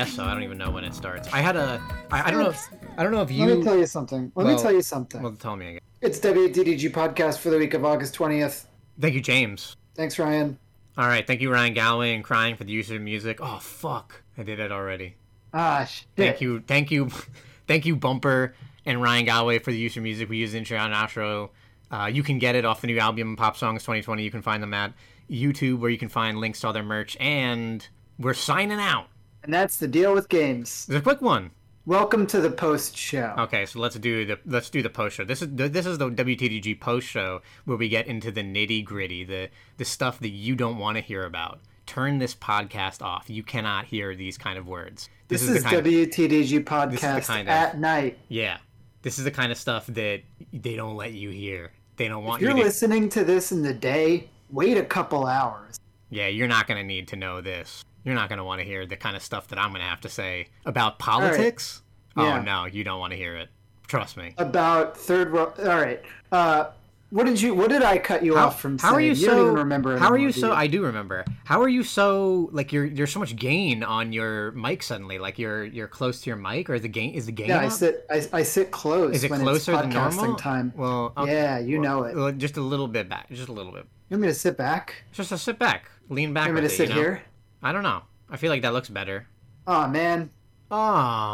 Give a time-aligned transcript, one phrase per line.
[0.00, 0.24] I guess so.
[0.24, 1.28] I don't even know when it starts.
[1.30, 1.78] I had a.
[2.10, 2.48] I, I don't know.
[2.48, 3.44] If, I don't know if you.
[3.44, 4.32] Let me tell you something.
[4.34, 5.22] Let Well- me tell you something.
[5.22, 5.80] Well, tell me again.
[6.00, 8.64] it's WDDG podcast for the week of August 20th.
[8.98, 9.76] Thank you, James.
[9.94, 10.58] Thanks, Ryan.
[10.96, 11.26] All right.
[11.26, 13.40] Thank you, Ryan Galloway, and crying for the use of music.
[13.42, 14.22] Oh fuck!
[14.38, 15.16] I did it already.
[15.52, 16.06] Ah, shit.
[16.16, 17.10] Thank you, thank you,
[17.66, 18.54] thank you, Bumper
[18.86, 20.30] and Ryan Galloway for the use of music.
[20.30, 21.50] We use the intro and outro.
[21.90, 24.22] Uh, you can get it off the new album Pop Songs 2020.
[24.22, 24.94] You can find them at
[25.30, 27.16] YouTube, where you can find links to all their merch.
[27.20, 27.86] And
[28.18, 29.08] we're signing out.
[29.42, 30.86] And that's the deal with games.
[30.86, 31.50] There's a quick one.
[31.86, 33.34] Welcome to the post show.
[33.38, 35.24] Okay, so let's do the let's do the post show.
[35.24, 38.84] This is the, this is the WTDG post show where we get into the nitty
[38.84, 39.48] gritty, the
[39.78, 41.60] the stuff that you don't want to hear about.
[41.86, 43.28] Turn this podcast off.
[43.30, 45.08] You cannot hear these kind of words.
[45.28, 48.18] This, the is, of- WTDG podcast kind of- at night.
[48.28, 48.58] yeah.
[49.02, 50.20] This is the kind of stuff that
[50.52, 51.72] they don't let you hear.
[51.96, 52.66] They don't want If you're you to.
[52.68, 55.80] listening to this in the day, wait a couple hours.
[56.10, 57.82] Yeah, you're not going to need to know this.
[58.04, 59.88] You're not going to want to hear the kind of stuff that I'm going to
[59.88, 61.82] have to say about politics.
[62.16, 62.38] Yeah.
[62.38, 63.48] Oh no, you don't want to hear it.
[63.86, 64.34] Trust me.
[64.38, 65.54] About third world.
[65.58, 66.00] All right.
[66.30, 66.70] Uh,
[67.10, 67.54] what did you?
[67.54, 68.96] What did I cut you off from how saying?
[68.96, 69.26] are you, so?
[69.26, 69.98] don't even remember.
[69.98, 70.52] how are you so?
[70.52, 71.24] I do remember.
[71.44, 72.48] How are you so?
[72.52, 75.18] Like you're there's so much gain on your mic suddenly.
[75.18, 77.48] Like you're you're close to your mic, or the gain is the gain?
[77.48, 78.06] Yeah, I sit.
[78.08, 79.16] I, I sit close.
[79.16, 80.36] Is it when closer it's than normal?
[80.36, 80.72] time.
[80.76, 81.32] Well, okay.
[81.32, 82.14] Yeah, you know it.
[82.14, 83.28] Well, just a little bit back.
[83.28, 83.86] Just a little bit.
[84.08, 85.02] You want me to sit back?
[85.12, 86.46] Just to sit back, lean back.
[86.46, 87.00] You want me to it, sit you know?
[87.00, 87.22] here?
[87.62, 88.02] I don't know.
[88.30, 89.26] I feel like that looks better.
[89.66, 90.30] Oh man,
[90.72, 90.76] Oh,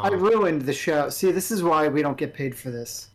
[0.05, 1.11] I ruined the show.
[1.11, 3.11] See, this is why we don't get paid for this.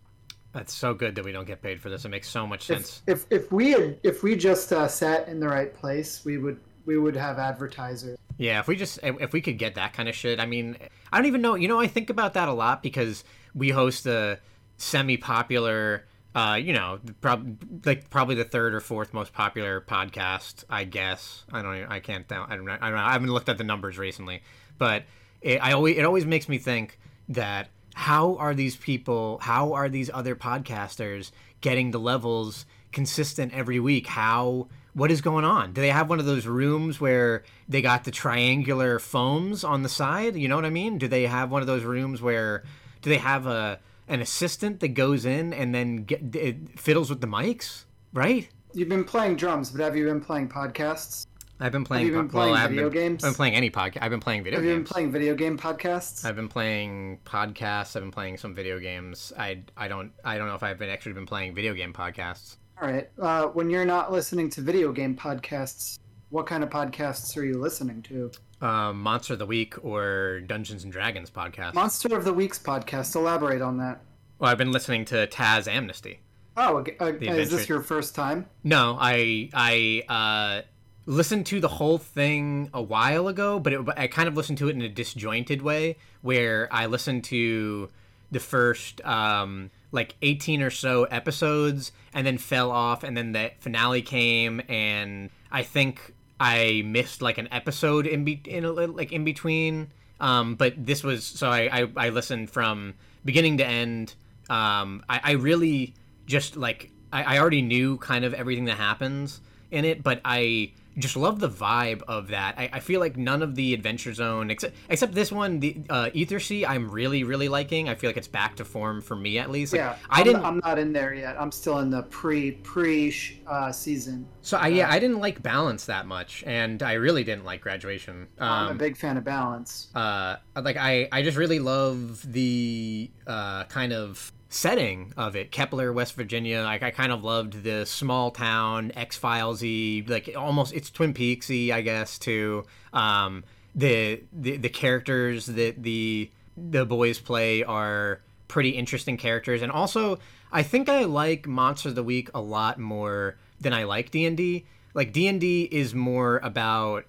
[0.53, 2.06] that's so good that we don't get paid for this.
[2.06, 3.02] It makes so much sense.
[3.08, 6.38] If if, if we had if we just uh, sat in the right place, we
[6.38, 8.18] would we would have advertisers.
[8.38, 10.78] Yeah, if we just if we could get that kind of shit, I mean,
[11.12, 11.56] I don't even know.
[11.56, 13.24] You know, I think about that a lot because
[13.56, 14.40] we host a
[14.78, 20.86] semi-popular, uh, you know, prob- like probably the third or fourth most popular podcast, I
[20.86, 21.44] guess.
[21.52, 23.03] I don't, I can't, I don't, I don't know.
[23.03, 24.42] I haven't looked at the numbers recently,
[24.78, 25.03] but
[25.42, 27.00] it, I always, it always makes me think
[27.30, 33.80] that how are these people, how are these other podcasters getting the levels consistent every
[33.80, 34.08] week?
[34.08, 35.72] How what is going on?
[35.74, 39.90] Do they have one of those rooms where they got the triangular foams on the
[39.90, 40.36] side?
[40.36, 40.98] You know what I mean?
[40.98, 42.63] Do they have one of those rooms where
[43.02, 47.22] do they have a an assistant that goes in and then get, it fiddles with
[47.22, 47.85] the mics?
[48.13, 48.50] Right?
[48.73, 51.25] You've been playing drums, but have you been playing podcasts?
[51.62, 52.07] I've been playing.
[52.07, 53.23] you been well, playing haven't video been, games?
[53.23, 54.00] I've been playing any podcast.
[54.01, 54.89] I've been playing video Have you games.
[54.89, 56.25] been playing video game podcasts?
[56.25, 57.95] I've been playing podcasts.
[57.95, 59.31] I've been playing some video games.
[59.38, 62.57] I, I don't I don't know if I've been actually been playing video game podcasts.
[62.81, 63.09] All right.
[63.19, 66.00] Uh, when you're not listening to video game podcasts,
[66.31, 68.31] what kind of podcasts are you listening to?
[68.62, 71.74] Um, Monster of the Week or Dungeons and Dragons podcast.
[71.74, 73.16] Monster of the Week's podcast.
[73.16, 74.02] Elaborate on that.
[74.40, 76.19] well, I've been listening to Taz Amnesty.
[76.58, 76.96] Oh, okay.
[77.00, 78.46] uh, is this your first time?
[78.64, 80.62] No, I I uh,
[81.06, 84.68] listened to the whole thing a while ago, but it, I kind of listened to
[84.68, 87.90] it in a disjointed way, where I listened to
[88.31, 93.52] the first um, like eighteen or so episodes, and then fell off, and then the
[93.59, 99.12] finale came, and I think I missed like an episode in be in a, like
[99.12, 99.91] in between.
[100.19, 104.16] Um, but this was so I, I I listened from beginning to end.
[104.50, 105.94] Um, I, I really
[106.25, 110.72] just like I, I already knew kind of everything that happens in it, but I
[110.97, 112.56] just love the vibe of that.
[112.57, 116.09] I, I feel like none of the Adventure Zone, except except this one, the uh,
[116.13, 117.88] Ethersea, I'm really really liking.
[117.90, 119.74] I feel like it's back to form for me at least.
[119.74, 119.96] Like, yeah.
[120.09, 120.44] I I'm- didn't.
[120.46, 121.35] I'm not in there yet.
[121.40, 123.13] I'm still in the pre pre
[123.47, 124.28] uh, season.
[124.41, 128.28] so I, yeah, I didn't like Balance that much, and I really didn't like Graduation.
[128.40, 129.88] I'm a Um, big fan of balance.
[129.96, 135.51] uh, like I, I just really love the uh, kind of setting of it.
[135.51, 136.62] Kepler, West Virginia.
[136.62, 141.71] Like I kind of loved the small town X Filesy, like almost it's Twin Peaksy,
[141.71, 142.65] I guess too.
[142.94, 143.44] Um,
[143.74, 150.19] the, the the characters that the the boys play are pretty interesting characters, and also
[150.51, 154.25] I think I like Monster of the Week a lot more than I like D
[154.25, 154.65] and D.
[154.94, 157.06] Like D and D is more about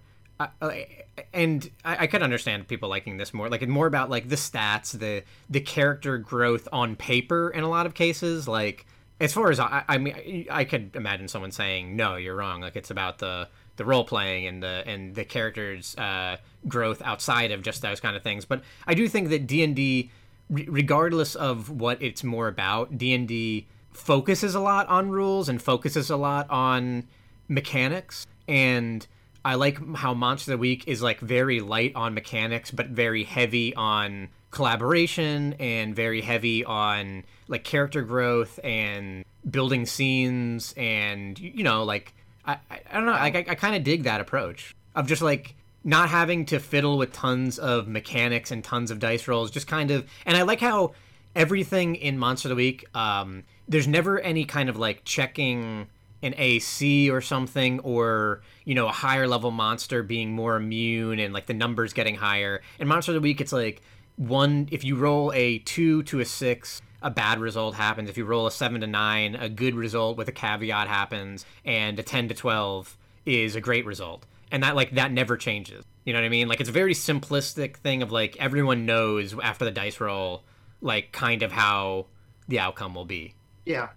[1.33, 4.99] and I, I could understand people liking this more like more about like the stats
[4.99, 8.87] the the character growth on paper in a lot of cases like
[9.21, 12.77] as far as i i mean i could imagine someone saying no you're wrong like
[12.77, 16.37] it's about the the role playing and the and the characters uh
[16.69, 18.45] growth outside of just those kind of things.
[18.45, 20.11] But i do think that d&d
[20.51, 26.17] regardless of what it's more about d&d focuses a lot on rules and focuses a
[26.17, 27.05] lot on
[27.49, 28.27] mechanics.
[28.49, 29.07] And
[29.45, 33.25] I like how Monster of the Week is like very light on mechanics, but very
[33.25, 41.65] heavy on collaboration and very heavy on like character growth and building scenes and you
[41.65, 42.13] know like
[42.45, 45.23] I I, I don't know like I, I kind of dig that approach of just
[45.23, 45.55] like
[45.85, 49.91] not having to fiddle with tons of mechanics and tons of dice rolls, just kind
[49.91, 50.09] of.
[50.25, 50.93] And I like how
[51.35, 55.89] everything in Monster of the Week, um, there's never any kind of like checking
[56.23, 61.35] an AC or something, or you know, a higher level monster being more immune and
[61.35, 62.63] like the numbers getting higher.
[62.79, 63.83] In Monster of the Week, it's like
[64.17, 68.09] one if you roll a two to a six a bad result happens.
[68.09, 71.99] If you roll a 7 to 9 a good result with a caveat happens and
[71.99, 72.97] a 10 to 12
[73.27, 74.25] is a great result.
[74.51, 75.85] And that like that never changes.
[76.05, 76.49] You know what i mean?
[76.49, 80.45] Like it's a very simplistic thing of like everyone knows after the dice roll
[80.81, 82.07] like kind of how
[82.49, 83.35] the outcome will be.
[83.65, 83.89] Yeah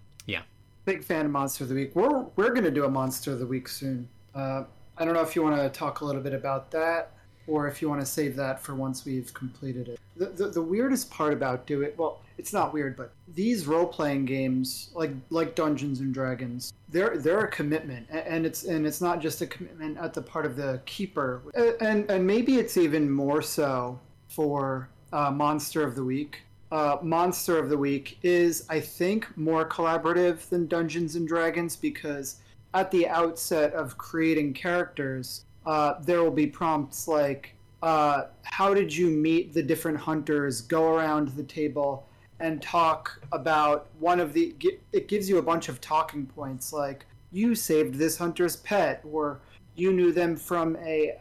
[0.86, 1.90] big fan of Monster of the Week.
[1.94, 4.08] We're we're gonna do a Monster of the Week soon.
[4.34, 4.64] Uh,
[4.96, 7.10] I don't know if you want to talk a little bit about that,
[7.46, 10.00] or if you want to save that for once we've completed it.
[10.16, 13.86] The, the, the weirdest part about do it well, it's not weird, but these role
[13.86, 19.02] playing games like like Dungeons and Dragons, they're they're a commitment, and it's and it's
[19.02, 21.42] not just a commitment at the part of the keeper,
[21.80, 23.98] and and maybe it's even more so
[24.28, 26.42] for uh, Monster of the Week.
[26.72, 32.40] Uh, Monster of the Week is, I think, more collaborative than Dungeons and Dragons because
[32.74, 38.94] at the outset of creating characters, uh, there will be prompts like, uh, "How did
[38.94, 42.08] you meet the different hunters?" Go around the table
[42.40, 44.54] and talk about one of the.
[44.92, 49.40] It gives you a bunch of talking points like, "You saved this hunter's pet," or
[49.76, 51.16] "You knew them from a."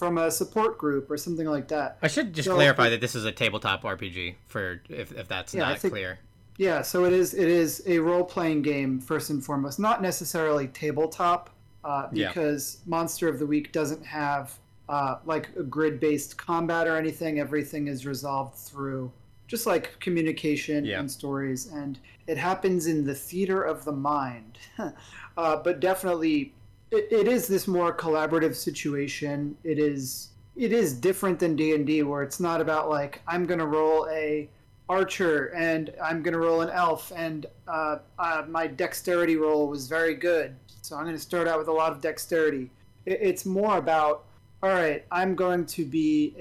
[0.00, 1.98] From a support group or something like that.
[2.00, 5.52] i should just So- clarify that this is a tabletop rpg for if, if that's
[5.52, 6.18] Yeah, not think- clear
[6.56, 7.34] Yeah, so it is.
[7.34, 11.50] It is a role playing game first and foremost, not necessarily tabletop,
[11.84, 12.28] uh, Yeah.
[12.28, 14.58] because Monster of the Week doesn't have
[14.88, 17.38] uh, like a grid based combat or anything.
[17.38, 19.12] Everything is resolved through
[19.48, 21.00] just like communication Yeah.
[21.00, 24.58] and stories, and it happens in the theater of the mind.
[24.78, 26.54] uh, but definitely,
[26.90, 29.56] it, it is this more collaborative situation.
[29.64, 30.28] It is.
[30.56, 34.08] It is different than D and D, where it's not about like I'm gonna roll
[34.10, 34.48] a
[34.90, 39.86] archer and I'm going to roll an elf, and uh, uh, my dexterity roll was
[39.86, 40.56] very good.
[40.82, 42.70] So I'm going to start out with a lot of dexterity.
[43.06, 44.24] It, it's more about,
[44.64, 46.34] all right, I'm going to be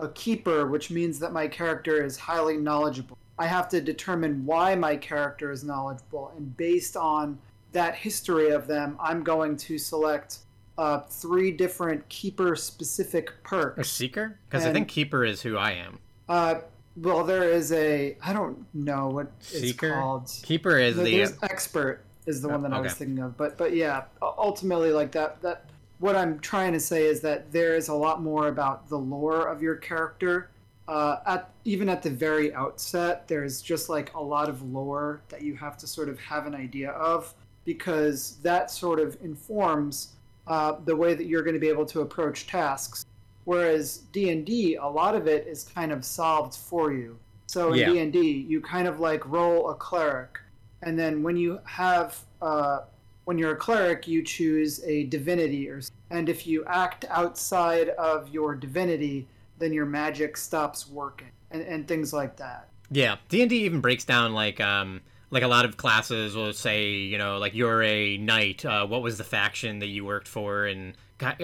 [0.00, 3.16] a, a keeper, which means that my character is highly knowledgeable.
[3.38, 7.38] I have to determine why my character is knowledgeable, and based on
[7.72, 10.38] that history of them, I'm going to select
[10.78, 13.78] uh, three different keeper specific perks.
[13.78, 15.98] a seeker because i think keeper is who i am
[16.28, 16.56] Uh,
[16.98, 19.92] well, there is a I don't know what it's Seeker?
[19.94, 20.30] called.
[20.42, 24.04] keeper is the expert is the one that I was thinking of, but but yeah,
[24.20, 25.64] ultimately like that that
[25.98, 29.46] what I'm trying to say is that there is a lot more about the lore
[29.48, 30.50] of your character.
[30.88, 35.42] Uh, at even at the very outset, there's just like a lot of lore that
[35.42, 37.32] you have to sort of have an idea of
[37.66, 40.14] because that sort of informs
[40.46, 43.04] uh, the way that you're going to be able to approach tasks.
[43.44, 47.18] Whereas D and D, a lot of it is kind of solved for you.
[47.46, 47.92] So in.
[47.92, 50.38] D and D, you kind of like roll a cleric,
[50.82, 52.80] and then when you have uh,
[53.24, 55.80] when you're a cleric, you choose a divinity, or
[56.10, 61.86] and if you act outside of your divinity, then your magic stops working, and, and
[61.86, 62.68] things like that.
[62.90, 66.52] Yeah, D and D even breaks down like um like a lot of classes will
[66.52, 68.64] say you know like you're a knight.
[68.64, 70.96] Uh, what was the faction that you worked for and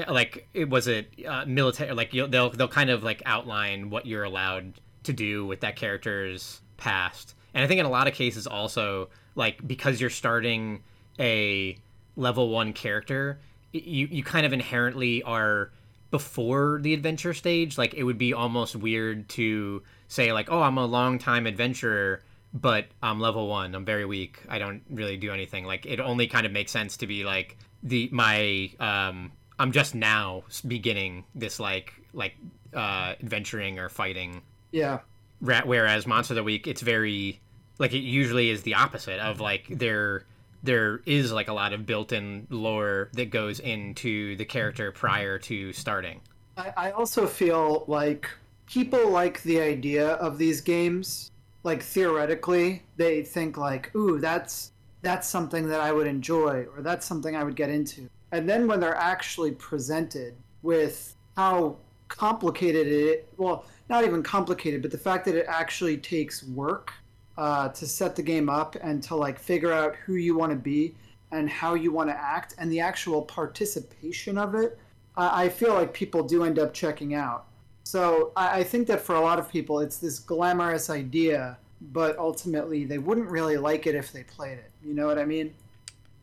[0.08, 4.24] like it was it uh, military like they'll they'll kind of like outline what you're
[4.24, 4.74] allowed
[5.04, 7.34] to do with that character's past.
[7.54, 10.82] And I think in a lot of cases also like because you're starting
[11.18, 11.76] a
[12.16, 13.38] level one character,
[13.72, 15.70] you you kind of inherently are
[16.10, 17.78] before the adventure stage.
[17.78, 22.22] Like it would be almost weird to say like, oh, I'm a long time adventurer,
[22.52, 23.74] but I'm level one.
[23.74, 24.38] I'm very weak.
[24.48, 25.64] I don't really do anything.
[25.64, 29.94] Like it only kind of makes sense to be like the my um I'm just
[29.94, 32.34] now beginning this like like
[32.74, 35.00] uh adventuring or fighting Yeah,
[35.40, 37.40] whereas monster of the week it's very
[37.78, 40.26] like it usually is the opposite of like there
[40.62, 45.72] there is like a lot of built-in lore that goes into the character prior to
[45.72, 46.20] starting
[46.56, 48.30] I, I also feel like
[48.66, 51.31] people like the idea of these games.
[51.64, 57.06] Like theoretically, they think like, "Ooh, that's that's something that I would enjoy, or that's
[57.06, 61.76] something I would get into." And then when they're actually presented with how
[62.08, 66.92] complicated it, well, not even complicated, but the fact that it actually takes work
[67.38, 70.56] uh, to set the game up and to like figure out who you want to
[70.56, 70.94] be
[71.30, 74.78] and how you want to act, and the actual participation of it
[75.16, 77.46] I I feel like people do end up checking out.
[77.84, 82.18] So I I think that for a lot of people, it's this glamorous idea, but
[82.18, 84.70] ultimately they wouldn't really like it if they played it.
[84.84, 85.54] You know what I mean?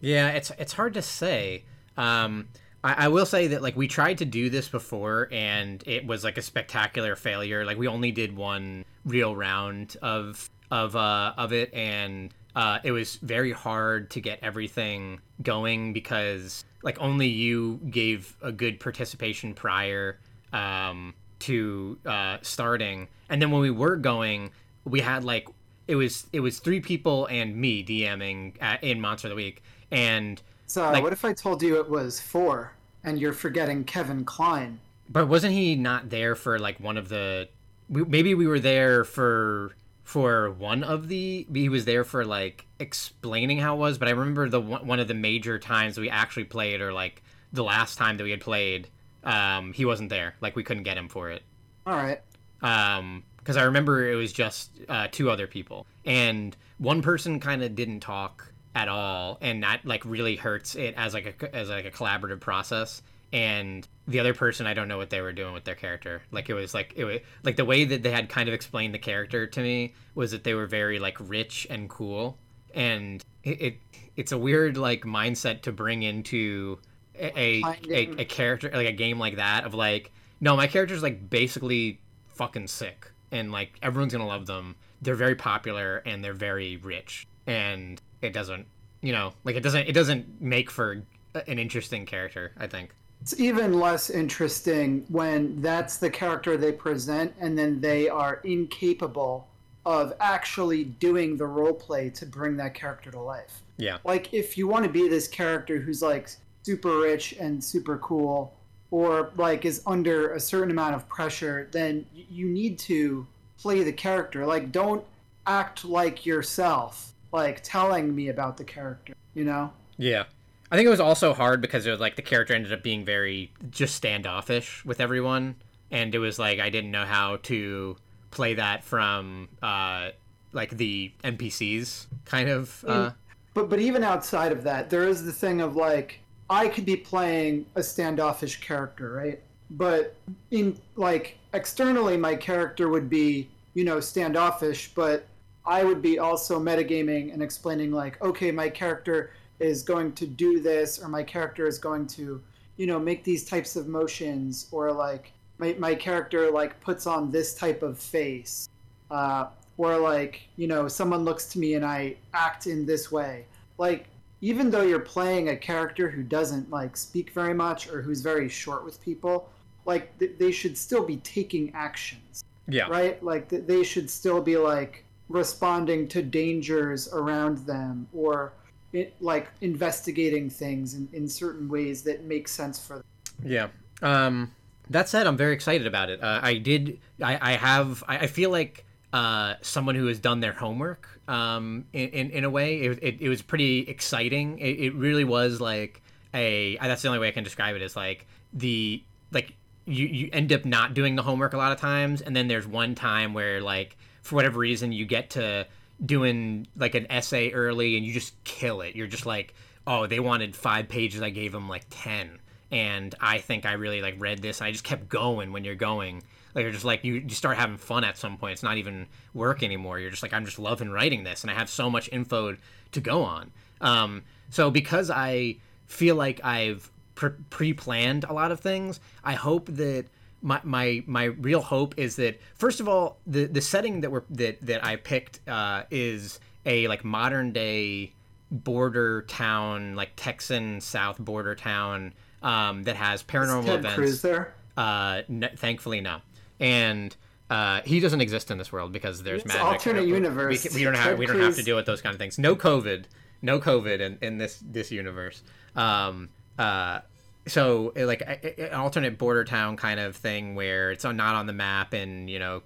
[0.02, 1.64] yeah it's it's hard to say
[1.98, 2.48] um
[2.84, 6.24] I, I will say that like we tried to do this before and it was
[6.24, 7.66] like a spectacular failure.
[7.66, 12.92] Like we only did one real round of of uh of it and uh, it
[12.92, 19.54] was very hard to get everything going because like only you gave a good participation
[19.54, 20.20] prior
[20.52, 24.52] um, to uh, starting, and then when we were going,
[24.86, 25.48] we had like
[25.88, 29.64] it was it was three people and me DMing at, in Monster of the Week,
[29.92, 34.24] and So Like- what if I told you it was four, and you're forgetting Kevin
[34.26, 34.80] Klein?
[35.12, 37.50] but wasn't he not there for like one of the?
[37.90, 41.48] We, maybe we were there for for one of the.
[41.52, 45.00] He was there for like explaining how it was, but I remember the one one
[45.00, 48.42] of the major times we actually played, or like the last time that we had
[48.42, 48.88] played,
[49.30, 50.36] um, he wasn't there.
[50.42, 51.44] Like we couldn't get him for it.
[51.86, 52.22] All right.
[52.62, 57.64] um because i remember it was just uh, two other people and one person kind
[57.64, 61.70] of didn't talk at all and that like really hurts it as like a as
[61.70, 65.54] like a collaborative process and the other person i don't know what they were doing
[65.54, 68.30] with their character like it was like it was like the way that they had
[68.30, 71.90] kind of explained the character to me was that they were very like rich and
[71.90, 72.38] cool
[72.76, 73.78] and it, it
[74.16, 76.78] it's a weird like mindset to bring into
[77.20, 80.12] a a, a, a character like a game like that of like
[80.42, 84.76] no my character's like basically fucking sick and like everyone's gonna love them.
[85.02, 88.66] They're very popular and they're very rich and it doesn't
[89.02, 91.04] you know like it doesn't it doesn't make for
[91.48, 92.92] an interesting character i think.
[93.22, 99.48] It's even less interesting when that's the character they present, and then they are incapable
[99.86, 103.62] of actually doing the role play to bring that character to life.
[103.78, 103.98] yeah.
[104.06, 106.30] Like if you want to be this character who's like
[106.70, 108.54] super rich and super cool
[108.92, 113.26] or like is under a certain amount of pressure then you need to
[113.60, 114.46] play the character.
[114.46, 115.04] Like don't
[115.48, 119.72] act like yourself like telling me about the character you know?
[119.98, 120.26] Yeah.
[120.72, 123.04] I think it was also hard because it was like the character ended up being
[123.04, 125.56] very just standoffish with everyone
[125.90, 127.98] and it was like I didn't know how to
[128.30, 130.10] play that from uh
[130.52, 133.12] like the NPCs kind of uh.
[133.56, 136.20] But but even outside of that there is the thing of like
[136.50, 139.42] i could be playing a standoffish character right?
[139.72, 140.16] But
[140.50, 145.28] in like externally my character would be you know standoffish but
[145.66, 150.60] i would be also metagaming and explaining like okay my character is going to do
[150.60, 152.42] this or my character is going to
[152.78, 157.30] you know make these types of motions or like my, my character like puts on
[157.30, 158.70] this type of face
[159.12, 163.46] uh, or like you know someone looks to me and i act in this way.
[163.78, 164.08] Like
[164.42, 168.50] even though you're playing a character who doesn't like speak very much or who's very
[168.50, 169.50] short with people
[169.86, 172.88] like th- they should still be taking actions yeah.
[172.88, 178.54] right like th- they should still be like responding to dangers around them or
[178.94, 183.04] it, like investigating things in, in certain ways that make sense for them
[183.44, 183.68] Yeah.
[184.02, 184.52] Um,
[184.90, 186.22] that said, I'm very excited about it.
[186.22, 187.00] Uh, I did.
[187.22, 188.04] I, I have.
[188.08, 191.08] I, I feel like uh, someone who has done their homework.
[191.28, 194.60] Um, in, in, in a way, it, it, it was pretty exciting.
[194.60, 196.02] It, it really was like
[196.34, 196.78] a.
[196.78, 197.82] That's the only way I can describe it.
[197.82, 199.54] Is like the like
[199.86, 202.68] you you end up not doing the homework a lot of times, and then there's
[202.68, 205.66] one time where like for whatever reason you get to
[206.06, 208.96] doing like an essay early and you just kill it.
[208.96, 209.54] You're just like,
[209.86, 212.40] oh, they wanted five pages, I gave them like ten
[212.72, 214.62] and I think I really like read this.
[214.62, 216.24] I just kept going when you're going.
[216.56, 218.54] Like you're just like you, you start having fun at some point.
[218.54, 220.00] It's not even work anymore.
[220.00, 222.58] You're just like I'm just loving writing this, and I have so much info
[222.92, 223.52] to go on.
[223.82, 229.68] Um, so because I feel like I've pre- pre-planned a lot of things, I hope
[229.68, 230.06] that
[230.42, 234.24] my my my real hope is that first of all the the setting that we're
[234.32, 238.14] that that I picked uh, is a like modern day
[238.52, 243.96] border town like Texan South border town um, that has paranormal Ted events.
[243.96, 246.20] Cruz there Uh, n- thankfully, no.
[246.60, 247.16] And
[247.50, 249.64] uh, he doesn't exist in this world because there's It's magic.
[249.64, 250.68] alternate universe.
[250.72, 252.38] We, we don't have Ted we don't have to deal with those kind of things.
[252.38, 253.06] No COVID,
[253.42, 255.42] no COVID in, in this this universe.
[255.76, 257.00] Um, uh,
[257.48, 258.22] so like
[258.60, 262.38] an alternate border town kind of thing where it's not on the map and you
[262.40, 262.62] know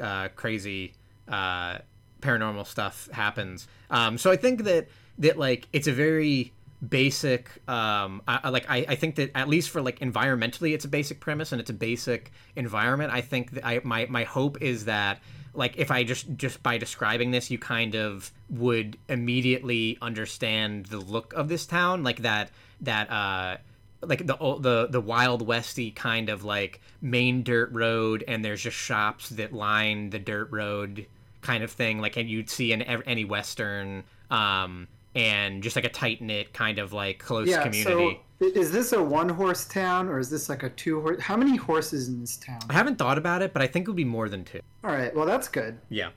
[0.00, 0.94] uh, crazy
[1.28, 1.78] uh,
[2.20, 3.66] paranormal stuff happens.
[3.90, 6.52] Um, so I think that that like it's a very
[6.88, 10.88] basic um I, like I, I think that at least for like environmentally it's a
[10.88, 13.12] basic premise and it's a basic environment.
[13.12, 15.20] I think that i my my hope is that
[15.54, 20.98] like if i just just by describing this you kind of would immediately understand the
[20.98, 22.02] look of this town.
[22.02, 23.58] Like that that uh
[24.00, 28.76] like the the the wild westy kind of like main dirt road and there's just
[28.76, 31.06] shops that line the dirt road
[31.42, 32.00] kind of thing.
[32.00, 36.78] Like and you'd see in any western um and just like a tight knit kind
[36.78, 40.48] of like close yeah community so Is this a one horse town or is this
[40.48, 41.20] like a two horse?
[41.20, 42.58] How many horses in this town?
[42.68, 44.60] I haven't thought about it, but I think it would be more than two.
[44.82, 45.78] All right, well that's good.
[45.90, 46.10] Yeah.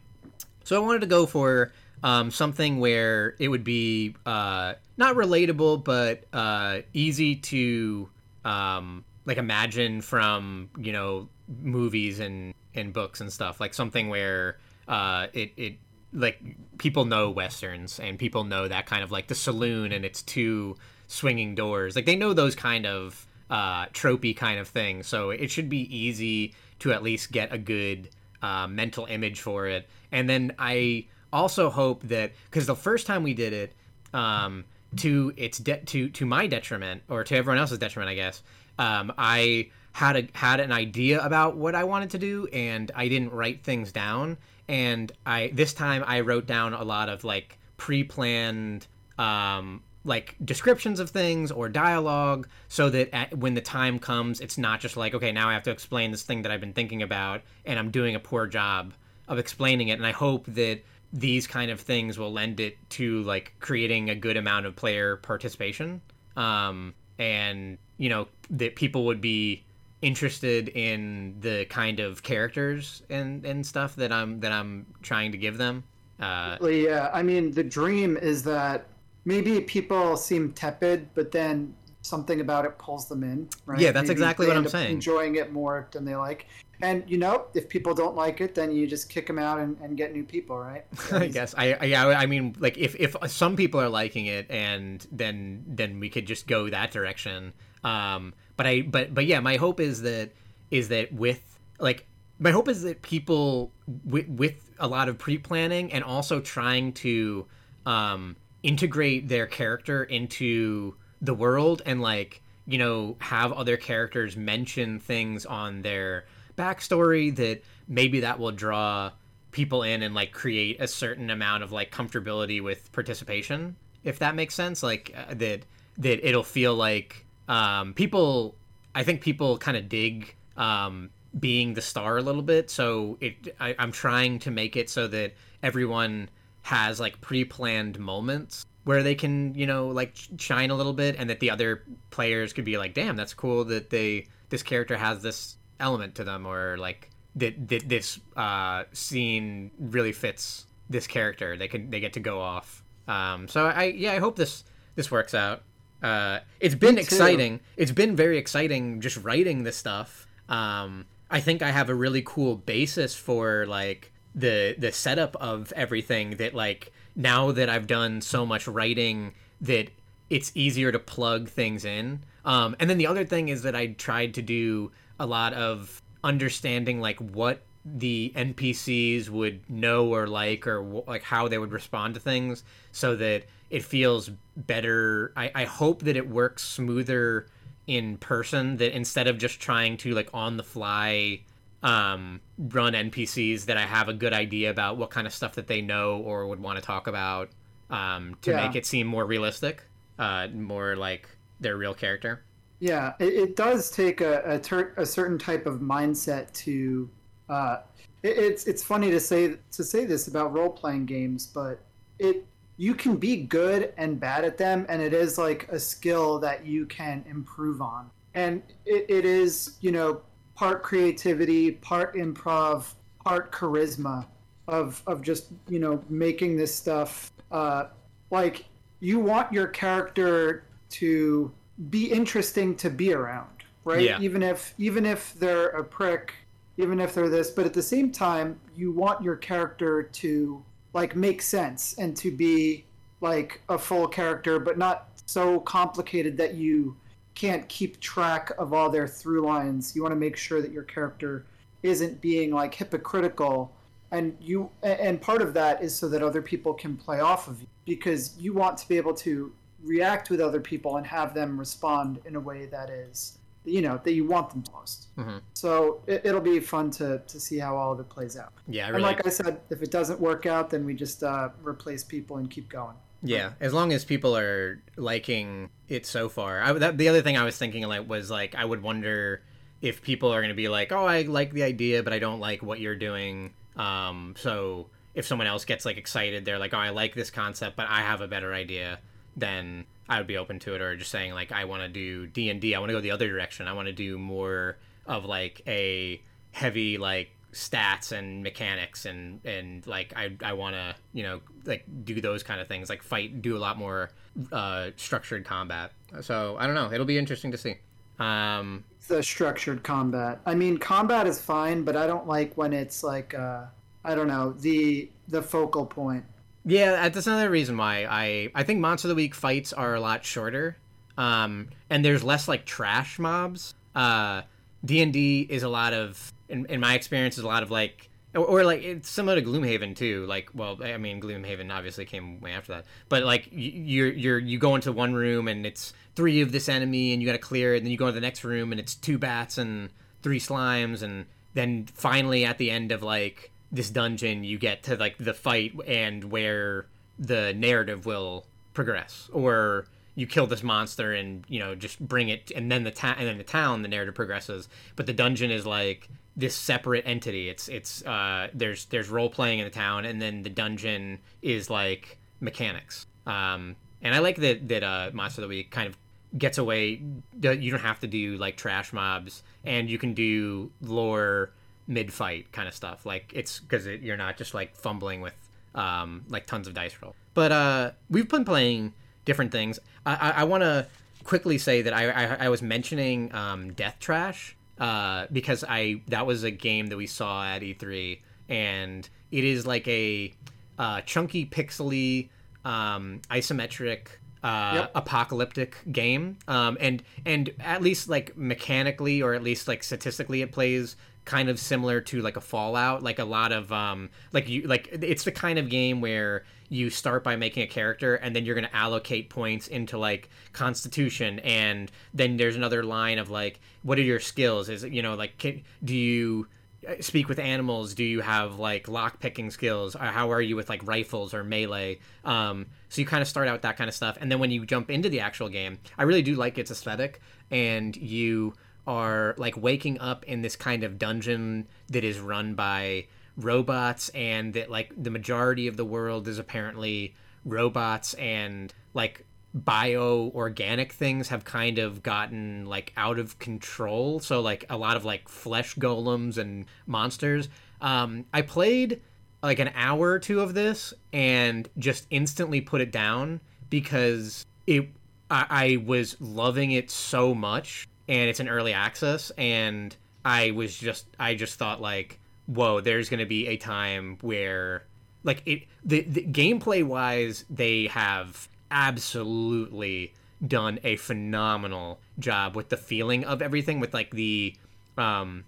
[0.63, 1.71] So I wanted to go for
[2.03, 8.09] um, something where it would be uh, not relatable, but uh, easy to
[8.43, 11.29] um, like imagine from you know
[11.61, 13.59] movies and and books and stuff.
[13.59, 15.77] Like something where uh, it it
[16.15, 16.39] like
[16.77, 20.75] people know westerns and people know that kind of like the saloon and its two
[21.07, 21.95] swinging doors.
[21.95, 25.07] Like they know those kind of uh, tropey kind of things.
[25.07, 28.09] So it should be easy to at least get a good
[28.41, 29.87] uh, mental image for it.
[30.11, 33.73] And then I also hope that because the first time we did it,
[34.13, 34.63] um,
[34.97, 38.41] to its de- to to my detriment or to everyone else's detriment, I guess.
[38.77, 43.07] Um, I had a had an idea about what I wanted to do, and I
[43.07, 44.37] didn't write things down.
[44.67, 50.99] And I this time I wrote down a lot of like pre-planned um, like descriptions
[50.99, 55.13] of things or dialogue so that at, when the time comes it's not just like
[55.15, 57.89] okay now i have to explain this thing that i've been thinking about and i'm
[57.89, 58.93] doing a poor job
[59.27, 59.93] of explaining it.
[59.93, 60.81] And i hope that
[61.11, 65.17] these kind of things will lend it to like creating a good amount of player
[65.17, 66.01] participation
[66.37, 69.63] um, and you know that people would be
[70.05, 75.37] interested in the kind of characters and and stuff that i'm that i'm trying to
[75.37, 75.83] give them
[76.19, 78.85] uh, yeah i mean the dream is that
[79.25, 83.79] maybe people seem tepid, but then something about it pulls them in, right?
[83.79, 84.91] Yeah, that's maybe exactly what I'm saying.
[84.91, 86.47] Enjoying it more than they like.
[86.81, 89.77] And you know, if people don't like it, then you just kick them out and,
[89.81, 90.85] and get new people, right?
[91.11, 91.55] I guess.
[91.57, 92.07] I, I yeah.
[92.07, 96.27] I mean, like if if some people are liking it, and then then we could
[96.27, 97.53] just go that direction.
[97.83, 100.31] Um, but I but but yeah, my hope is that
[100.71, 102.05] is that with like
[102.39, 103.71] my hope is that people
[104.03, 107.45] with with a lot of pre planning and also trying to
[107.85, 114.99] um integrate their character into the world and like you know have other characters mention
[114.99, 116.25] things on their
[116.57, 119.11] backstory that maybe that will draw
[119.51, 124.35] people in and like create a certain amount of like comfortability with participation if that
[124.35, 124.81] makes sense.
[124.81, 125.65] Like uh, that
[125.97, 128.55] that it'll feel like um people
[128.93, 132.69] i think people kind of dig um being the star a little bit.
[132.69, 136.29] So it I, i'm trying to make it so that everyone
[136.61, 141.29] has like pre-planned moments where they can you know like shine a little bit and
[141.29, 145.21] that the other players could be like damn that's cool that they this character has
[145.21, 151.57] this element to them or like that, that this uh, scene really fits this character.
[151.57, 152.81] They can they get to go off.
[153.07, 154.63] Um, so i yeah i hope this
[154.95, 155.61] this works out
[156.01, 157.59] uh, it's been exciting.
[157.77, 160.27] It's been very exciting just writing this stuff.
[160.49, 165.73] Um, i think i have a really cool basis for like the the setup of
[165.75, 169.89] everything that like now that I've done so much writing that
[170.29, 172.23] it's easier to plug things in.
[172.43, 176.01] Um, and then the other thing is that I tried to do a lot of
[176.23, 182.15] understanding like what the NPCs would know or like or like how they would respond
[182.15, 185.33] to things so that it feels better.
[185.35, 187.47] I, I hope that it works smoother
[187.87, 191.41] in person that instead of just trying to like on the fly
[191.83, 195.67] um, run NPCs that I have a good idea about what kind of stuff that
[195.67, 197.49] they know or would want to talk about
[197.89, 198.65] um, to yeah.
[198.65, 199.83] make it seem more realistic,
[200.19, 201.27] uh, more like
[201.59, 202.45] their real character.
[202.79, 207.09] Yeah, it, it does take a, a, ter- a, certain type of mindset to.
[207.49, 207.79] Uh,
[208.23, 211.81] it, it's it's funny to say to say this about role playing games, but
[212.19, 212.45] it
[212.77, 216.65] you can be good and bad at them, and it is like a skill that
[216.65, 218.09] you can improve on.
[218.33, 220.21] And it, it is you know
[220.55, 224.25] part creativity, part improv, part charisma
[224.67, 227.85] of of just you know making this stuff uh,
[228.31, 228.65] like
[228.99, 231.51] you want your character to
[231.89, 234.01] be interesting to be around, right?
[234.01, 234.19] Yeah.
[234.19, 236.33] Even if even if they're a prick,
[236.77, 240.63] even if they're this, but at the same time, you want your character to
[240.95, 242.85] like make sense and to be
[243.19, 246.95] like a full character, but not so complicated that you
[247.35, 249.93] can't keep track of all their through lines.
[249.93, 251.45] You want to make sure that your character
[251.83, 253.75] isn't being like hypocritical
[254.11, 257.59] and you and part of that is so that other people can play off of
[257.59, 259.51] you because you want to be able to
[259.83, 263.99] react with other people and have them respond in a way that is you know
[264.03, 265.37] that you want them to most mm-hmm.
[265.53, 268.85] so it, will be fun to to see how all of it plays out yeah
[268.87, 268.95] really...
[268.95, 272.37] and like i said if it doesn't work out then we just uh, replace people
[272.37, 276.61] and keep going yeah, as long as people are liking it so far.
[276.61, 279.41] I, that, the other thing I was thinking like was like I would wonder
[279.81, 282.39] if people are going to be like, "Oh, I like the idea, but I don't
[282.39, 286.77] like what you're doing." Um, so if someone else gets like excited, they're like, "Oh,
[286.77, 288.99] I like this concept, but I have a better idea."
[289.35, 290.81] Then I would be open to it.
[290.81, 293.11] Or just saying like I want to do D and I want to go the
[293.11, 293.67] other direction.
[293.67, 299.87] I want to do more of like a heavy like stats and mechanics and and
[299.87, 303.41] like I I want to you know like do those kind of things like fight
[303.41, 304.11] do a lot more
[304.51, 305.91] uh, structured combat.
[306.21, 306.91] So I don't know.
[306.91, 307.75] It'll be interesting to see.
[308.19, 310.39] Um, the structured combat.
[310.45, 313.65] I mean, combat is fine, but I don't like when it's like uh,
[314.03, 316.25] I don't know the the focal point.
[316.65, 319.99] Yeah, that's another reason why I I think Monster of the Week fights are a
[319.99, 320.77] lot shorter,
[321.17, 323.75] um, and there's less like trash mobs.
[323.93, 324.41] Uh,
[324.83, 327.69] D and D is a lot of in, in my experience is a lot of
[327.69, 330.25] like or, or, like it's similar to Gloomhaven too.
[330.25, 334.57] Like, well, I mean, Gloomhaven obviously came way after that, but like you're you're you
[334.57, 337.75] go into one room and it's three of this enemy and you got to clear
[337.75, 339.89] it, and then you go to the next room and it's two bats and
[340.21, 344.95] three slimes, and then finally at the end of like this dungeon, you get to
[344.95, 346.87] like the fight and where
[347.19, 349.85] the narrative will progress, or
[350.15, 353.27] you kill this monster and you know just bring it, and then the town and
[353.27, 357.49] then the town the narrative progresses, but the dungeon is like this separate entity.
[357.49, 361.69] It's it's uh, there's there's role playing in the town, and then the dungeon is
[361.69, 363.05] like mechanics.
[363.27, 365.97] Um, and I like that that uh, Monster the Week kind of
[366.37, 367.01] gets away.
[367.41, 371.51] You don't have to do like trash mobs, and you can do lore
[371.87, 373.05] mid fight kind of stuff.
[373.05, 375.33] Like it's because it, you're not just like fumbling with
[375.73, 377.15] um, like tons of dice roll.
[377.33, 378.93] But uh, we've been playing
[379.25, 379.79] different things.
[380.05, 380.87] I, I, I want to
[381.23, 386.25] quickly say that I, I, I was mentioning um, Death Trash uh, because I that
[386.25, 388.19] was a game that we saw at E3,
[388.49, 390.33] and it is like a
[390.79, 392.29] uh, chunky, pixely,
[392.63, 394.07] um, isometric.
[394.43, 394.91] Uh, yep.
[394.93, 400.51] apocalyptic game um, and and at least like mechanically or at least like statistically it
[400.51, 400.95] plays
[401.25, 404.87] kind of similar to like a fallout like a lot of um like you like
[404.91, 408.55] it's the kind of game where you start by making a character and then you're
[408.55, 413.99] going to allocate points into like constitution and then there's another line of like what
[413.99, 414.69] are your skills?
[414.69, 416.47] Is it you know like can, do you
[416.87, 417.93] uh, speak with animals?
[417.93, 419.95] Do you have like lock picking skills?
[419.95, 421.99] Or how are you with like rifles or melee?
[422.23, 424.65] Um, so you kind of start out that kind of stuff and then when you
[424.65, 427.19] jump into the actual game i really do like its aesthetic
[427.51, 428.53] and you
[428.87, 433.05] are like waking up in this kind of dungeon that is run by
[433.37, 440.31] robots and that like the majority of the world is apparently robots and like bio
[440.35, 444.19] organic things have kind of gotten like out of control.
[444.19, 447.49] So like a lot of like flesh golems and monsters.
[447.81, 449.01] Um i played
[449.41, 454.89] like an hour or two of this and just instantly put it down because it
[455.29, 460.77] I, I was loving it so much and it's an early access and i was
[460.77, 464.85] just i just thought like whoa, there's going to be a time where
[465.23, 470.13] like it the, the gameplay wise they have absolutely
[470.45, 474.55] done a phenomenal job with the feeling of everything with like the
[474.97, 475.43] um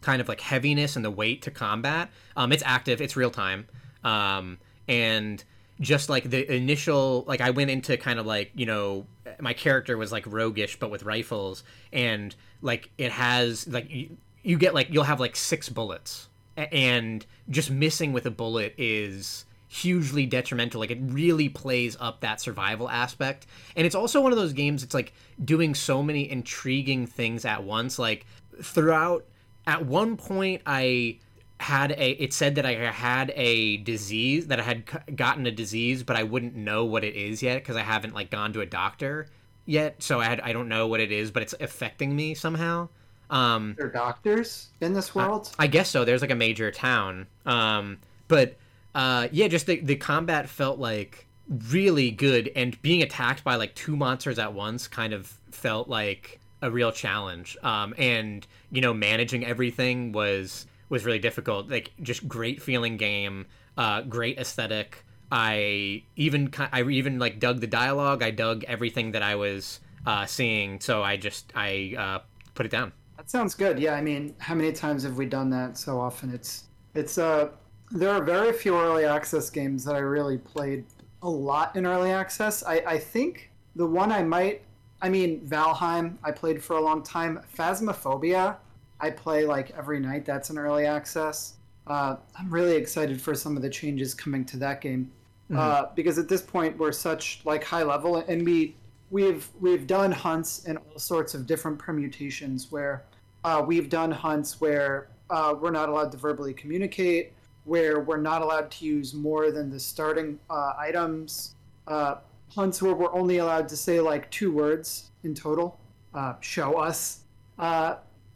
[0.00, 2.10] kind of like heaviness and the weight to combat.
[2.36, 3.66] Um it's active it's real time.
[4.02, 5.42] Um and
[5.80, 9.06] just like the initial like i went into kind of like you know
[9.40, 14.58] my character was like roguish but with rifles and like it has like you, you
[14.58, 16.28] get like you'll have like six bullets.
[16.56, 20.78] And just missing with a bullet is hugely detrimental.
[20.78, 23.46] Like it really plays up that survival aspect.
[23.74, 25.12] And it's also one of those games it's like
[25.44, 27.98] doing so many intriguing things at once.
[27.98, 28.26] Like
[28.62, 29.24] throughout
[29.66, 31.18] at one point i
[31.64, 36.02] had a it said that i had a disease that i had gotten a disease
[36.02, 38.66] but i wouldn't know what it is yet because i haven't like gone to a
[38.66, 39.26] doctor
[39.66, 42.88] yet so i had i don't know what it is but it's affecting me somehow
[43.30, 45.50] um, there doctors in this world?
[45.58, 46.04] I, I, guess so.
[46.04, 47.26] There's like a major town.
[47.46, 47.98] Um,
[48.28, 48.56] but
[48.94, 53.74] uh, yeah, just the, the combat felt like really good, and being attacked by like
[53.74, 57.56] two monsters at once kind of felt like a real challenge.
[57.62, 61.68] Um, and you know, managing everything was was really difficult.
[61.68, 65.04] Like just great feeling game, uh, great aesthetic.
[65.30, 68.22] I even I even like dug the dialogue.
[68.22, 70.80] I dug everything that I was uh, seeing.
[70.80, 72.18] So I just I uh,
[72.54, 72.92] put it down.
[73.16, 73.78] That sounds good.
[73.78, 76.32] Yeah, I mean, how many times have we done that so often?
[76.32, 77.50] It's it's uh
[77.90, 80.84] there are very few early access games that I really played
[81.22, 82.62] a lot in early access.
[82.64, 84.62] I, I think the one I might
[85.00, 87.40] I mean Valheim I played for a long time.
[87.56, 88.56] Phasmophobia
[89.00, 90.24] I play like every night.
[90.24, 91.54] That's an early access.
[91.86, 95.10] Uh, I'm really excited for some of the changes coming to that game
[95.50, 95.58] mm-hmm.
[95.58, 98.74] uh, because at this point we're such like high level and we
[99.10, 103.04] we've we've done hunts in all sorts of different permutations where
[103.44, 107.32] uh, we've done hunts where uh, we're not allowed to verbally communicate,
[107.64, 111.54] where we're not allowed to use more than the starting uh, items.
[111.86, 112.16] Uh,
[112.48, 115.78] hunts where we're only allowed to say like two words in total.
[116.14, 117.20] Uh, show us.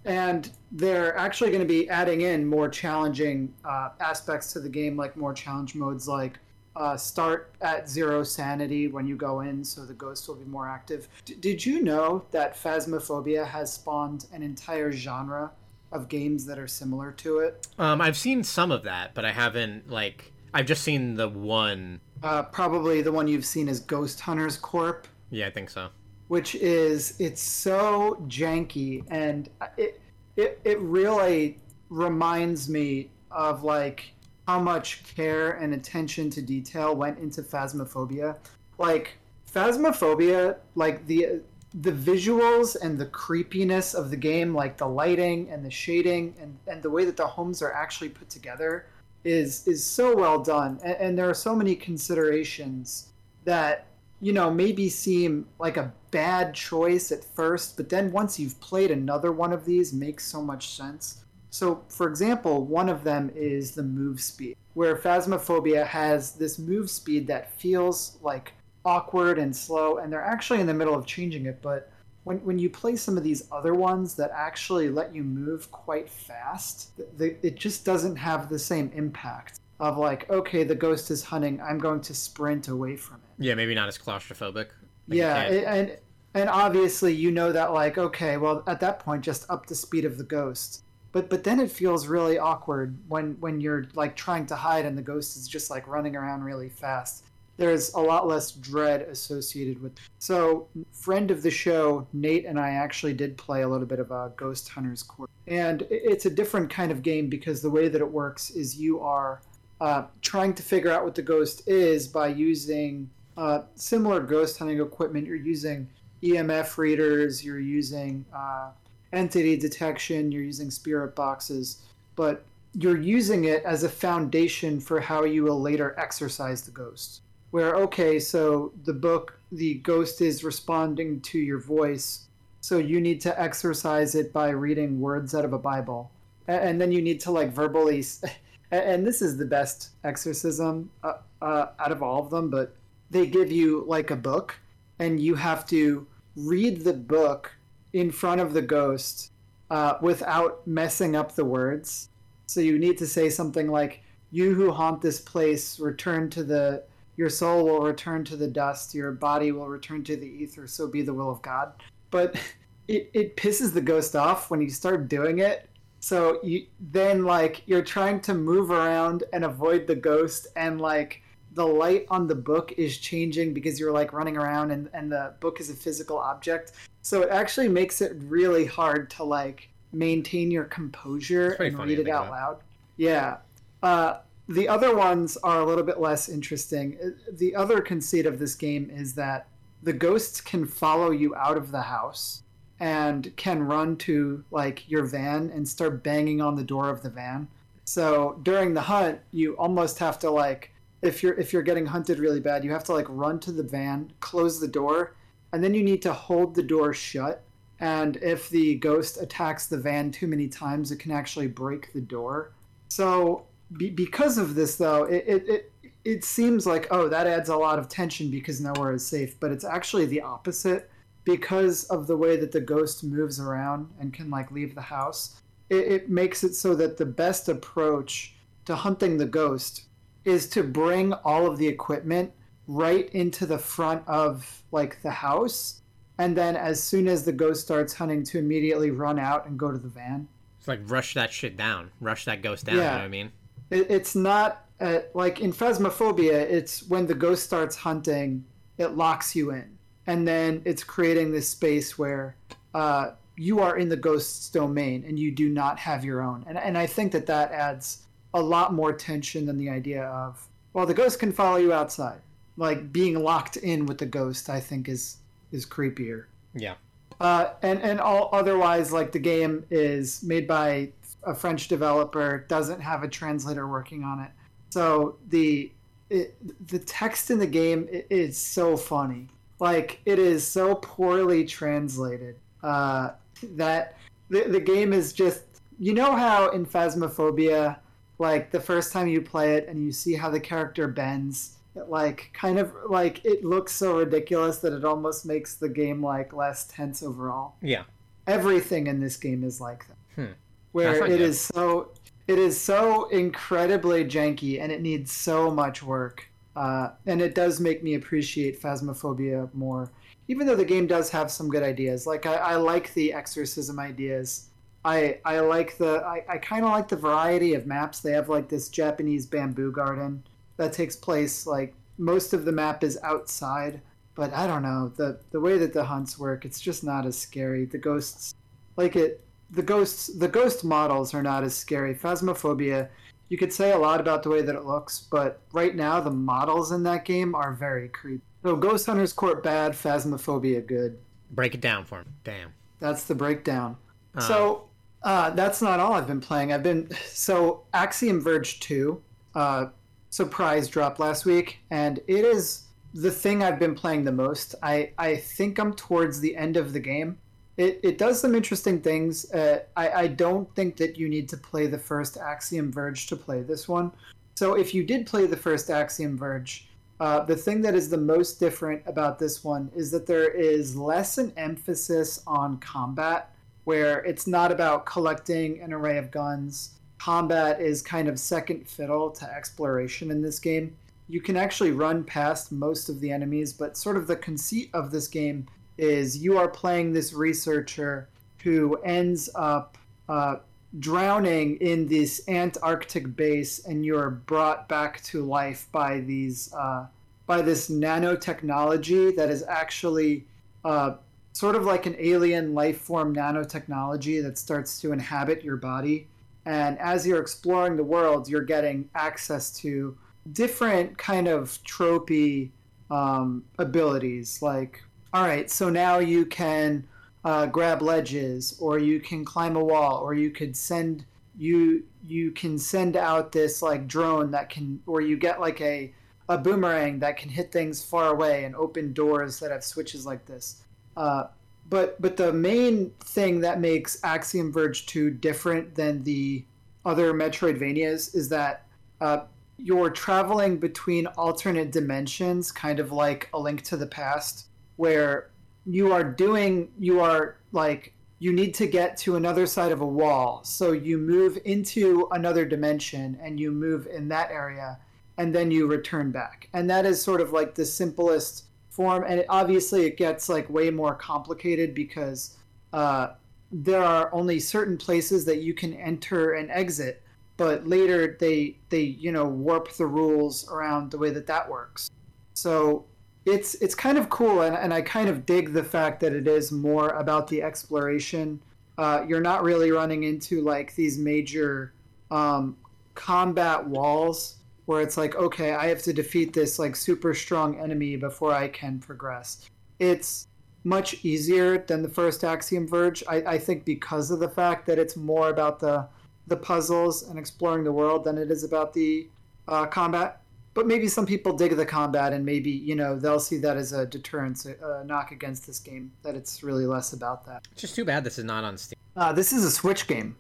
[0.05, 4.97] And they're actually going to be adding in more challenging uh, aspects to the game,
[4.97, 6.39] like more challenge modes, like
[6.77, 10.69] uh, start at zero sanity when you go in, so the ghost will be more
[10.69, 11.09] active.
[11.25, 15.51] D- did you know that Phasmophobia has spawned an entire genre
[15.91, 17.67] of games that are similar to it?
[17.79, 20.33] Um, I've seen some of that, but I haven't like.
[20.55, 22.01] I've just seen the one.
[22.23, 25.07] Uh, probably the one you've seen is Ghost Hunters Corp.
[25.31, 25.89] Yeah, I think so.
[26.29, 30.01] Which is it's so janky and it
[30.37, 31.59] it it really
[31.91, 34.13] reminds me of like
[34.47, 38.37] how much care and attention to detail went into Phasmophobia.
[38.79, 39.19] Like
[39.53, 41.41] Phasmophobia, like the
[41.75, 46.57] the visuals and the creepiness of the game, like the lighting and the shading and,
[46.67, 48.87] and the way that the homes are actually put together
[49.25, 50.79] is is so well done.
[50.83, 53.09] And, and there are so many considerations
[53.45, 53.87] that
[54.21, 58.91] you know maybe seem like a bad choice at first, but then once you've played
[58.91, 61.25] another one of these, makes so much sense.
[61.51, 66.91] So, for example, one of them is the move speed, where Phasmophobia has this move
[66.91, 68.53] speed that feels like
[68.85, 71.61] awkward and slow, and they're actually in the middle of changing it.
[71.63, 71.91] But
[72.25, 76.09] when, when you play some of these other ones that actually let you move quite
[76.09, 81.23] fast, the, it just doesn't have the same impact of like, okay, the ghost is
[81.23, 83.45] hunting, I'm going to sprint away from it.
[83.45, 84.69] Yeah, maybe not as claustrophobic.
[85.09, 85.97] Like yeah, and
[86.35, 90.05] and obviously you know that like, okay, well at that point just up the speed
[90.05, 90.85] of the ghost.
[91.13, 94.97] But but then it feels really awkward when when you're like trying to hide and
[94.97, 97.25] the ghost is just like running around really fast.
[97.57, 102.71] There's a lot less dread associated with so friend of the show nate and i
[102.71, 106.71] actually did play a little bit of a Ghost Hunters Corp and it's a different
[106.71, 109.41] kind of game because the way that it works is you are
[109.81, 114.81] uh, trying to figure out what the ghost is by using uh, similar ghost hunting
[114.81, 115.89] equipment you're using
[116.23, 118.71] emf readers you're using uh,
[119.13, 121.83] entity detection, you're using spirit boxes,
[122.17, 127.23] but you're using it as a foundation for how you will later exorcise the ghost.
[127.51, 132.27] Where, okay, so the book, the ghost is responding to your voice,
[132.61, 136.11] so you need to exorcise it by reading words out of a Bible.
[136.47, 138.05] And then you need to like verbally,
[138.71, 142.75] and this is the best exorcism uh, uh, out of all of them, but
[143.11, 144.59] they give you like a book,
[144.99, 147.53] and you have to read the book
[147.93, 149.33] in front of the ghost
[149.71, 152.09] uh, without messing up the words.
[152.47, 156.85] So you need to say something like, "You who haunt this place, return to the.
[157.17, 158.95] Your soul will return to the dust.
[158.95, 160.69] Your body will return to the ether.
[160.69, 161.73] So be the will of God."
[162.11, 162.37] But
[162.89, 165.69] it, it pisses the ghost off when you start doing it.
[166.01, 171.23] So you then like you're trying to move around and avoid the ghost, and like
[171.59, 175.35] the light on the book is changing because you're like running around and, and the
[175.41, 176.71] book is a physical object.
[177.03, 182.09] So it actually makes it really hard to like maintain your composure and read it
[182.09, 182.59] out loud.
[182.97, 183.39] Yeah.
[183.83, 184.19] Uh,
[184.49, 186.97] the other ones are a little bit less interesting.
[187.05, 189.49] Uh, the other conceit of this game is that
[189.83, 192.45] the ghosts can follow you out of the house
[192.79, 197.11] and can run to like your van and start banging on the door of the
[197.11, 197.49] van.
[197.85, 200.71] So during the hunt, you almost have to like
[201.03, 203.63] if you're if you're getting hunted really bad, you have to like run to the
[203.63, 205.15] van, close the door,
[205.53, 207.43] and then you need to hold the door shut.
[207.81, 212.01] And if the ghost attacks the van too many times, it can actually break the
[212.01, 212.53] door.
[212.89, 215.73] So be, because of this, though, it, it, it
[216.05, 219.53] it seems like oh that adds a lot of tension because nowhere is safe, but
[219.53, 220.91] it's actually the opposite
[221.25, 225.43] because of the way that the ghost moves around and can like leave the house.
[225.69, 228.35] It, it makes it so that the best approach
[228.65, 229.88] to hunting the ghost
[230.29, 232.33] is to bring all of the equipment
[232.67, 235.81] right into the front of like the house.
[236.19, 239.73] And then as soon as the ghost starts hunting to immediately run out and go
[239.73, 240.29] to the van.
[240.59, 241.91] It's like rush that shit down.
[242.01, 242.83] Rush that ghost down yeah.
[242.83, 243.33] you know what i mean?
[243.71, 248.45] It, it's not uh, like in phasmophobia it's when the ghost starts hunting
[248.77, 249.79] it locks you in.
[250.07, 252.37] And then it's creating this space where
[252.75, 256.45] uh, you are in the ghost's domain and you do not have your own.
[256.47, 258.03] And, and i think that that adds
[258.39, 262.21] a lot more tension than the idea of well the ghost can follow you outside.
[262.57, 265.19] Like being locked in with the ghost i think is
[265.53, 266.25] is creepier.
[266.55, 266.75] Yeah.
[267.21, 270.91] Uh, and and all otherwise like the game is made by
[271.25, 274.31] a french developer doesn't have a translator working on it.
[274.71, 275.73] So the
[276.11, 276.37] it,
[276.69, 279.29] the text in the game is so funny.
[279.59, 283.11] Like it is so poorly translated uh,
[283.55, 283.97] that
[284.31, 285.43] the, the game is just
[285.79, 287.79] you know how in phasmophobia
[288.19, 291.89] like the first time you play it and you see how the character bends it
[291.89, 296.33] like kind of like it looks so ridiculous that it almost makes the game like
[296.33, 297.55] less tense overall.
[297.63, 297.85] Yeah.
[298.27, 299.97] Everything in this game is like that.
[300.15, 300.33] Hmm.
[300.73, 301.21] Where it good.
[301.21, 301.93] is so
[302.27, 306.29] it is so incredibly janky and it needs so much work.
[306.55, 309.91] Uh, and it does make me appreciate Phasmophobia more.
[310.27, 312.07] Even though the game does have some good ideas.
[312.07, 314.48] Like I, I like the exorcism ideas.
[314.89, 318.01] I I like the I, I kinda like the variety of maps.
[318.01, 320.23] They have like this Japanese bamboo garden
[320.59, 323.81] that takes place like most of the map is outside
[324.15, 327.17] but i don't know the the way that the hunts work it's just not as
[327.19, 328.35] scary the ghosts
[328.77, 332.89] like it the ghosts the ghost models are not as scary phasmophobia
[333.31, 336.11] you could say a lot about the way that it looks but right now the
[336.11, 340.97] models in that game are very creepy so Ghost Hunters Corp bad phasmophobia good
[341.33, 342.07] Break it down for me.
[342.25, 342.53] Damn.
[342.79, 343.77] that's the breakdown
[344.15, 344.68] Uh, so
[345.03, 346.53] uh, that's not all I've been playing.
[346.53, 349.03] I've been so Axiom Verge two
[349.35, 349.67] uh,
[350.11, 354.55] surprise dropped last week, and it is the thing I've been playing the most.
[354.63, 357.19] I I think I'm towards the end of the game.
[357.57, 359.31] It it does some interesting things.
[359.33, 363.17] Uh, I I don't think that you need to play the first Axiom Verge to
[363.17, 363.93] play this one.
[364.37, 366.69] So if you did play the first Axiom Verge,
[367.01, 370.77] uh, the thing that is the most different about this one is that there is
[370.77, 373.35] less an emphasis on combat
[373.69, 376.71] where it's not about collecting an array of guns.
[376.97, 380.75] Combat is kind of second fiddle to exploration in this game.
[381.07, 384.91] You can actually run past most of the enemies, but sort of the conceit of
[384.91, 389.77] this game is you are playing this researcher who ends up
[390.09, 390.37] uh,
[390.79, 396.87] drowning in this Antarctic base, and you're brought back to life by these uh,
[397.27, 400.25] by this nanotechnology that is actually
[400.65, 400.95] uh,
[401.39, 406.09] sort of like an alien life form nanotechnology that starts to inhabit your body.
[406.45, 409.97] And as you're exploring the world, you're getting access to
[410.33, 412.51] different kind of tropey
[412.91, 414.43] um, abilities.
[414.43, 416.89] Like, all right, so now you can
[417.25, 421.05] uh, grab ledges, or you can climb a wall, or you could send
[421.39, 425.95] you you can send out this like drone that can, or you get like a
[426.29, 430.27] a boomerang that can hit things far away and open doors that have switches like
[430.27, 430.65] this.
[430.99, 431.29] Uh,
[431.71, 436.45] but but the main thing that makes Axiom Verge 2 different than the
[436.85, 438.67] other Metroidvanias is that
[439.01, 439.21] uh,
[439.59, 445.31] you're traveling between alternate dimensions, kind of like a link to the past, where
[445.67, 449.87] you are doing you are like you need to get to another side of a
[449.87, 450.41] wall.
[450.43, 454.79] So you move into another dimension and you move in that area
[455.19, 456.49] and then you return back.
[456.53, 458.48] And that is sort of like the simplest
[458.79, 459.05] form.
[459.09, 462.37] And it, obviously, it gets like way more complicated because
[462.73, 463.09] uh,
[463.51, 467.03] there are only certain places that you can enter and exit.
[467.37, 471.91] But later, they they you know warp the rules around the way that that works.
[472.35, 472.85] So
[473.27, 476.29] it's it's kind of cool, and, and I kind of dig the fact that it
[476.29, 478.41] is more about the exploration.
[478.79, 481.73] Uh, you're not really running into like these major
[482.13, 482.57] um,
[482.95, 484.38] combat walls
[484.69, 488.49] where it's like, okay, I have to defeat this like super strong enemy before I
[488.49, 489.49] can progress.
[489.79, 490.29] It's
[490.63, 493.03] much easier than the first Axiom Verge.
[493.09, 495.89] I, I think because of the fact that it's more about the
[496.27, 499.09] the puzzles and exploring the world than it is about the
[499.49, 500.21] uh, combat.
[500.53, 503.73] But maybe some people dig the combat, and maybe you know they'll see that as
[503.73, 505.93] a deterrence, a, a knock against this game.
[506.03, 507.49] That it's really less about that.
[507.53, 508.79] It's just too bad this is not on Steam.
[508.95, 510.15] Uh, this is a Switch game.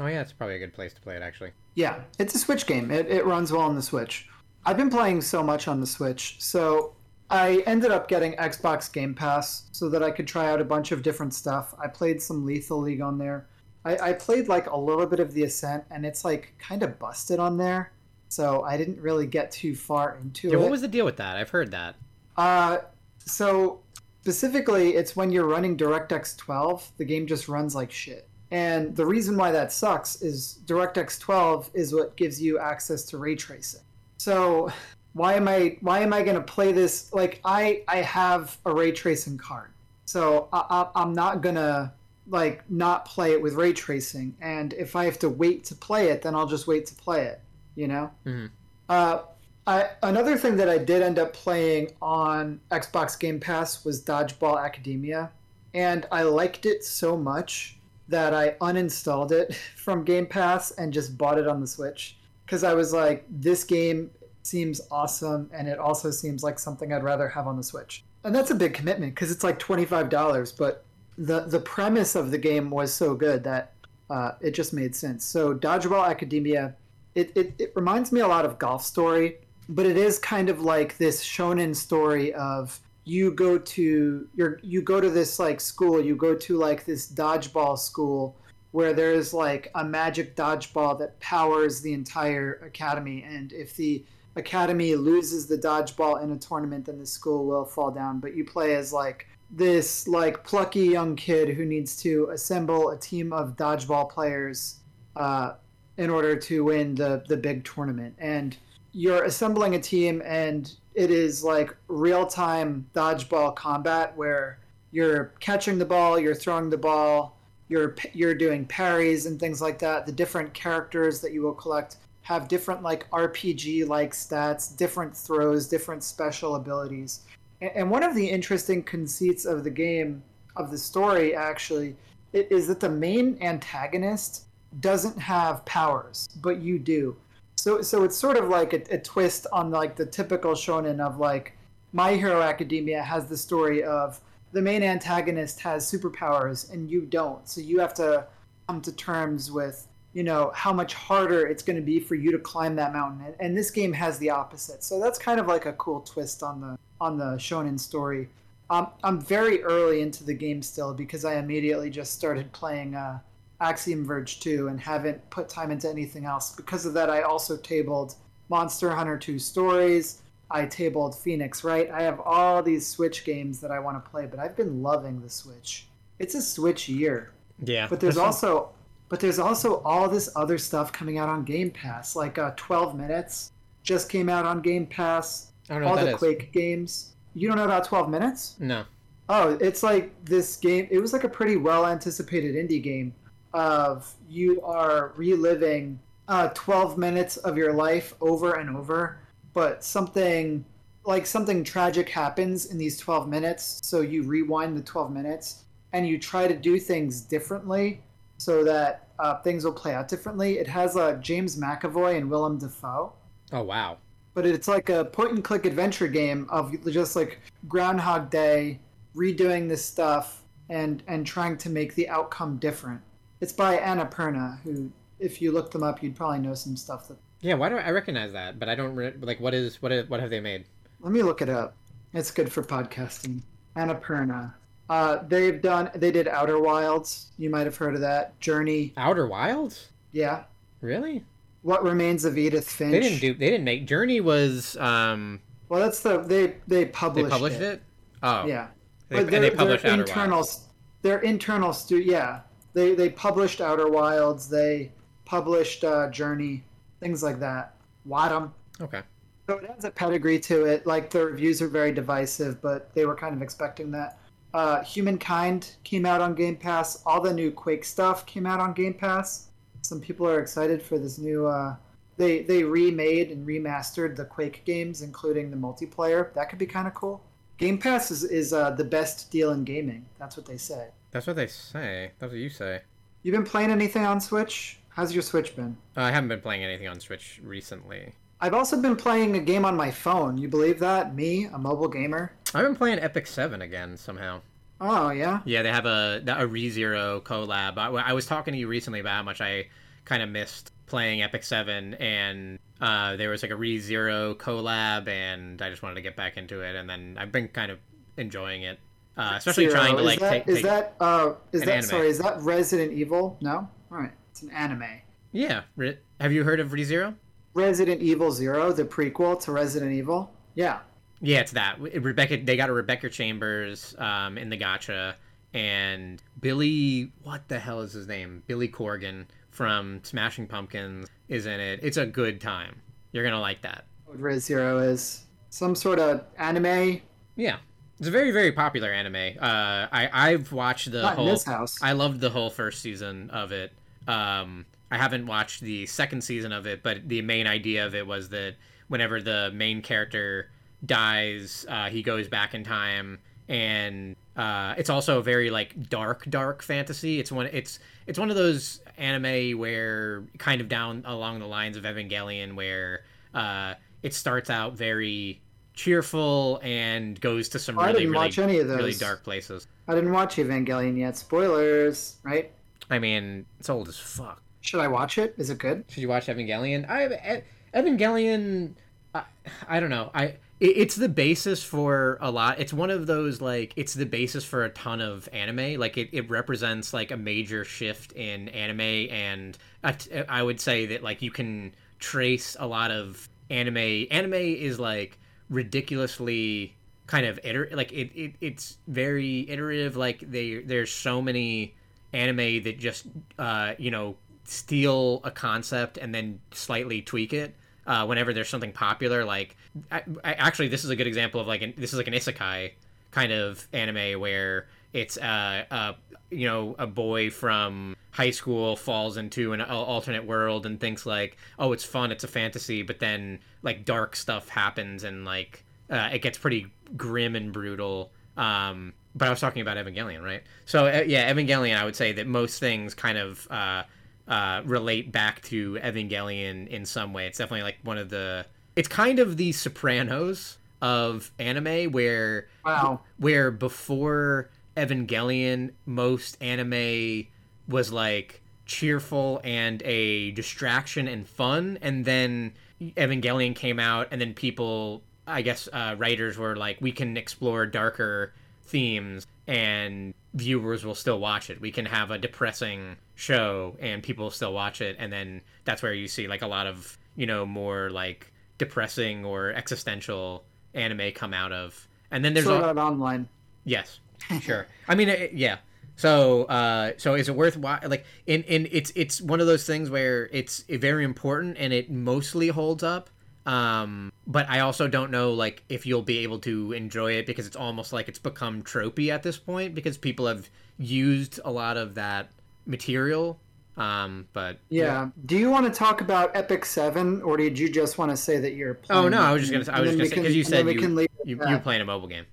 [0.00, 1.52] Oh yeah, it's probably a good place to play it actually.
[1.74, 2.90] Yeah, it's a Switch game.
[2.90, 4.28] It, it runs well on the Switch.
[4.64, 6.94] I've been playing so much on the Switch, so
[7.30, 10.92] I ended up getting Xbox Game Pass so that I could try out a bunch
[10.92, 11.74] of different stuff.
[11.82, 13.46] I played some Lethal League on there.
[13.84, 16.98] I, I played like a little bit of The Ascent, and it's like kind of
[16.98, 17.92] busted on there,
[18.28, 20.60] so I didn't really get too far into Yeah, it.
[20.60, 21.36] what was the deal with that?
[21.36, 21.96] I've heard that.
[22.36, 22.78] Uh,
[23.24, 23.80] so
[24.20, 28.28] specifically, it's when you're running DirectX 12, the game just runs like shit.
[28.52, 33.16] And the reason why that sucks is DirectX 12 is what gives you access to
[33.16, 33.80] ray tracing.
[34.18, 34.70] So
[35.14, 37.12] why am I why am I going to play this?
[37.14, 39.70] Like I I have a ray tracing card,
[40.04, 41.92] so I, I, I'm not gonna
[42.28, 44.36] like not play it with ray tracing.
[44.42, 47.24] And if I have to wait to play it, then I'll just wait to play
[47.24, 47.40] it.
[47.74, 48.10] You know.
[48.26, 48.50] Mhm.
[48.88, 49.22] Uh,
[49.66, 54.62] I, another thing that I did end up playing on Xbox Game Pass was Dodgeball
[54.62, 55.30] Academia,
[55.72, 57.78] and I liked it so much
[58.12, 62.64] that I uninstalled it from Game Pass and just bought it on the Switch because
[62.64, 64.10] I was like, this game
[64.44, 68.04] seems awesome, and it also seems like something I'd rather have on the Switch.
[68.24, 70.84] And that's a big commitment because it's like twenty five dollars, but
[71.18, 73.72] the the premise of the game was so good that
[74.08, 75.24] uh, it just made sense.
[75.24, 76.74] So Dodgeball Academia,
[77.14, 79.38] it, it, it reminds me a lot of Golf Story
[79.68, 84.80] but it is kind of like this shonen story of you go to your you
[84.80, 88.36] go to this like school you go to like this dodgeball school
[88.72, 93.22] where there's like a magic dodgeball that powers the entire academy.
[93.22, 97.90] And if the academy loses the dodgeball in a tournament then the school will fall
[97.90, 98.18] down.
[98.18, 102.98] But you play as like this like plucky young kid who needs to assemble a
[102.98, 104.76] team of dodgeball players
[105.16, 105.52] uh,
[105.98, 108.14] in order to win the the big tournament.
[108.18, 108.56] And
[108.92, 114.58] you're assembling a team and it is like real time dodgeball combat where
[114.90, 117.36] you're catching the ball, you're throwing the ball,
[117.68, 120.06] you're you're doing parries and things like that.
[120.06, 125.66] The different characters that you will collect have different like RPG like stats, different throws,
[125.68, 127.20] different special abilities.
[127.60, 130.22] And one of the interesting conceits of the game
[130.56, 131.96] of the story actually
[132.32, 134.46] is that the main antagonist
[134.80, 137.16] doesn't have powers, but you do.
[137.56, 141.18] So so it's sort of like a, a twist on like the typical shonen of
[141.18, 141.56] like
[141.92, 144.20] My Hero Academia has the story of
[144.52, 147.48] the main antagonist has superpowers and you don't.
[147.48, 148.26] So you have to
[148.68, 152.32] come to terms with you know how much harder it's going to be for you
[152.32, 153.26] to climb that mountain.
[153.26, 154.84] And, and, this game has the opposite.
[154.84, 158.28] So that's kind of like a cool twist on the on the shonen story.
[158.70, 163.18] Um, i'm very early into the game still because i immediately just started playing uh,
[163.62, 166.54] Axiom Verge 2 and haven't put time into anything else.
[166.54, 168.16] Because of that, I also tabled
[168.48, 170.22] Monster Hunter 2 Stories.
[170.50, 171.90] I tabled Phoenix Wright.
[171.90, 175.22] I have all these Switch games that I want to play, but I've been loving
[175.22, 175.86] the Switch.
[176.18, 177.32] It's a Switch year.
[177.64, 177.86] Yeah.
[177.88, 178.70] But there's also
[179.08, 182.96] but there's also all this other stuff coming out on Game Pass, like uh, 12
[182.96, 183.52] Minutes
[183.82, 185.52] just came out on Game Pass.
[185.70, 187.12] all the Quake games.
[187.34, 188.56] You don't know about 12 Minutes?
[188.58, 188.84] No.
[189.28, 190.88] Oh, it's like this game.
[190.90, 193.14] It was like a pretty well anticipated indie game
[193.54, 195.98] of you are reliving
[196.28, 199.18] uh, 12 minutes of your life over and over,
[199.52, 200.64] but something
[201.04, 203.80] like something tragic happens in these 12 minutes.
[203.82, 208.02] So you rewind the 12 minutes and you try to do things differently
[208.38, 210.58] so that uh, things will play out differently.
[210.58, 213.12] It has uh, James McAvoy and Willem Dafoe.
[213.52, 213.98] Oh, wow.
[214.34, 218.80] But it's like a point and click adventure game of just like Groundhog Day,
[219.14, 223.02] redoing this stuff and and trying to make the outcome different.
[223.42, 224.88] It's by Annapurna, who,
[225.18, 227.16] if you look them up, you'd probably know some stuff that.
[227.40, 228.60] Yeah, why do I, recognize that?
[228.60, 230.64] But I don't re- like what is what is, what have they made?
[231.00, 231.74] Let me look it up.
[232.12, 233.42] It's good for podcasting.
[233.76, 234.54] Annapurna.
[234.88, 235.90] Uh, they've done.
[235.96, 237.32] They did Outer Wilds.
[237.36, 238.38] You might have heard of that.
[238.38, 238.92] Journey.
[238.96, 239.88] Outer Wilds.
[240.12, 240.44] Yeah.
[240.80, 241.24] Really?
[241.62, 242.92] What remains of Edith Finch?
[242.92, 243.34] They didn't do.
[243.34, 244.20] They didn't make Journey.
[244.20, 245.40] Was um.
[245.68, 247.24] Well, that's the they they published.
[247.24, 247.62] They published it.
[247.62, 247.82] it?
[248.22, 248.46] Oh.
[248.46, 248.68] Yeah.
[249.08, 250.68] They, but and they published their Outer internal, Wilds.
[251.02, 252.42] Their internal stu yeah
[252.74, 254.48] they they published Outer Wilds.
[254.48, 254.92] They
[255.24, 256.62] published uh, Journey,
[257.00, 257.74] things like that.
[258.04, 258.52] Wadham.
[258.80, 259.02] Okay.
[259.48, 260.86] So it has a pedigree to it.
[260.86, 264.18] Like the reviews are very divisive, but they were kind of expecting that.
[264.54, 267.02] Uh, Humankind came out on Game Pass.
[267.06, 269.48] All the new Quake stuff came out on Game Pass.
[269.82, 271.46] Some people are excited for this new.
[271.46, 271.76] Uh,
[272.16, 276.32] they they remade and remastered the Quake games, including the multiplayer.
[276.34, 277.22] That could be kind of cool.
[277.58, 280.04] Game Pass is, is uh, the best deal in gaming.
[280.18, 280.88] That's what they say.
[281.12, 282.10] That's what they say.
[282.18, 282.80] That's what you say.
[283.22, 284.78] You've been playing anything on Switch?
[284.88, 285.76] How's your Switch been?
[285.96, 288.12] Uh, I haven't been playing anything on Switch recently.
[288.40, 290.36] I've also been playing a game on my phone.
[290.36, 291.14] You believe that?
[291.14, 292.32] Me, a mobile gamer.
[292.54, 294.40] I've been playing Epic Seven again somehow.
[294.80, 295.40] Oh yeah.
[295.44, 297.78] Yeah, they have a a ReZero collab.
[297.78, 299.68] I, I was talking to you recently about how much I
[300.04, 305.62] kind of missed playing Epic Seven, and uh, there was like a ReZero collab, and
[305.62, 306.74] I just wanted to get back into it.
[306.74, 307.78] And then I've been kind of
[308.16, 308.80] enjoying it.
[309.16, 309.74] Uh, especially Zero.
[309.74, 310.64] trying to is like that, take, is take...
[310.64, 311.82] that uh is that anime.
[311.88, 313.36] sorry is that Resident Evil?
[313.40, 314.84] No, all right, it's an anime.
[315.32, 317.14] Yeah, Re- have you heard of ReZero?
[317.54, 320.32] Resident Evil Zero, the prequel to Resident Evil.
[320.54, 320.80] Yeah,
[321.20, 322.38] Yeah, it's that Rebecca.
[322.38, 325.14] They got a Rebecca Chambers um, in the gacha,
[325.52, 327.12] and Billy.
[327.22, 328.42] What the hell is his name?
[328.46, 331.80] Billy Corgan from Smashing Pumpkins is in it.
[331.82, 332.76] It's a good time.
[333.12, 333.84] You're gonna like that.
[334.06, 337.00] what Res Zero is some sort of anime.
[337.36, 337.56] Yeah,
[338.02, 339.38] it's a very very popular anime.
[339.38, 341.26] Uh, I I've watched the Not whole.
[341.26, 341.80] this house.
[341.80, 343.70] I loved the whole first season of it.
[344.08, 348.04] Um, I haven't watched the second season of it, but the main idea of it
[348.04, 348.56] was that
[348.88, 350.50] whenever the main character
[350.84, 356.28] dies, uh, he goes back in time, and uh, it's also a very like dark,
[356.28, 357.20] dark fantasy.
[357.20, 357.46] It's one.
[357.52, 357.78] It's
[358.08, 363.04] it's one of those anime where kind of down along the lines of Evangelion, where
[363.32, 365.40] uh, it starts out very
[365.74, 368.76] cheerful and goes to some Oh, I really didn't really, watch any of those.
[368.76, 369.66] really dark places.
[369.88, 371.16] I didn't watch Evangelion yet.
[371.16, 372.50] Spoilers, right?
[372.90, 374.42] I mean, it's old as fuck.
[374.60, 375.34] Should I watch it?
[375.38, 375.84] Is it good?
[375.88, 376.88] Should you watch Evangelion?
[376.88, 377.42] I
[377.74, 378.74] Evangelion
[379.14, 379.24] I,
[379.68, 380.10] I don't know.
[380.14, 380.24] I
[380.60, 382.60] it, it's the basis for a lot.
[382.60, 385.78] It's one of those like it's the basis for a ton of anime.
[385.78, 389.96] Like it, it represents like a major shift in anime, and I,
[390.28, 394.06] I would say that like you can trace a lot of anime.
[394.10, 395.18] Anime is like
[395.52, 396.74] ridiculously
[397.06, 399.96] kind of iter- like it, it it's very iterative.
[399.96, 401.74] Like they there's so many
[402.12, 403.06] anime that just
[403.38, 407.54] uh you know steal a concept and then slightly tweak it
[407.86, 409.24] uh, whenever there's something popular.
[409.24, 409.56] Like,
[409.90, 412.14] I, I, actually, this is a good example of like an, this is like an
[412.14, 412.72] isekai
[413.10, 415.92] kind of anime where it's uh, uh
[416.32, 421.36] you know a boy from high school falls into an alternate world and thinks like
[421.58, 426.08] oh it's fun it's a fantasy but then like dark stuff happens and like uh,
[426.12, 426.66] it gets pretty
[426.96, 431.76] grim and brutal um but i was talking about evangelion right so uh, yeah evangelion
[431.76, 433.82] i would say that most things kind of uh
[434.28, 437.26] uh, relate back to Evangelion in some way.
[437.26, 438.46] It's definitely like one of the.
[438.76, 447.26] It's kind of the Sopranos of anime, where wow, where before Evangelion, most anime
[447.68, 454.34] was like cheerful and a distraction and fun, and then Evangelion came out, and then
[454.34, 458.32] people, I guess, uh, writers were like, we can explore darker
[458.64, 461.60] themes and viewers will still watch it.
[461.60, 465.92] We can have a depressing show and people still watch it and then that's where
[465.92, 470.44] you see like a lot of, you know, more like depressing or existential
[470.74, 471.86] anime come out of.
[472.10, 473.28] And then there's Sword Art Online.
[473.64, 474.00] Yes.
[474.40, 474.66] Sure.
[474.88, 475.58] I mean, it, yeah.
[475.96, 477.80] So, uh, so is it worthwhile?
[477.84, 481.90] like in in it's it's one of those things where it's very important and it
[481.90, 483.10] mostly holds up
[483.44, 487.46] um, but I also don't know like if you'll be able to enjoy it because
[487.46, 490.48] it's almost like it's become tropey at this point because people have
[490.78, 492.30] used a lot of that
[492.66, 493.40] material.
[493.76, 494.84] Um, but yeah.
[494.84, 495.08] yeah.
[495.26, 498.38] Do you want to talk about Epic Seven, or did you just want to say
[498.38, 498.74] that you're?
[498.74, 499.76] Playing oh no, I was just gonna.
[499.76, 502.26] I was just gonna say because you said you, you you're playing a mobile game.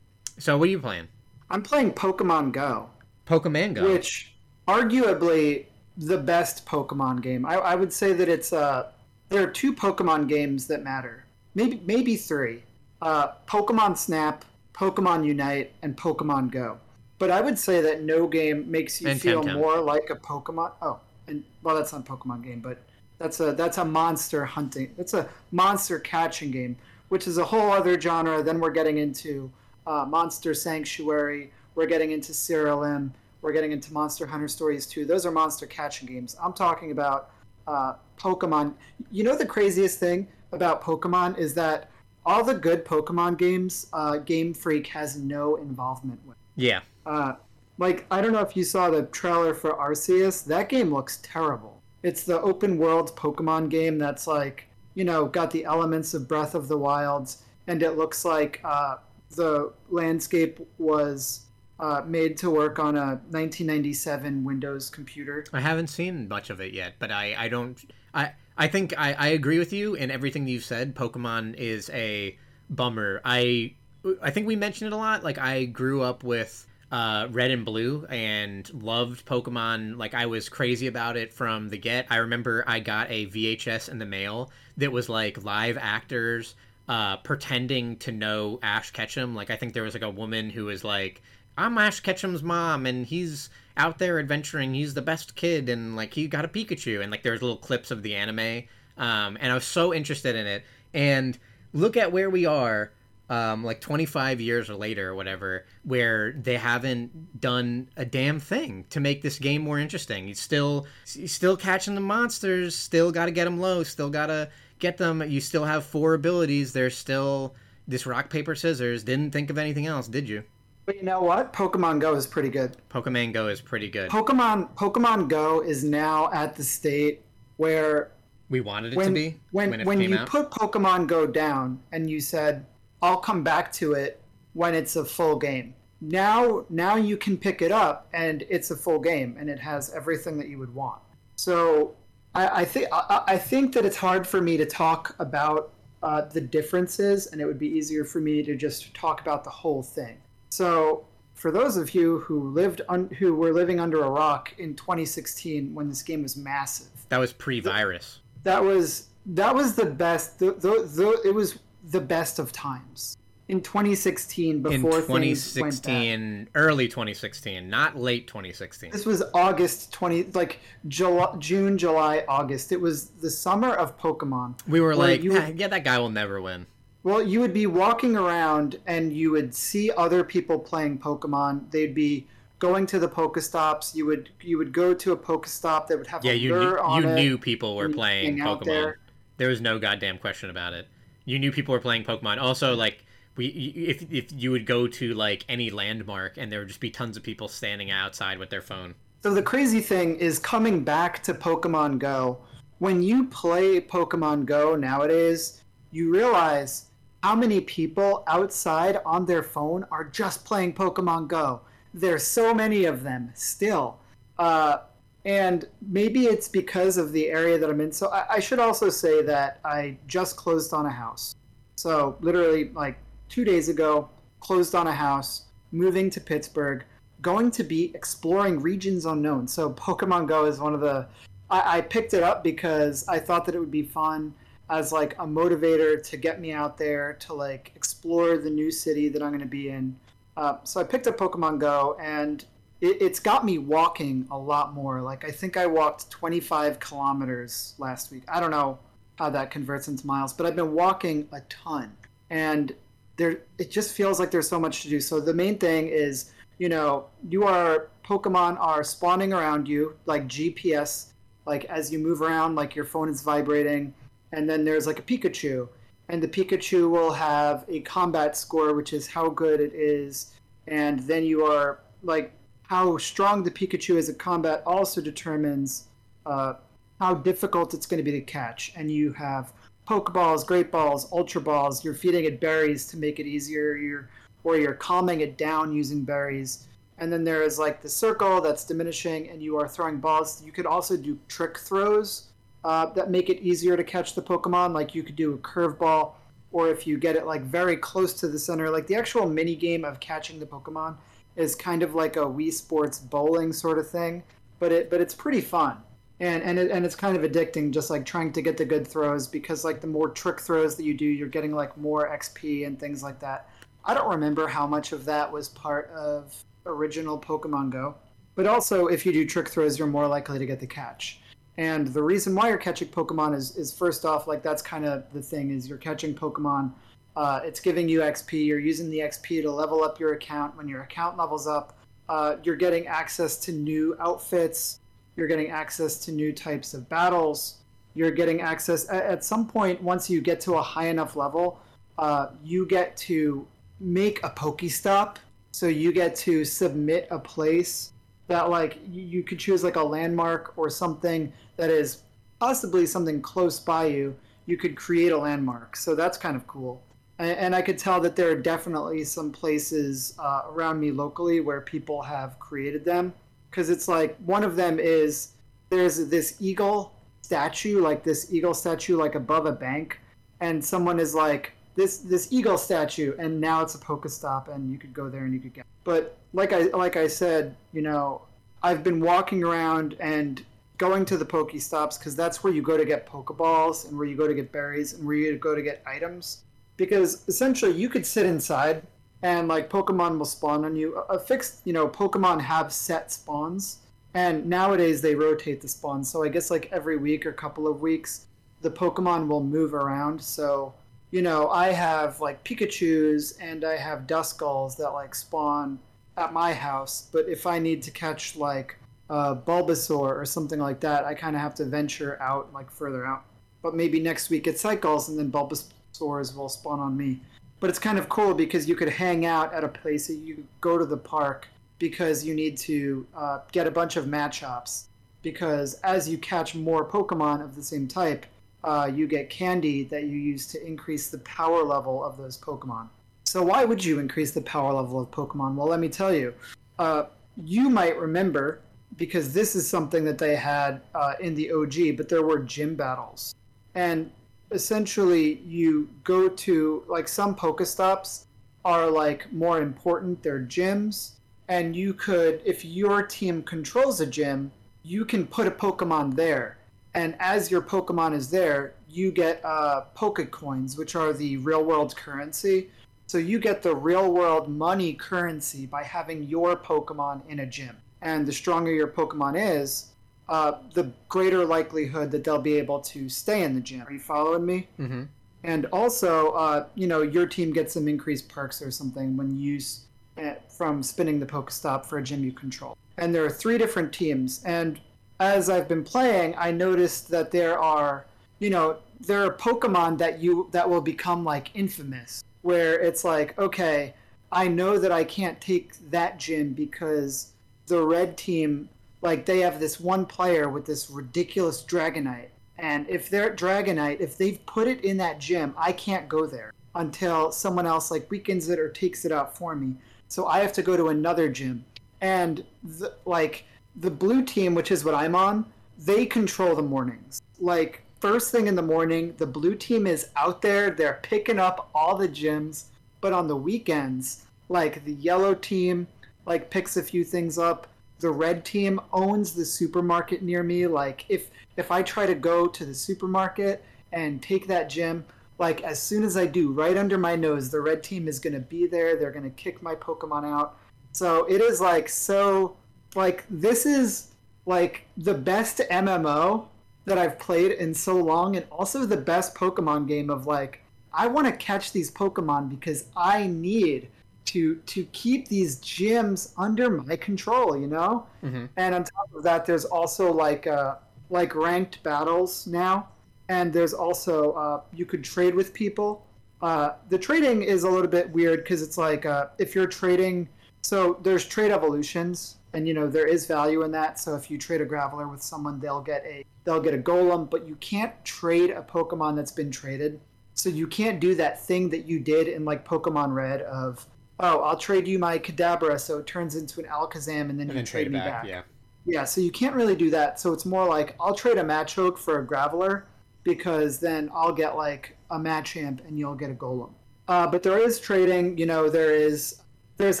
[0.38, 1.08] So what are you playing?
[1.52, 2.88] I'm playing Pokemon Go.
[3.26, 4.32] Pokemon Go, which
[4.66, 7.44] arguably the best Pokemon game.
[7.44, 8.90] I, I would say that it's uh
[9.28, 11.24] there are two Pokemon games that matter.
[11.54, 12.62] Maybe maybe three.
[13.00, 14.44] Uh, Pokemon Snap,
[14.74, 16.78] Pokemon Unite, and Pokemon Go.
[17.18, 19.54] But I would say that no game makes you and feel Temtem.
[19.54, 20.72] more like a Pokemon.
[20.80, 22.78] Oh, and well, that's not a Pokemon game, but
[23.18, 24.92] that's a that's a monster hunting.
[24.96, 26.76] That's a monster catching game,
[27.10, 28.42] which is a whole other genre.
[28.42, 29.50] Then we're getting into
[29.86, 31.52] uh, Monster Sanctuary.
[31.74, 33.10] We're getting into Siralim.
[33.40, 35.04] We're getting into Monster Hunter Stories 2.
[35.04, 36.36] Those are monster catching games.
[36.40, 37.30] I'm talking about
[37.66, 38.74] uh, Pokemon.
[39.10, 41.90] You know the craziest thing about Pokemon is that
[42.24, 46.36] all the good Pokemon games, uh, Game Freak has no involvement with.
[46.54, 46.80] Yeah.
[47.04, 47.34] Uh,
[47.78, 50.44] like I don't know if you saw the trailer for Arceus.
[50.44, 51.82] That game looks terrible.
[52.02, 56.54] It's the open world Pokemon game that's like you know got the elements of Breath
[56.54, 58.96] of the Wilds, and it looks like uh,
[59.34, 61.46] the landscape was
[61.80, 65.44] uh, made to work on a 1997 Windows computer.
[65.52, 67.78] I haven't seen much of it yet, but I, I don't
[68.14, 70.94] I I think I, I agree with you in everything you've said.
[70.94, 72.38] Pokemon is a
[72.70, 73.20] bummer.
[73.24, 73.74] I
[74.20, 75.24] I think we mentioned it a lot.
[75.24, 79.96] Like I grew up with uh, Red and Blue and loved Pokemon.
[79.96, 82.06] Like I was crazy about it from the get.
[82.10, 86.54] I remember I got a VHS in the mail that was like live actors
[86.88, 89.34] uh, pretending to know Ash Ketchum.
[89.34, 91.22] Like I think there was like a woman who was like
[91.56, 94.74] I'm Ash Ketchum's mom, and he's out there adventuring.
[94.74, 97.90] He's the best kid, and like he got a Pikachu, and like there's little clips
[97.90, 98.64] of the anime.
[98.96, 100.64] Um, and I was so interested in it.
[100.94, 101.38] And
[101.72, 102.92] look at where we are,
[103.30, 108.84] um, like 25 years or later or whatever, where they haven't done a damn thing
[108.90, 110.26] to make this game more interesting.
[110.26, 112.76] He's still, he's still catching the monsters.
[112.76, 113.82] Still got to get them low.
[113.82, 114.50] Still got to
[114.82, 115.22] get them.
[115.26, 116.74] You still have four abilities.
[116.74, 117.54] There's still
[117.88, 119.02] this rock paper scissors.
[119.02, 120.42] Didn't think of anything else, did you?
[120.84, 121.52] But you know what?
[121.52, 122.76] Pokemon Go is pretty good.
[122.90, 124.10] Pokemon Go is pretty good.
[124.10, 127.22] Pokemon Pokemon Go is now at the state
[127.56, 128.10] where
[128.50, 130.28] we wanted it when, to be when when, when you out.
[130.28, 132.66] put Pokemon Go down and you said
[133.00, 134.20] I'll come back to it
[134.54, 135.74] when it's a full game.
[136.00, 139.94] Now now you can pick it up and it's a full game and it has
[139.94, 141.00] everything that you would want.
[141.36, 141.94] So
[142.34, 145.72] I, I think I, I think that it's hard for me to talk about
[146.02, 149.50] uh, the differences, and it would be easier for me to just talk about the
[149.50, 150.18] whole thing.
[150.50, 151.04] So,
[151.34, 155.74] for those of you who lived un- who were living under a rock in 2016
[155.74, 158.20] when this game was massive, that was pre-virus.
[158.42, 160.38] that was that was the best.
[160.38, 163.16] The, the, the, it was the best of times.
[163.52, 168.90] In 2016 in before went 2016, early 2016, not late 2016.
[168.90, 172.72] This was August 20, like July, June, July, August.
[172.72, 174.54] It was the summer of Pokemon.
[174.66, 176.66] We were like, you would- "Ah, yeah, that guy will never win.
[177.02, 181.70] Well, you would be walking around and you would see other people playing Pokemon.
[181.72, 182.26] They'd be
[182.58, 183.94] going to the Pokestops.
[183.94, 186.78] You would you would go to a Pokestop that would have Yeah, a you knew,
[187.00, 187.14] you it.
[187.16, 188.64] knew people were playing Pokemon.
[188.64, 188.98] there.
[189.36, 190.86] There was no goddamn question about it.
[191.26, 192.40] You knew people were playing Pokemon.
[192.40, 193.04] Also, like
[193.36, 196.90] we, if if you would go to like any landmark and there would just be
[196.90, 198.94] tons of people standing outside with their phone.
[199.22, 202.38] So the crazy thing is coming back to Pokemon Go.
[202.78, 205.62] When you play Pokemon Go nowadays,
[205.92, 206.86] you realize
[207.22, 211.60] how many people outside on their phone are just playing Pokemon Go.
[211.94, 213.98] There's so many of them still.
[214.38, 214.78] Uh,
[215.24, 217.92] and maybe it's because of the area that I'm in.
[217.92, 221.36] So I, I should also say that I just closed on a house.
[221.76, 222.98] So literally, like
[223.32, 224.10] two days ago,
[224.40, 226.84] closed on a house, moving to Pittsburgh,
[227.22, 229.48] going to be exploring regions unknown.
[229.48, 231.06] So Pokemon Go is one of the.
[231.48, 234.34] I, I picked it up because I thought that it would be fun
[234.68, 239.08] as like a motivator to get me out there to like explore the new city
[239.08, 239.96] that I'm going to be in.
[240.36, 242.44] Uh, so I picked up Pokemon Go and
[242.82, 245.00] it, it's got me walking a lot more.
[245.00, 248.24] Like I think I walked 25 kilometers last week.
[248.28, 248.78] I don't know
[249.16, 251.92] how that converts into miles, but I've been walking a ton,
[252.30, 252.74] and
[253.22, 255.00] there it just feels like there's so much to do.
[255.00, 260.26] So the main thing is, you know, you are Pokemon are spawning around you like
[260.26, 261.12] GPS,
[261.46, 263.94] like as you move around, like your phone is vibrating,
[264.32, 265.68] and then there's like a Pikachu,
[266.08, 270.34] and the Pikachu will have a combat score, which is how good it is,
[270.66, 272.32] and then you are like
[272.64, 275.84] how strong the Pikachu is at combat also determines
[276.26, 276.54] uh,
[277.00, 278.72] how difficult it's going to be to catch.
[278.74, 279.52] And you have
[279.88, 281.84] Pokeballs, Great Balls, Ultra Balls.
[281.84, 283.74] You're feeding it berries to make it easier.
[283.74, 284.08] You're
[284.44, 286.66] or you're calming it down using berries.
[286.98, 290.42] And then there is like the circle that's diminishing, and you are throwing balls.
[290.44, 292.28] You could also do trick throws
[292.64, 294.72] uh, that make it easier to catch the Pokemon.
[294.72, 296.12] Like you could do a curveball,
[296.52, 299.56] or if you get it like very close to the center, like the actual mini
[299.56, 300.96] game of catching the Pokemon
[301.34, 304.22] is kind of like a Wii Sports bowling sort of thing,
[304.58, 305.78] but it but it's pretty fun.
[306.22, 308.86] And and it, and it's kind of addicting, just like trying to get the good
[308.86, 312.66] throws because like the more trick throws that you do, you're getting like more XP
[312.66, 313.50] and things like that.
[313.84, 317.96] I don't remember how much of that was part of original Pokemon Go,
[318.36, 321.20] but also if you do trick throws, you're more likely to get the catch.
[321.58, 325.04] And the reason why you're catching Pokemon is is first off like that's kind of
[325.12, 326.72] the thing is you're catching Pokemon
[327.16, 328.46] uh, it's giving you XP.
[328.46, 330.56] You're using the XP to level up your account.
[330.56, 334.80] When your account levels up, uh, you're getting access to new outfits.
[335.16, 337.58] You're getting access to new types of battles.
[337.94, 339.82] You're getting access at, some point.
[339.82, 341.60] Once you get to a high enough level,
[341.98, 343.46] uh, you get to
[343.80, 345.16] make a Pokestop.
[345.50, 347.92] So you get to submit a place
[348.28, 352.02] that, like, you, could choose like a landmark or something that is
[352.40, 354.16] possibly something close by you.
[354.46, 355.76] You could create a landmark.
[355.76, 356.82] So that's kind of cool
[357.22, 361.40] and, and I could tell that there are definitely some places uh, around me locally
[361.40, 363.14] where people have created them.
[363.52, 365.32] Because it's like one of them is
[365.70, 370.00] there's this eagle statue, like this eagle statue, like above a bank,
[370.40, 374.78] and someone is like this this eagle statue, and now it's a Pokestop, and you
[374.78, 375.66] could go there and you could get.
[375.84, 378.22] But like I like I said, you know,
[378.62, 380.42] I've been walking around and
[380.78, 384.16] going to the Pokestops because that's where you go to get Pokeballs and where you
[384.16, 386.42] go to get berries and where you go to get items
[386.76, 388.82] because essentially you could sit inside
[389.22, 390.96] and like Pokemon will spawn on you.
[391.08, 393.78] A fixed, you know, Pokemon have set spawns,
[394.14, 396.10] and nowadays they rotate the spawns.
[396.10, 398.26] So I guess like every week or couple of weeks,
[398.60, 400.20] the Pokemon will move around.
[400.20, 400.74] So
[401.12, 405.78] you know, I have like Pikachu's and I have Duskulls that like spawn
[406.16, 407.08] at my house.
[407.12, 408.76] But if I need to catch like
[409.10, 413.06] uh, Bulbasaur or something like that, I kind of have to venture out like further
[413.06, 413.24] out.
[413.62, 417.20] But maybe next week it's Cycles and then Bulbasaurs will spawn on me.
[417.62, 420.44] But it's kind of cool because you could hang out at a place that you
[420.60, 421.46] go to the park
[421.78, 424.86] because you need to uh, get a bunch of Machops.
[425.22, 428.26] Because as you catch more Pokemon of the same type,
[428.64, 432.88] uh, you get candy that you use to increase the power level of those Pokemon.
[433.22, 435.54] So why would you increase the power level of Pokemon?
[435.54, 436.34] Well, let me tell you.
[436.80, 437.04] Uh,
[437.44, 438.58] you might remember
[438.96, 442.74] because this is something that they had uh, in the OG, but there were gym
[442.74, 443.36] battles,
[443.76, 444.10] and
[444.52, 448.26] essentially you go to like some Pokestops
[448.64, 450.22] are like more important.
[450.22, 451.12] They're gyms,
[451.48, 456.58] and you could, if your team controls a gym, you can put a Pokemon there,
[456.94, 461.64] and as your Pokemon is there, you get uh, Poke coins, which are the real
[461.64, 462.70] world currency.
[463.06, 467.76] So you get the real world money currency by having your Pokemon in a gym.
[468.02, 469.91] And the stronger your Pokemon is,
[470.28, 473.82] uh, the greater likelihood that they'll be able to stay in the gym.
[473.82, 474.68] Are you following me?
[474.78, 475.02] Mm-hmm.
[475.44, 479.54] And also, uh, you know, your team gets some increased perks or something when you
[479.54, 482.76] use uh, from spinning the Pokestop for a gym you control.
[482.98, 484.42] And there are three different teams.
[484.44, 484.80] And
[485.18, 488.06] as I've been playing, I noticed that there are,
[488.38, 493.36] you know, there are Pokemon that you that will become like infamous, where it's like,
[493.38, 493.94] okay,
[494.30, 497.32] I know that I can't take that gym because
[497.66, 498.68] the red team,
[499.02, 502.28] like, they have this one player with this ridiculous Dragonite.
[502.58, 506.52] And if they're Dragonite, if they've put it in that gym, I can't go there
[506.74, 509.74] until someone else like weakens it or takes it out for me.
[510.08, 511.64] So I have to go to another gym.
[512.00, 513.44] And the, like
[513.76, 515.46] the blue team, which is what I'm on,
[515.78, 517.22] they control the mornings.
[517.40, 521.70] Like first thing in the morning, the blue team is out there, they're picking up
[521.74, 522.64] all the gyms,
[523.00, 525.86] but on the weekends, like the yellow team
[526.26, 527.66] like picks a few things up.
[528.02, 530.66] The red team owns the supermarket near me.
[530.66, 535.04] Like if if I try to go to the supermarket and take that gym,
[535.38, 538.34] like as soon as I do, right under my nose, the red team is going
[538.34, 538.96] to be there.
[538.96, 540.58] They're going to kick my Pokemon out.
[540.92, 542.56] So it is like so
[542.94, 544.08] like this is
[544.44, 546.46] like the best MMO
[546.84, 550.60] that I've played in so long and also the best Pokemon game of like
[550.92, 553.88] I want to catch these Pokemon because I need
[554.26, 558.06] to to keep these gyms under my control, you know?
[558.22, 558.46] Mm-hmm.
[558.56, 560.76] And on top of that there's also like uh
[561.10, 562.88] like ranked battles now
[563.32, 566.06] and there's also uh, you could trade with people.
[566.42, 570.28] Uh, the trading is a little bit weird because it's like uh, if you're trading,
[570.62, 573.98] so there's trade evolutions, and you know there is value in that.
[573.98, 577.30] So if you trade a Graveler with someone, they'll get a they'll get a Golem,
[577.30, 580.00] but you can't trade a Pokemon that's been traded.
[580.34, 583.86] So you can't do that thing that you did in like Pokemon Red of
[584.22, 587.48] oh I'll trade you my Kadabra so it turns into an Alakazam and then And
[587.50, 588.22] you then trade, trade me back.
[588.22, 588.26] back.
[588.26, 588.42] Yeah.
[588.84, 590.18] Yeah, so you can't really do that.
[590.18, 592.84] So it's more like I'll trade a Machoke for a Graveler
[593.22, 596.72] because then I'll get like a Machamp and you'll get a Golem.
[597.06, 598.36] Uh, but there is trading.
[598.38, 599.42] You know, there is
[599.76, 600.00] there's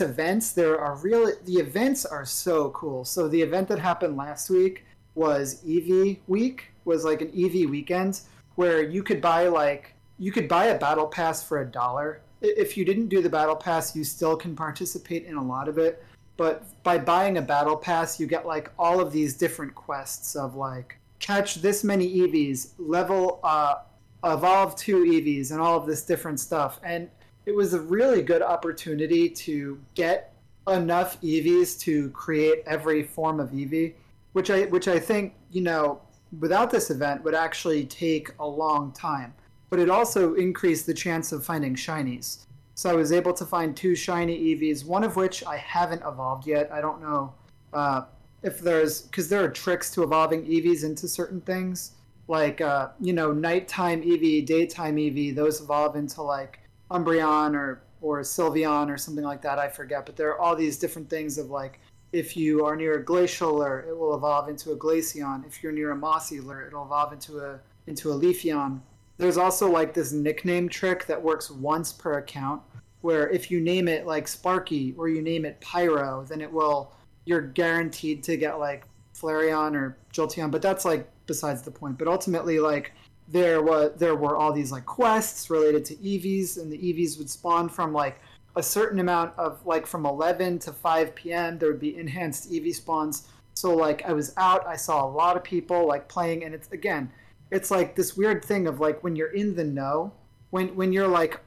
[0.00, 0.52] events.
[0.52, 3.04] There are really the events are so cool.
[3.04, 6.70] So the event that happened last week was Eevee week.
[6.84, 8.20] Was like an Eevee weekend
[8.56, 12.20] where you could buy like you could buy a battle pass for a dollar.
[12.42, 15.78] If you didn't do the battle pass, you still can participate in a lot of
[15.78, 16.04] it.
[16.36, 20.56] But by buying a battle pass you get like all of these different quests of
[20.56, 23.76] like catch this many eevees level uh
[24.24, 26.80] evolve two eevees and all of this different stuff.
[26.82, 27.08] And
[27.46, 30.32] it was a really good opportunity to get
[30.68, 33.92] enough eevees to create every form of eevee
[34.32, 36.00] which i which i think you know
[36.38, 39.34] without this event would actually take a long time
[39.72, 42.44] but it also increased the chance of finding shinies
[42.74, 46.46] so I was able to find two shiny Eevees, one of which I haven't evolved
[46.46, 46.70] yet.
[46.72, 47.34] I don't know
[47.72, 48.04] uh,
[48.42, 51.92] if there's because there are tricks to evolving Eevees into certain things,
[52.28, 55.34] like uh, you know nighttime Eevee, daytime Eevee.
[55.34, 56.60] Those evolve into like
[56.90, 59.58] Umbreon or or Sylveon or something like that.
[59.58, 61.78] I forget, but there are all these different things of like
[62.12, 65.46] if you are near a glacial lure, it will evolve into a Glaceon.
[65.46, 68.80] If you're near a mossy it'll evolve into a into a Leafeon.
[69.22, 72.60] There's also like this nickname trick that works once per account,
[73.02, 76.92] where if you name it like Sparky or you name it Pyro, then it will
[77.24, 78.82] you're guaranteed to get like
[79.14, 80.50] Flareon or Jolteon.
[80.50, 81.98] But that's like besides the point.
[81.98, 82.94] But ultimately, like
[83.28, 87.30] there was there were all these like quests related to Eevees, and the Eevees would
[87.30, 88.20] spawn from like
[88.56, 91.58] a certain amount of like from 11 to 5 p.m.
[91.58, 93.28] There would be enhanced Eevee spawns.
[93.54, 96.68] So like I was out, I saw a lot of people like playing, and it's
[96.72, 97.08] again,
[97.52, 100.12] it's like this weird thing of like when you're in the know,
[100.50, 101.38] when when you're like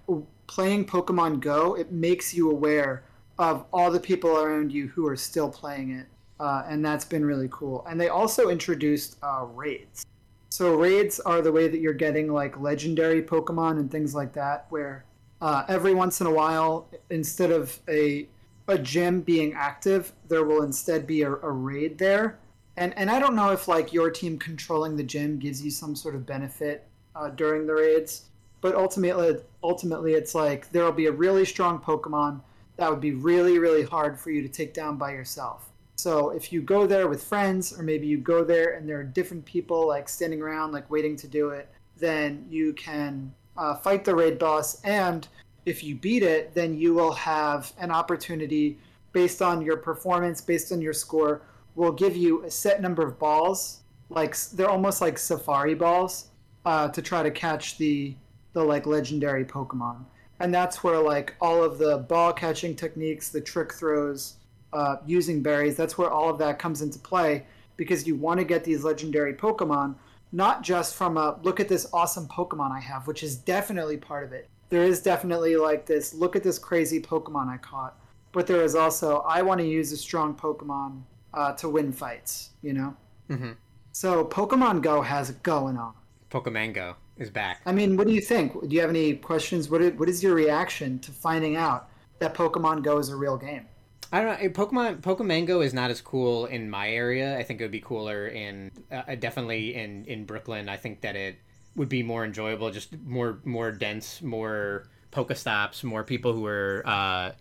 [0.47, 3.03] playing Pokemon Go, it makes you aware
[3.39, 6.05] of all the people around you who are still playing it,
[6.39, 7.83] uh, and that's been really cool.
[7.89, 10.05] And they also introduced uh, raids.
[10.49, 14.67] So raids are the way that you're getting like legendary Pokemon and things like that,
[14.69, 15.05] where
[15.41, 18.27] uh, every once in a while, instead of a
[18.67, 22.37] a gym being active, there will instead be a, a raid there.
[22.77, 25.95] And and I don't know if like your team controlling the gym gives you some
[25.95, 28.25] sort of benefit uh, during the raids,
[28.61, 32.41] but ultimately ultimately it's like there will be a really strong Pokemon
[32.77, 35.69] that would be really really hard for you to take down by yourself.
[35.97, 39.03] So if you go there with friends, or maybe you go there and there are
[39.03, 44.03] different people like standing around like waiting to do it, then you can uh, fight
[44.03, 45.27] the raid boss and
[45.65, 48.77] if you beat it, then you will have an opportunity
[49.13, 51.41] based on your performance, based on your score,
[51.75, 53.83] will give you a set number of balls.
[54.09, 56.29] Like they're almost like safari balls
[56.65, 58.15] uh, to try to catch the
[58.53, 60.05] the like legendary Pokemon.
[60.39, 64.35] and that's where like all of the ball catching techniques, the trick throws,
[64.73, 67.45] uh, using berries, that's where all of that comes into play
[67.77, 69.95] because you want to get these legendary Pokemon
[70.31, 74.23] not just from a look at this awesome Pokemon I have, which is definitely part
[74.25, 74.49] of it.
[74.69, 77.97] There is definitely like this look at this crazy Pokemon I caught,
[78.33, 81.03] but there is also I want to use a strong Pokemon
[81.35, 82.51] uh, to win fights.
[82.61, 82.95] You know.
[83.29, 83.51] Mm-hmm.
[83.91, 85.93] So Pokemon Go has it going on.
[86.29, 87.61] Pokemon Go is back.
[87.65, 88.53] I mean, what do you think?
[88.53, 89.69] Do you have any questions?
[89.69, 93.37] What is, what is your reaction to finding out that Pokemon Go is a real
[93.37, 93.65] game?
[94.11, 94.49] I don't know.
[94.49, 97.37] Pokemon Pokemon Go is not as cool in my area.
[97.37, 100.69] I think it would be cooler in uh, definitely in in Brooklyn.
[100.69, 101.37] I think that it
[101.75, 106.83] would be more enjoyable, just more more dense, more Pokestops, more people who are.
[106.85, 107.31] Uh,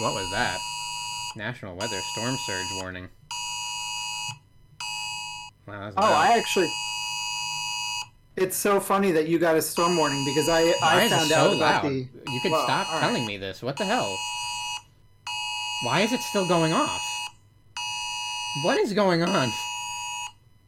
[0.00, 0.58] what was that?
[1.36, 3.08] National weather storm surge warning.
[5.66, 6.70] Wow, oh, I actually.
[8.36, 11.36] It's so funny that you got a storm warning because I Why I found so
[11.36, 11.90] out about loud?
[11.90, 12.32] the.
[12.32, 13.26] You could well, stop telling right.
[13.26, 13.62] me this.
[13.62, 14.18] What the hell?
[15.84, 17.02] Why is it still going off?
[18.64, 19.50] What is going on?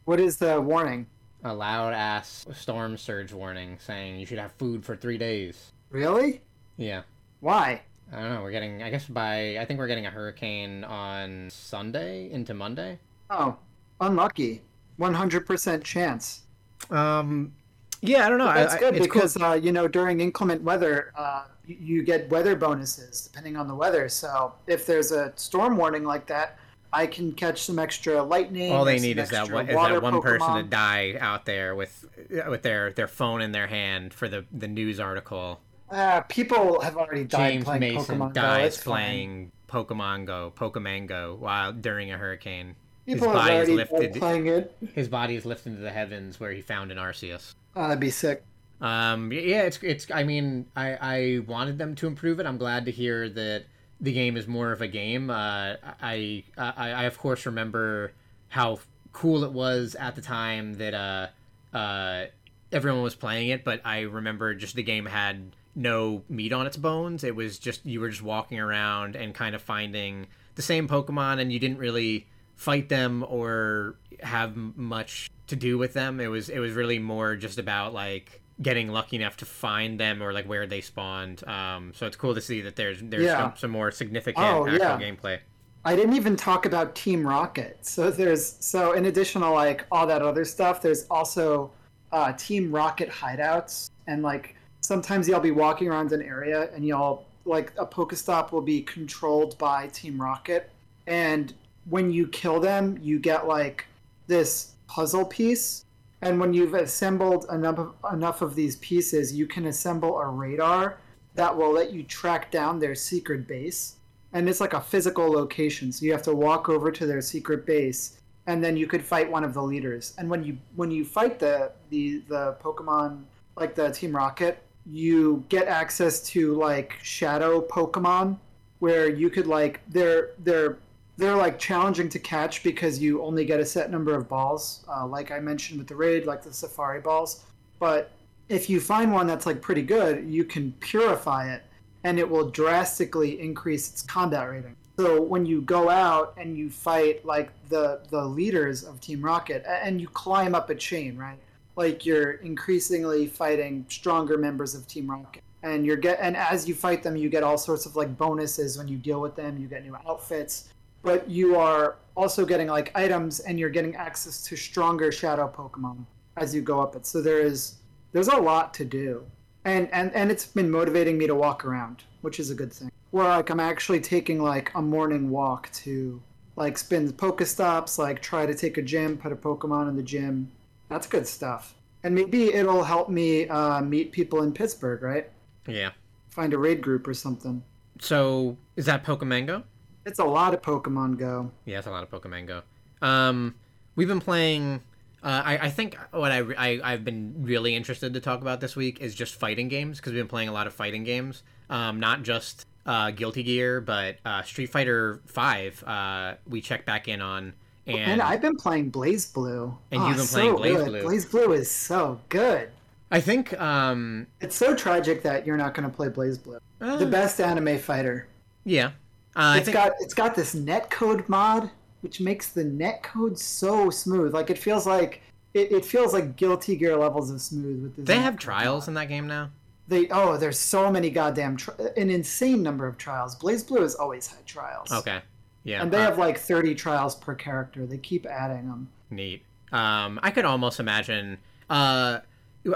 [0.07, 1.07] What is the warning?
[1.45, 5.73] A loud ass storm surge warning saying you should have food for three days.
[5.91, 6.41] Really?
[6.79, 7.03] Yeah.
[7.41, 7.83] Why?
[8.15, 8.43] I don't know.
[8.43, 12.99] We're getting, I guess by, I think we're getting a hurricane on Sunday into Monday.
[13.31, 13.57] Oh,
[14.01, 14.63] unlucky.
[15.01, 16.43] 100% chance.
[16.91, 17.53] Um,
[18.01, 18.47] yeah, I don't know.
[18.47, 19.45] But that's I, good because cool.
[19.45, 23.75] uh, you know during inclement weather, uh, you, you get weather bonuses depending on the
[23.75, 24.09] weather.
[24.09, 26.59] So if there's a storm warning like that,
[26.93, 28.73] I can catch some extra lightning.
[28.73, 30.23] All they need is that one, is that one Pokemon.
[30.23, 32.05] person to die out there with
[32.49, 35.61] with their, their phone in their hand for the, the news article.
[35.91, 38.91] Uh, people have already died James playing Mason Pokemon dies Go.
[38.91, 42.77] playing Pokemon Go, Pokemon Go while during a hurricane.
[43.07, 44.15] People his body is lifted.
[44.15, 44.77] Playing it.
[44.95, 47.55] His body is lifted into the heavens where he found an Arceus.
[47.77, 48.45] Oh, that'd be sick.
[48.81, 50.11] Um, yeah, it's it's.
[50.11, 52.47] I mean, I I wanted them to improve it.
[52.47, 53.65] I'm glad to hear that
[54.01, 55.31] the game is more of a game.
[55.31, 58.13] Uh, I, I I of course remember
[58.49, 58.79] how
[59.13, 62.27] cool it was at the time that uh uh
[62.73, 66.77] everyone was playing it, but I remember just the game had no meat on its
[66.77, 67.25] bones.
[67.25, 71.41] It was just you were just walking around and kind of finding the same Pokemon,
[71.41, 76.21] and you didn't really fight them or have much to do with them.
[76.21, 80.23] It was it was really more just about like getting lucky enough to find them
[80.23, 81.47] or like where they spawned.
[81.49, 83.39] Um, so it's cool to see that there's there's yeah.
[83.39, 84.99] some, some, more significant oh, actual yeah.
[84.99, 85.39] gameplay.
[85.85, 87.85] I didn't even talk about Team Rocket.
[87.85, 91.71] So there's so in addition to like all that other stuff, there's also
[92.13, 97.25] uh, Team Rocket hideouts and like sometimes y'all be walking around an area and y'all
[97.45, 100.71] like a Pokestop will be controlled by Team Rocket
[101.07, 101.53] and
[101.87, 103.87] when you kill them, you get like
[104.27, 105.85] this puzzle piece.
[106.23, 110.99] And when you've assembled enough of, enough of these pieces, you can assemble a radar
[111.35, 113.97] that will let you track down their secret base.
[114.33, 117.67] And it's like a physical location, so you have to walk over to their secret
[117.67, 120.15] base, and then you could fight one of the leaders.
[120.19, 123.23] And when you when you fight the the the Pokemon
[123.57, 128.39] like the Team Rocket, you get access to like shadow Pokemon,
[128.81, 130.77] where you could like they're they're
[131.17, 135.07] they're like challenging to catch because you only get a set number of balls, uh,
[135.07, 137.45] like I mentioned with the raid, like the safari balls.
[137.79, 138.11] But
[138.49, 141.63] if you find one that's like pretty good, you can purify it,
[142.03, 144.77] and it will drastically increase its combat rating.
[144.97, 149.65] So when you go out and you fight like the the leaders of Team Rocket,
[149.67, 151.39] and you climb up a chain, right?
[151.77, 155.43] Like you're increasingly fighting stronger members of Team Rocket.
[155.63, 158.77] And you're get and as you fight them you get all sorts of like bonuses
[158.77, 160.69] when you deal with them you get new outfits.
[161.03, 166.05] But you are also getting like items and you're getting access to stronger shadow pokemon
[166.37, 167.07] as you go up it.
[167.07, 167.77] So there is
[168.13, 169.25] there's a lot to do.
[169.65, 172.91] And and and it's been motivating me to walk around which is a good thing.
[173.11, 176.21] Where like i'm actually taking like a morning walk to
[176.57, 180.51] like spin pokestops like try to take a gym put a pokemon in the gym
[180.95, 181.75] that's good stuff
[182.05, 185.31] and maybe it'll help me uh, meet people in pittsburgh right
[185.67, 185.91] yeah
[186.31, 187.63] find a raid group or something
[188.01, 189.63] so is that pokemon go
[190.05, 191.51] it's a lot of Pokemon Go.
[191.65, 192.63] Yeah, it's a lot of Pokemon Go.
[193.01, 193.55] Um,
[193.97, 194.83] we've been playing.
[195.23, 198.77] Uh, I, I think what I, I have been really interested to talk about this
[198.77, 201.43] week is just fighting games because we've been playing a lot of fighting games.
[201.71, 205.83] Um, not just uh, Guilty Gear, but uh, Street Fighter Five.
[205.85, 207.55] Uh, we checked back in on.
[207.87, 209.77] And, and I've been playing BlazBlue.
[209.91, 210.87] And oh, you've been playing so Blaze good.
[210.87, 211.03] Blue.
[211.03, 212.71] BlazBlue is so good.
[213.11, 216.59] I think um, it's so tragic that you're not going to play BlazBlue.
[216.81, 218.27] Uh, the best anime fighter.
[218.65, 218.93] Yeah,
[219.37, 219.75] uh, it's think...
[219.75, 221.71] got it's got this netcode mod,
[222.01, 224.33] which makes the netcode so smooth.
[224.33, 225.21] Like it feels like
[225.53, 228.07] it, it feels like Guilty Gear levels of smooth with this.
[228.07, 228.89] They have trials mod.
[228.89, 229.51] in that game now.
[229.87, 233.37] they oh, there's so many goddamn tri- an insane number of trials.
[233.37, 234.91] BlazBlue has always had trials.
[234.91, 235.21] Okay.
[235.65, 235.83] Yeah.
[235.83, 237.87] And they uh, have like 30 trials per character.
[237.87, 238.89] They keep adding them.
[239.11, 239.43] neat.
[239.73, 241.39] Um, I could almost imagine.
[241.69, 242.21] Uh,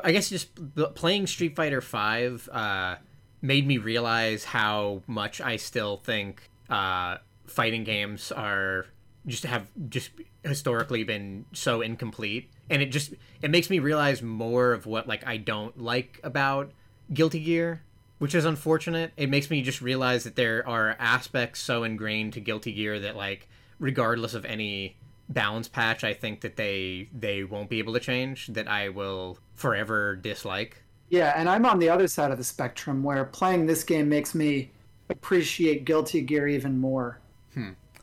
[0.02, 0.48] I guess just
[0.94, 2.96] playing Street Fighter Five uh,
[3.40, 8.86] made me realize how much I still think uh, fighting games are
[9.26, 10.10] just have just
[10.42, 15.26] historically been so incomplete, and it just it makes me realize more of what like
[15.26, 16.72] I don't like about
[17.12, 17.82] Guilty Gear.
[18.18, 19.12] Which is unfortunate.
[19.16, 23.16] It makes me just realize that there are aspects so ingrained to Guilty Gear that,
[23.16, 23.48] like,
[23.78, 24.96] regardless of any
[25.28, 29.38] balance patch I think that they they won't be able to change that I will
[29.54, 30.82] forever dislike.
[31.10, 34.34] Yeah, and I'm on the other side of the spectrum where playing this game makes
[34.34, 34.70] me
[35.10, 37.20] appreciate Guilty Gear even more.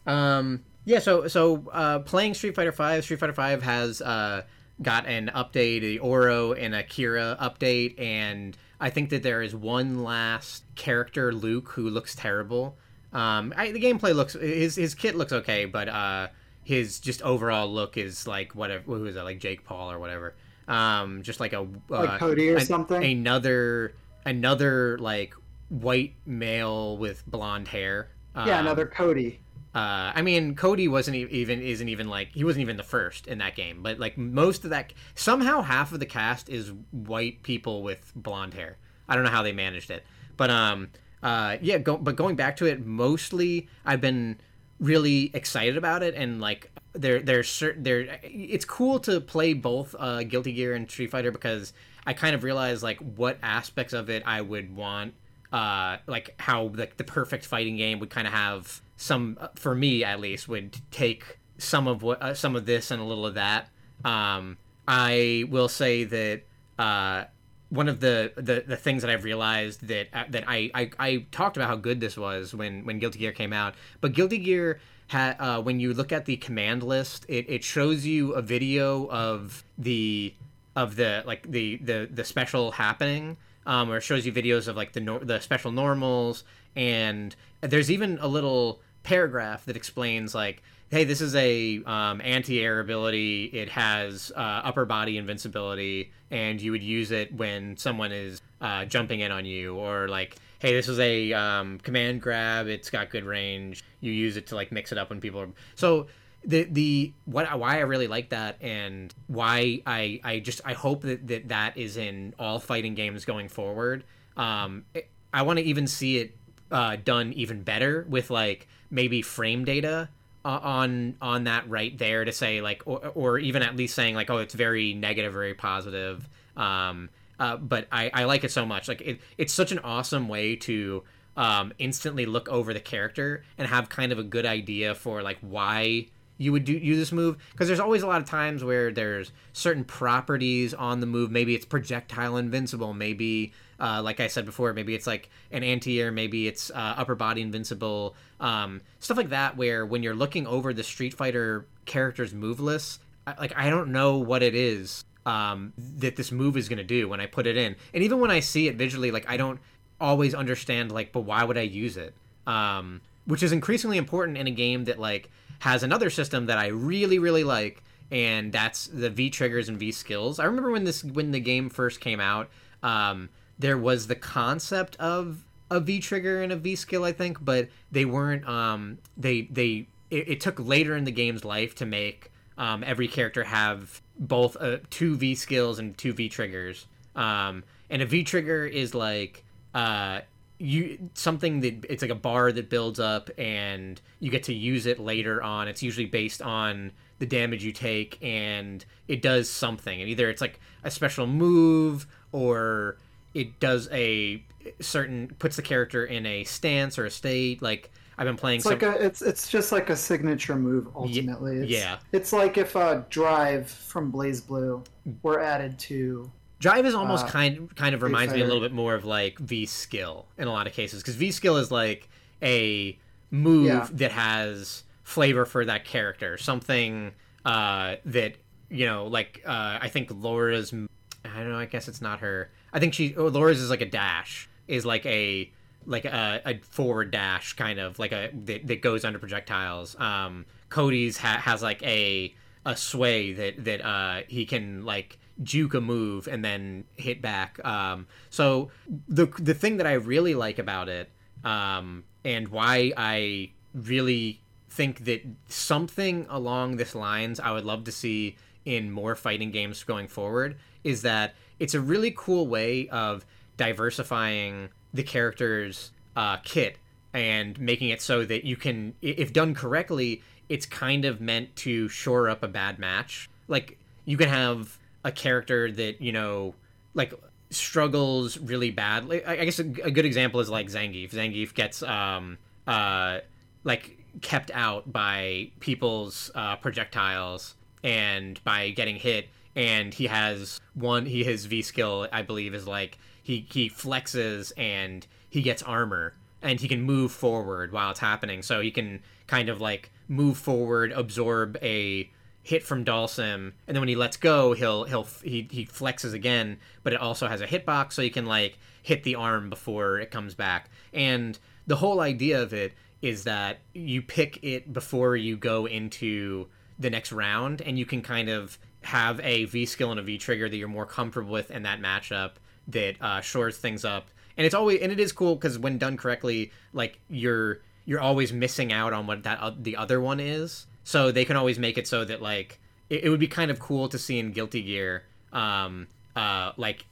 [0.05, 4.43] Um yeah, so so uh playing Street Fighter 5, Street Fighter 5 has uh
[4.81, 10.03] got an update, the Oro and Akira update and I think that there is one
[10.03, 12.77] last character Luke who looks terrible.
[13.13, 16.27] Um I, the gameplay looks his his kit looks okay, but uh
[16.63, 20.35] his just overall look is like whatever who is that like Jake Paul or whatever.
[20.67, 23.03] Um just like a uh, Like Cody or an- something?
[23.03, 23.93] Another
[24.25, 25.33] another like
[25.69, 28.09] white male with blonde hair.
[28.35, 29.39] yeah, Um, another Cody.
[29.75, 33.39] Uh, I mean, Cody wasn't even isn't even like he wasn't even the first in
[33.39, 37.83] that game, but like most of that somehow half of the cast is white people
[37.83, 38.77] with blonde hair.
[39.09, 40.03] I don't know how they managed it,
[40.37, 41.77] but um, uh, yeah.
[41.77, 44.37] Go, but going back to it, mostly I've been
[44.79, 49.93] really excited about it, and like there there's certain there it's cool to play both
[49.99, 51.73] uh, Guilty Gear and Street Fighter because
[52.07, 55.15] I kind of realized like what aspects of it I would want
[55.51, 59.75] uh, like how like the perfect fighting game would kind of have some uh, for
[59.75, 63.25] me at least would take some of what uh, some of this and a little
[63.25, 63.69] of that.
[64.03, 66.41] Um, I will say that
[66.77, 67.25] uh,
[67.69, 71.25] one of the, the the things that I've realized that uh, that I, I I
[71.31, 74.79] talked about how good this was when when Guilty Gear came out, but Guilty Gear
[75.09, 79.07] ha, uh, when you look at the command list, it, it shows you a video
[79.09, 80.33] of the
[80.75, 84.75] of the like the the the special happening um, or it shows you videos of
[84.75, 86.43] like the nor- the special normals
[86.75, 92.79] and there's even a little paragraph that explains like hey this is a um, anti-air
[92.79, 93.45] ability.
[93.45, 98.85] It has uh, upper body invincibility and you would use it when someone is uh,
[98.85, 99.75] jumping in on you.
[99.75, 102.67] Or like hey this is a um, command grab.
[102.67, 103.83] It's got good range.
[104.01, 106.07] You use it to like mix it up when people are so
[106.43, 111.01] the the what why I really like that and why I I just I hope
[111.01, 114.03] that that, that is in all fighting games going forward.
[114.37, 114.85] Um,
[115.33, 116.37] I want to even see it
[116.71, 120.09] uh, done even better with like maybe frame data
[120.43, 124.15] uh, on on that right there to say like or, or even at least saying
[124.15, 126.27] like oh it's very negative very positive.
[126.55, 127.09] Um
[127.39, 128.87] uh, but I, I like it so much.
[128.87, 131.03] Like it, it's such an awesome way to
[131.37, 135.37] um, instantly look over the character and have kind of a good idea for like
[135.41, 136.07] why
[136.37, 137.37] you would do use this move.
[137.51, 141.31] Because there's always a lot of times where there's certain properties on the move.
[141.31, 142.93] Maybe it's projectile invincible.
[142.93, 147.15] Maybe uh, like i said before maybe it's like an anti-air maybe it's uh, upper
[147.15, 152.33] body invincible um, stuff like that where when you're looking over the street fighter character's
[152.33, 156.69] move list I, like i don't know what it is um, that this move is
[156.69, 159.11] going to do when i put it in and even when i see it visually
[159.11, 159.59] like i don't
[159.99, 162.13] always understand like but why would i use it
[162.47, 166.67] um, which is increasingly important in a game that like has another system that I
[166.67, 170.39] really really like, and that's the V triggers and V skills.
[170.39, 172.49] I remember when this when the game first came out,
[172.83, 177.43] um, there was the concept of a V trigger and a V skill, I think,
[177.43, 178.47] but they weren't.
[178.47, 183.07] Um, they they it, it took later in the game's life to make um, every
[183.07, 186.87] character have both uh, two V skills and two V triggers.
[187.15, 189.43] Um, and a V trigger is like
[189.73, 190.21] uh,
[190.57, 194.85] you something that it's like a bar that builds up and you get to use
[194.85, 199.99] it later on it's usually based on the damage you take and it does something
[199.99, 202.97] and either it's like a special move or
[203.35, 204.43] it does a
[204.79, 208.65] certain puts the character in a stance or a state like i've been playing It's
[208.65, 211.57] like a it's it's just like a signature move ultimately.
[211.57, 211.97] It's, yeah.
[212.11, 214.83] It's like if a drive from BlazBlue
[215.21, 218.71] were added to Drive is almost Uh, kind kind of reminds me a little bit
[218.71, 222.09] more of like V skill in a lot of cases because V skill is like
[222.41, 222.97] a
[223.29, 223.87] move Yeah.
[223.91, 227.11] that has flavor for that character, something
[227.43, 228.37] uh, that
[228.69, 230.73] you know, like uh, I think Laura's.
[230.73, 231.57] I don't know.
[231.59, 232.49] I guess it's not her.
[232.75, 233.15] I think she.
[233.15, 234.49] Oh, Laura's is like a dash.
[234.67, 235.49] Is like a
[235.85, 239.95] like a, a forward dash kind of like a that, that goes under projectiles.
[239.99, 245.73] Um, Cody's ha- has like a a sway that that uh, he can like juke
[245.73, 247.63] a move and then hit back.
[247.65, 248.71] Um, so
[249.07, 251.09] the the thing that I really like about it,
[251.45, 257.91] um, and why I really think that something along this lines I would love to
[257.93, 263.25] see in more fighting games going forward is that it's a really cool way of
[263.57, 266.77] diversifying the character's uh, kit
[267.13, 271.87] and making it so that you can, if done correctly, it's kind of meant to
[271.87, 273.29] shore up a bad match.
[273.47, 276.55] Like you can have a character that you know,
[276.93, 277.13] like
[277.49, 279.23] struggles really badly.
[279.25, 281.11] I guess a, good example is like Zangief.
[281.11, 282.37] Zangief gets um
[282.67, 283.19] uh
[283.63, 291.05] like kept out by people's uh, projectiles and by getting hit and he has one
[291.05, 296.13] he his v skill i believe is like he he flexes and he gets armor
[296.41, 300.37] and he can move forward while it's happening so he can kind of like move
[300.37, 302.09] forward absorb a
[302.45, 306.59] hit from Dhalsim, and then when he lets go, he'll he'll he he flexes again,
[306.83, 310.11] but it also has a hitbox, so you can like hit the arm before it
[310.11, 310.69] comes back.
[310.93, 316.47] And the whole idea of it is that you pick it before you go into
[316.77, 320.17] the next round, and you can kind of have a V skill and a V
[320.17, 322.33] trigger that you're more comfortable with in that matchup
[322.67, 324.07] that uh, shores things up.
[324.37, 328.31] And it's always and it is cool because when done correctly, like you're you're always
[328.31, 330.67] missing out on what that uh, the other one is.
[330.83, 332.59] So they can always make it so that like
[332.89, 336.85] it, it would be kind of cool to see in Guilty Gear, um, uh, like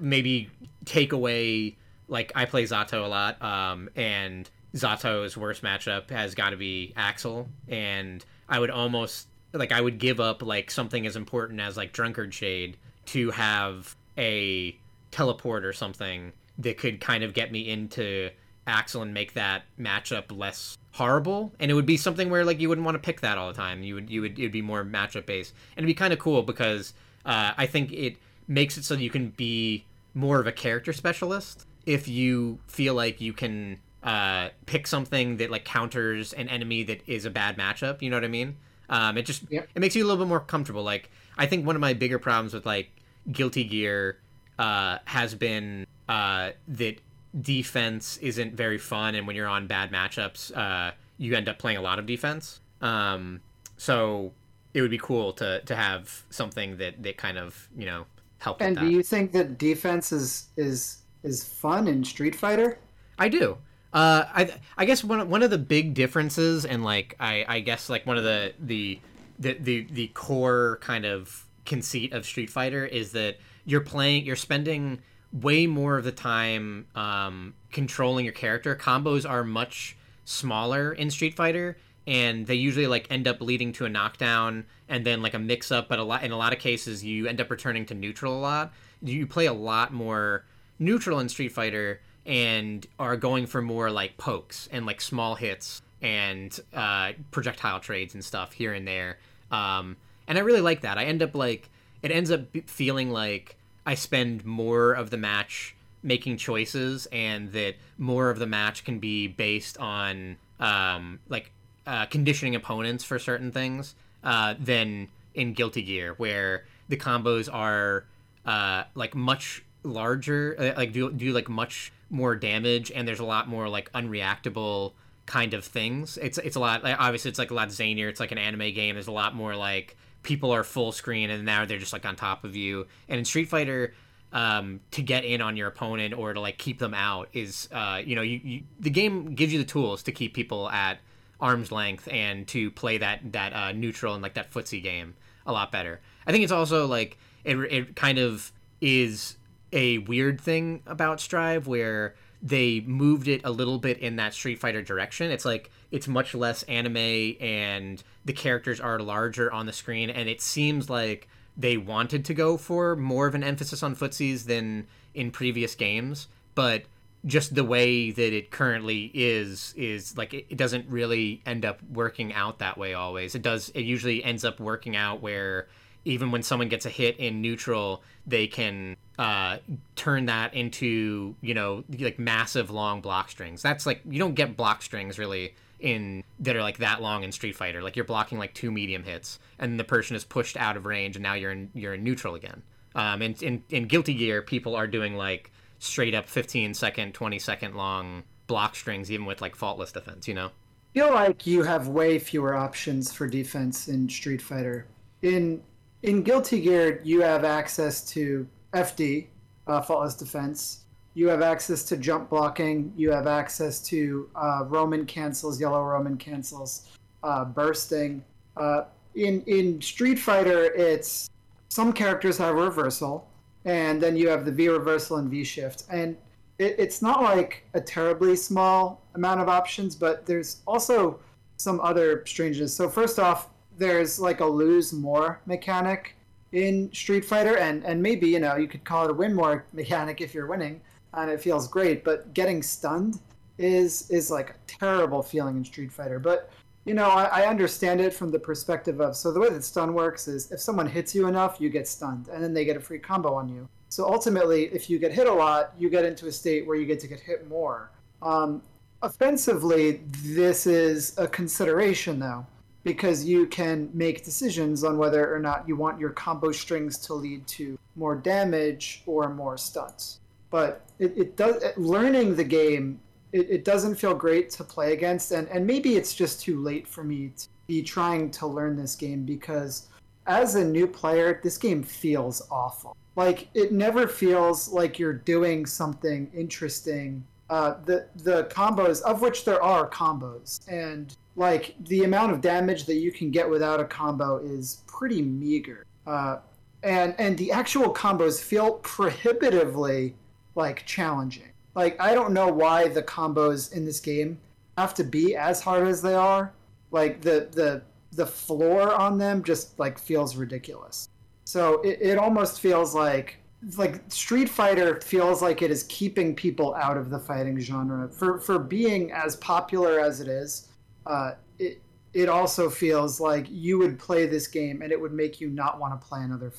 [0.00, 0.50] maybe
[0.84, 1.76] take away
[2.08, 6.92] like I play Zato a lot, um, and Zato's worst matchup has got to be
[6.96, 11.76] Axel, and I would almost like I would give up like something as important as
[11.76, 12.76] like Drunkard Shade
[13.06, 14.76] to have a
[15.10, 18.30] teleport or something that could kind of get me into
[18.66, 21.52] Axel and make that matchup less horrible.
[21.58, 23.56] And it would be something where like you wouldn't want to pick that all the
[23.56, 23.82] time.
[23.82, 26.18] You would you would it would be more matchup based, and it'd be kind of
[26.18, 26.92] cool because
[27.24, 29.84] uh, I think it makes it so that you can be
[30.14, 35.50] more of a character specialist if you feel like you can uh, pick something that
[35.50, 38.02] like counters an enemy that is a bad matchup.
[38.02, 38.56] You know what I mean?
[38.90, 39.68] Um, it just yep.
[39.74, 40.82] it makes you a little bit more comfortable.
[40.82, 42.90] Like I think one of my bigger problems with like
[43.30, 44.18] Guilty Gear
[44.58, 47.00] uh, has been uh, that
[47.40, 51.78] defense isn't very fun, and when you're on bad matchups, uh, you end up playing
[51.78, 52.60] a lot of defense.
[52.82, 53.40] Um,
[53.76, 54.32] so
[54.74, 58.06] it would be cool to to have something that that kind of you know
[58.38, 58.60] help.
[58.60, 62.78] And do you think that defense is is is fun in Street Fighter?
[63.18, 63.56] I do.
[63.92, 67.88] Uh, I I guess one one of the big differences, and like I I guess
[67.88, 69.00] like one of the the
[69.38, 74.36] the the, the core kind of conceit of Street Fighter is that you're playing you're
[74.36, 75.00] spending
[75.32, 78.74] way more of the time um, controlling your character.
[78.76, 81.76] Combos are much smaller in Street Fighter,
[82.06, 85.72] and they usually like end up leading to a knockdown and then like a mix
[85.72, 85.88] up.
[85.88, 88.40] But a lot in a lot of cases, you end up returning to neutral a
[88.40, 88.72] lot.
[89.02, 90.44] You play a lot more
[90.78, 92.00] neutral in Street Fighter
[92.30, 98.14] and are going for more like pokes and like small hits and uh, projectile trades
[98.14, 99.18] and stuff here and there.
[99.50, 99.96] Um,
[100.28, 100.96] and I really like that.
[100.96, 101.68] I end up like
[102.02, 105.74] it ends up feeling like I spend more of the match
[106.04, 111.50] making choices, and that more of the match can be based on um, like
[111.84, 118.04] uh, conditioning opponents for certain things uh, than in Guilty Gear, where the combos are
[118.46, 123.24] uh, like much larger, uh, like do do like much more damage, and there's a
[123.24, 124.92] lot more like unreactable
[125.26, 126.18] kind of things.
[126.18, 126.82] It's it's a lot.
[126.82, 128.08] Like, obviously, it's like a lot zanier.
[128.08, 128.96] It's like an anime game.
[128.96, 132.16] There's a lot more like people are full screen, and now they're just like on
[132.16, 132.86] top of you.
[133.08, 133.94] And in Street Fighter,
[134.32, 138.00] um, to get in on your opponent or to like keep them out is uh,
[138.04, 140.98] you know you, you, the game gives you the tools to keep people at
[141.40, 145.14] arm's length and to play that that uh, neutral and like that footsie game
[145.46, 146.00] a lot better.
[146.26, 149.36] I think it's also like it it kind of is
[149.72, 154.58] a weird thing about Strive where they moved it a little bit in that Street
[154.58, 155.30] Fighter direction.
[155.30, 160.28] It's like it's much less anime and the characters are larger on the screen and
[160.28, 164.86] it seems like they wanted to go for more of an emphasis on footsies than
[165.14, 166.84] in previous games, but
[167.26, 171.82] just the way that it currently is is like it, it doesn't really end up
[171.92, 173.34] working out that way always.
[173.34, 175.68] It does it usually ends up working out where
[176.06, 179.58] even when someone gets a hit in neutral, they can uh,
[179.96, 183.60] turn that into you know like massive long block strings.
[183.60, 187.30] That's like you don't get block strings really in that are like that long in
[187.30, 187.82] Street Fighter.
[187.82, 191.16] Like you're blocking like two medium hits, and the person is pushed out of range,
[191.16, 192.62] and now you're in you're in neutral again.
[192.94, 197.38] Um, and in in Guilty Gear, people are doing like straight up 15 second, 20
[197.38, 200.28] second long block strings, even with like faultless defense.
[200.28, 200.50] You know.
[200.94, 204.86] feel like you have way fewer options for defense in Street Fighter.
[205.20, 205.62] In
[206.02, 209.26] in Guilty Gear, you have access to FD,
[209.66, 210.84] uh, faultless defense.
[211.14, 212.92] You have access to jump blocking.
[212.96, 216.88] You have access to uh, Roman cancels, yellow Roman cancels,
[217.22, 218.24] uh, bursting.
[218.56, 218.84] Uh,
[219.14, 221.30] in in Street Fighter, it's
[221.68, 223.28] some characters have reversal,
[223.64, 226.16] and then you have the V reversal and V shift, and
[226.58, 231.18] it, it's not like a terribly small amount of options, but there's also
[231.56, 232.74] some other strangeness.
[232.74, 236.16] So first off, there's like a lose more mechanic
[236.52, 239.64] in Street Fighter, and and maybe you know you could call it a win more
[239.72, 240.80] mechanic if you're winning,
[241.14, 242.04] and it feels great.
[242.04, 243.20] But getting stunned
[243.58, 246.18] is is like a terrible feeling in Street Fighter.
[246.18, 246.50] But
[246.84, 249.94] you know I, I understand it from the perspective of so the way that stun
[249.94, 252.80] works is if someone hits you enough, you get stunned, and then they get a
[252.80, 253.68] free combo on you.
[253.88, 256.86] So ultimately, if you get hit a lot, you get into a state where you
[256.86, 257.90] get to get hit more.
[258.22, 258.62] Um,
[259.02, 262.46] offensively, this is a consideration though
[262.82, 267.14] because you can make decisions on whether or not you want your combo strings to
[267.14, 270.20] lead to more damage or more stunts.
[270.50, 273.00] But it, it does learning the game.
[273.32, 276.88] It, it doesn't feel great to play against, and, and maybe it's just too late
[276.88, 279.88] for me to be trying to learn this game because
[280.26, 282.96] as a new player, this game feels awful.
[283.16, 287.24] Like it never feels like you're doing something interesting.
[287.50, 292.84] Uh, the the combos of which there are combos, and like the amount of damage
[292.84, 295.84] that you can get without a combo is pretty meager.
[296.06, 296.36] Uh,
[296.84, 300.14] and and the actual combos feel prohibitively
[300.54, 301.50] like challenging.
[301.74, 304.38] Like I don't know why the combos in this game
[304.78, 306.52] have to be as hard as they are.
[306.92, 307.82] Like the the
[308.12, 311.08] the floor on them just like feels ridiculous.
[311.46, 313.38] So it, it almost feels like
[313.76, 318.40] like Street Fighter feels like it is keeping people out of the fighting genre for
[318.40, 320.68] for being as popular as it is
[321.06, 321.82] uh, it
[322.12, 325.78] it also feels like you would play this game and it would make you not
[325.78, 326.52] want to play another.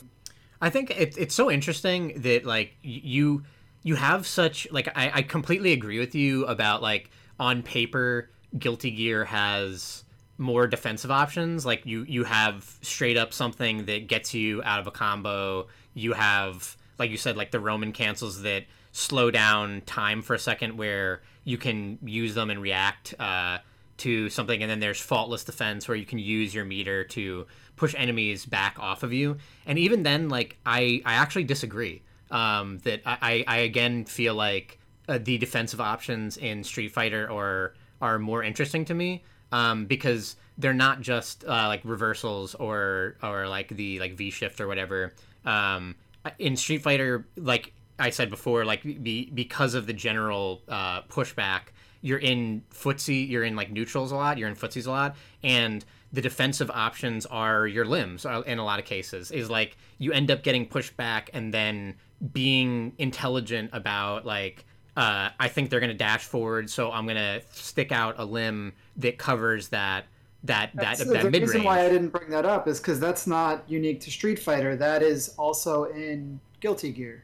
[0.61, 3.43] I think it, it's so interesting that like you
[3.83, 7.09] you have such like I, I completely agree with you about like
[7.39, 10.03] on paper Guilty Gear has
[10.37, 11.65] more defensive options.
[11.65, 15.67] Like you you have straight up something that gets you out of a combo.
[15.93, 20.39] You have like you said like the Roman cancels that slow down time for a
[20.39, 23.13] second where you can use them and react.
[23.19, 23.57] Uh,
[24.01, 27.45] to something, and then there's faultless defense where you can use your meter to
[27.75, 29.37] push enemies back off of you.
[29.67, 32.01] And even then, like I, I actually disagree.
[32.31, 37.75] Um, that I, I again feel like uh, the defensive options in Street Fighter are
[38.01, 43.47] are more interesting to me um, because they're not just uh, like reversals or or
[43.47, 45.13] like the like V shift or whatever.
[45.45, 45.95] Um,
[46.39, 51.61] in Street Fighter, like I said before, like be, because of the general uh, pushback,
[52.01, 55.85] you're in footsie, you're in like neutrals a lot, you're in footsies a lot, and
[56.13, 59.31] the defensive options are your limbs uh, in a lot of cases.
[59.31, 61.95] Is like you end up getting pushed back and then
[62.33, 64.65] being intelligent about like
[64.97, 68.25] uh, I think they're going to dash forward, so I'm going to stick out a
[68.25, 70.05] limb that covers that
[70.43, 71.53] that that's, that, that the mid-range.
[71.53, 74.75] reason why I didn't bring that up is because that's not unique to Street Fighter.
[74.75, 77.23] That is also in Guilty Gear.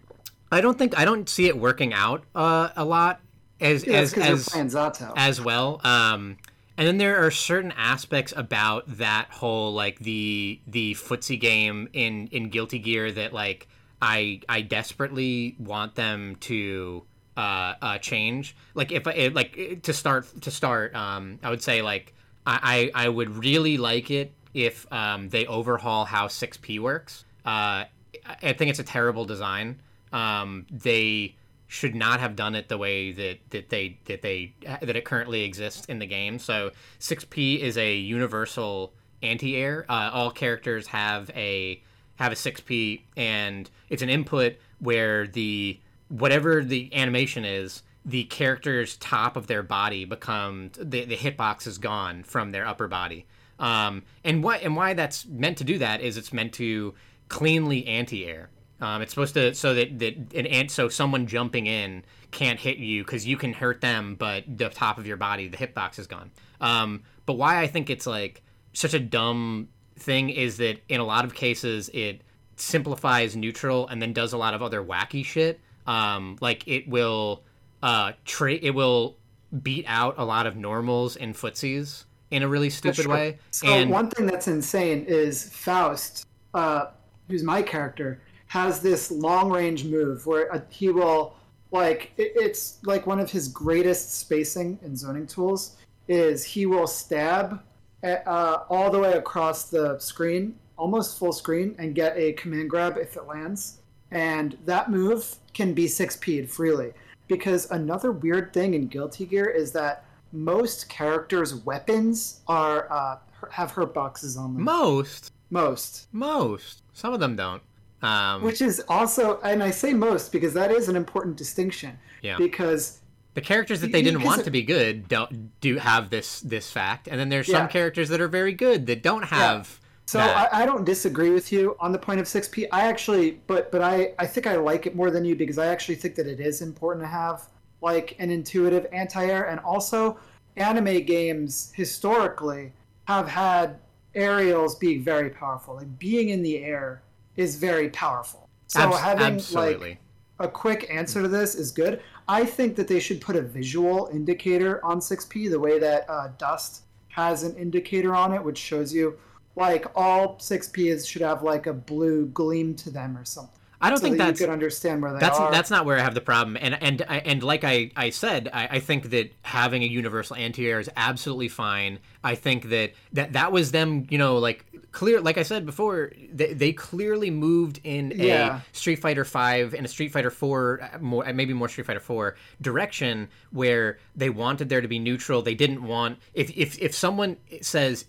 [0.52, 3.20] I don't think I don't see it working out uh, a lot
[3.60, 4.82] as yeah, as as,
[5.16, 5.82] as well.
[5.84, 6.38] Um,
[6.78, 12.28] and then there are certain aspects about that whole like the the footsie game in
[12.28, 13.68] in Guilty Gear that like
[14.02, 17.04] I I desperately want them to
[17.36, 18.56] uh, uh change.
[18.76, 22.14] Like if I like to start to start, um, I would say like
[22.48, 27.26] I I, I would really like it if um, they overhaul how 6P works.
[27.46, 27.84] Uh,
[28.26, 29.82] I think it's a terrible design.
[30.12, 31.36] Um, they
[31.68, 35.44] should not have done it the way that, that they that they that it currently
[35.44, 36.40] exists in the game.
[36.40, 39.86] So 6P is a universal anti-air.
[39.90, 41.82] Uh, all characters have a
[42.16, 48.96] have a 6P, and it's an input where the whatever the animation is, the character's
[48.98, 53.28] top of their body becomes the the hitbox is gone from their upper body.
[53.60, 56.96] Um, and what and why that's meant to do that is it's meant to
[57.28, 58.50] cleanly anti-air.
[58.80, 62.78] Um, it's supposed to so that that an ant so someone jumping in can't hit
[62.78, 66.08] you because you can hurt them, but the top of your body, the hitbox is
[66.08, 66.32] gone.
[66.62, 68.42] Um, but why I think it's like
[68.74, 69.68] such a dumb
[69.98, 72.22] thing is that in a lot of cases it
[72.56, 75.60] simplifies neutral and then does a lot of other wacky shit.
[75.86, 77.44] Um, like it will
[77.84, 79.18] uh tra- it will
[79.62, 83.40] beat out a lot of normals and footsies in a really stupid way.
[83.52, 86.88] So and one thing that's insane is Faust, uh,
[87.30, 91.36] who's my character has this long range move where uh, he will
[91.72, 95.78] like it, it's like one of his greatest spacing and zoning tools
[96.08, 97.62] is he will stab
[98.04, 102.70] at, uh, all the way across the screen almost full screen and get a command
[102.70, 103.80] grab if it lands.
[104.12, 106.94] And that move can be 6P'd freely.
[107.28, 113.18] Because another weird thing in Guilty Gear is that most characters' weapons are uh,
[113.52, 114.64] have hurt boxes on them.
[114.64, 116.08] Most, Most.
[116.12, 116.84] most.
[116.94, 117.62] Some of them don't.
[118.02, 121.98] Um, Which is also, and I say most because that is an important distinction.
[122.22, 122.38] Yeah.
[122.38, 123.00] Because
[123.34, 126.70] the characters that they didn't want it- to be good don't do have this this
[126.72, 127.68] fact, and then there's some Yeah.
[127.68, 129.80] characters that are very good that don't have.
[130.08, 130.20] So.
[130.22, 132.68] I, I don't disagree with you on the point of 6P.
[132.72, 135.68] I actually, but but I, I think I like it more than you because I
[135.68, 137.50] actually think that it is important to have
[137.82, 140.18] like an intuitive anti-air, and also
[140.56, 142.72] anime games historically
[143.06, 143.80] have had
[144.16, 145.76] aerials being very powerful.
[145.76, 147.04] Like being in the air
[147.36, 148.48] is very powerful.
[148.68, 149.90] So Abs- having absolutely.
[149.90, 150.00] like
[150.40, 152.02] a quick answer to this is good.
[152.30, 156.30] I think that they should put a visual indicator on 6P the way that uh,
[156.38, 159.18] Dust has an indicator on it, which shows you
[159.58, 163.54] like all 6Ps should have like a blue gleam to them or something.
[163.80, 165.52] I don't so think that that's you could understand where they that's are.
[165.52, 166.58] that's not where I have the problem.
[166.60, 170.80] And and and like I I said, I, I think that having a universal anti-air
[170.80, 172.00] is absolutely fine.
[172.24, 175.22] I think that that that was them, you know, like clear.
[175.22, 178.62] Like I said before, they, they clearly moved in Yeah.
[178.74, 181.86] a Street Fighter Five and a Street Fighter Four, uh, more uh, maybe more Street
[181.86, 185.44] Fighter Four direction, where they wanted there to be neutral.
[185.44, 188.06] They didn't want if if if someone says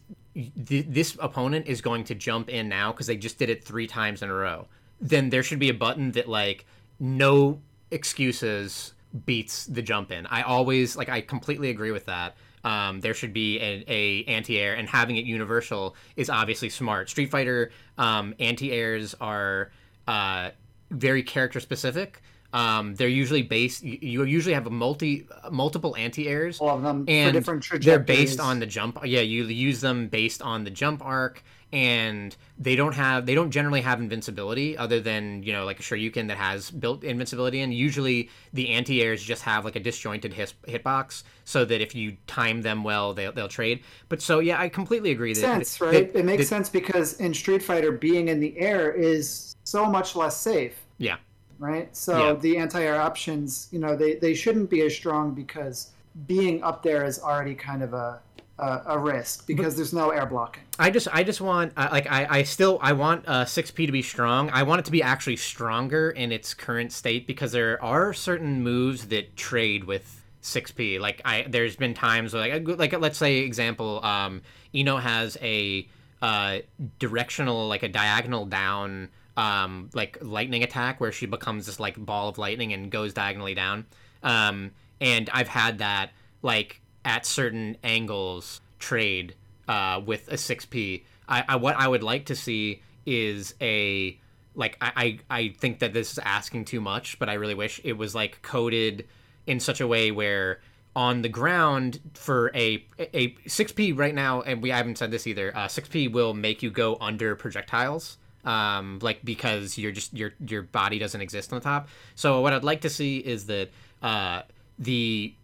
[0.67, 3.87] th- this opponent is going to jump in now because they just did it three
[3.87, 4.67] times in a row,
[5.01, 6.67] then there should be a button that like
[6.99, 7.61] no
[7.91, 8.95] excuses
[9.25, 10.27] beats the jump in.
[10.27, 12.37] I always like I completely agree with that.
[12.65, 17.09] Um, there should be a, a anti-air and having it universal is obviously smart.
[17.09, 19.71] Street Fighter um, anti-airs are
[20.07, 20.51] uh,
[20.91, 22.21] very character specific.
[22.53, 23.83] Um, they're usually based.
[23.83, 27.99] You, you usually have a multi multiple anti-airs all of them for and different they're
[27.99, 31.43] based on the jump yeah you use them based on the jump arc
[31.73, 35.83] and they don't have they don't generally have invincibility other than you know like a
[35.83, 40.55] Shoryuken that has built invincibility and usually the anti-airs just have like a disjointed his,
[40.67, 44.71] hitbox so that if you time them well they'll, they'll trade but so yeah I
[44.71, 46.13] completely agree that sense, that- right?
[46.13, 50.17] that- it makes sense because in Street Fighter, being in the air is so much
[50.17, 50.87] less safe.
[50.97, 51.17] yeah
[51.59, 51.95] right?
[51.97, 52.33] So Yeah.
[52.35, 55.91] the anti-air options, you know, they, they shouldn't be as strong because
[56.27, 58.21] being up there is already kind of a
[58.59, 60.63] a, a risk because there's no air blocking.
[60.79, 63.93] I just I just want uh, like I, I still I want uh, 6P to
[63.93, 64.51] be strong.
[64.51, 68.63] I want it to be actually stronger in its current state because there are certain
[68.63, 70.99] moves that trade with 6P.
[70.99, 74.43] Like I there's been times where like like let's say example um
[74.75, 75.87] I-No has a
[76.21, 76.59] uh
[76.99, 79.09] directional like a diagonal down
[79.39, 83.55] um like lightning attack where she becomes this like ball of lightning and goes diagonally
[83.55, 83.87] down.
[84.23, 86.11] Um and I've had that
[86.43, 89.35] like at certain angles trade
[89.67, 94.19] uh, with a 6p I, I what i would like to see is a
[94.55, 97.81] like I, I i think that this is asking too much but i really wish
[97.85, 99.07] it was like coded
[99.47, 100.61] in such a way where
[100.97, 105.55] on the ground for a a 6p right now and we haven't said this either
[105.57, 108.17] uh, 6p will make you go under projectiles
[108.49, 112.53] um like because you're just your your body doesn't exist on the top so what
[112.53, 113.69] i'd like to see is that
[114.03, 114.41] uh
[114.79, 115.35] the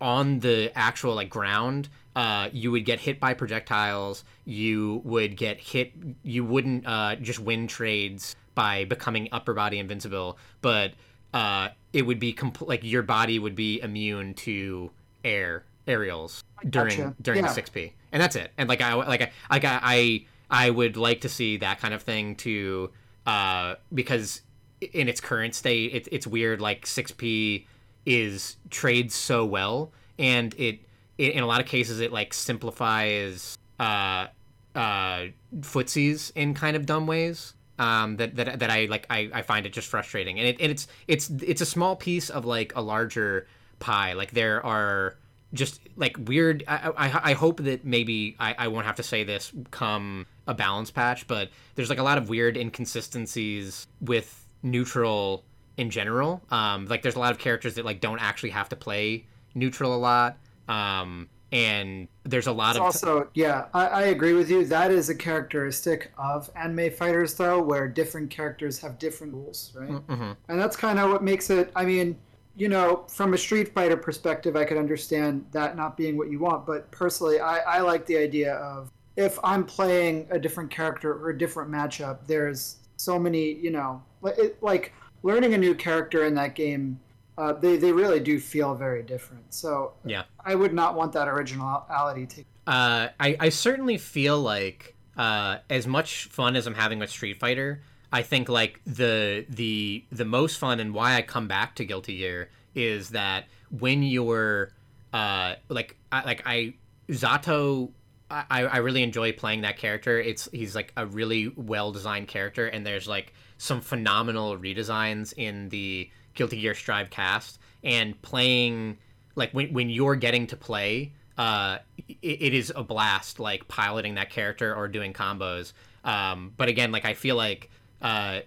[0.00, 5.60] on the actual like ground uh, you would get hit by projectiles you would get
[5.60, 5.92] hit
[6.22, 10.92] you wouldn't uh, just win trades by becoming upper body invincible but
[11.34, 14.90] uh, it would be compl- like your body would be immune to
[15.24, 17.14] air aerials during Gotcha.
[17.20, 17.52] during Yeah.
[17.52, 20.96] the 6p and that's it and like i like i like I, I i would
[20.96, 22.90] like to see that kind of thing to
[23.26, 24.42] uh because
[24.80, 27.66] in its current state it, it's weird like 6p
[28.06, 30.80] is trades so well and it,
[31.18, 34.26] it in a lot of cases it like simplifies uh
[34.74, 35.26] uh
[35.58, 39.66] footsies in kind of dumb ways um that that, that i like I, I find
[39.66, 40.38] it just frustrating.
[40.38, 43.48] And, it, and it's it's it's a small piece of like a larger
[43.80, 44.12] pie.
[44.12, 45.16] Like there are
[45.52, 49.24] just like weird i i, I hope that maybe I, I won't have to say
[49.24, 55.44] this come a balance patch but there's like a lot of weird inconsistencies with neutral
[55.76, 58.76] in general um like there's a lot of characters that like don't actually have to
[58.76, 60.36] play neutral a lot
[60.68, 64.64] um and there's a lot It's of also, yeah, I, I agree with you.
[64.64, 69.90] That is a characteristic of anime fighters, though, where different characters have different rules, right?
[69.90, 70.32] mm-hmm.
[70.48, 71.72] And that's kind of what makes it.
[71.74, 72.16] I mean,
[72.56, 76.38] you know, from a Street Fighter perspective, I could understand that not being what you
[76.38, 76.66] want.
[76.66, 81.30] But personally, I, I like the idea of if I'm playing a different character or
[81.30, 86.24] a different matchup, there's so many, you know, like- it, like learning a new character
[86.24, 87.00] in that game.
[87.38, 89.42] Uh, they, they really do feel very different.
[89.54, 94.94] So yeah I would not want that originality to uh, I, I certainly feel like
[95.16, 97.82] uh, as much fun as I'm having with Street Fighter,
[98.12, 102.18] I think like the the the most fun and why I come back to Guilty
[102.18, 104.72] Gear is that when you're
[105.12, 106.74] uh, like I, like I
[107.08, 107.90] Zato
[108.30, 110.20] I, I really enjoy playing that character.
[110.20, 115.68] It's he's like a really well designed character, and there's like some phenomenal redesigns in
[115.70, 117.58] the Guilty Gear Strive cast.
[117.82, 118.98] And playing
[119.34, 121.78] like when when you're getting to play, uh,
[122.08, 123.40] it, it is a blast.
[123.40, 125.72] Like piloting that character or doing combos.
[126.04, 127.68] Um, but again, like I feel like
[128.02, 128.40] uh,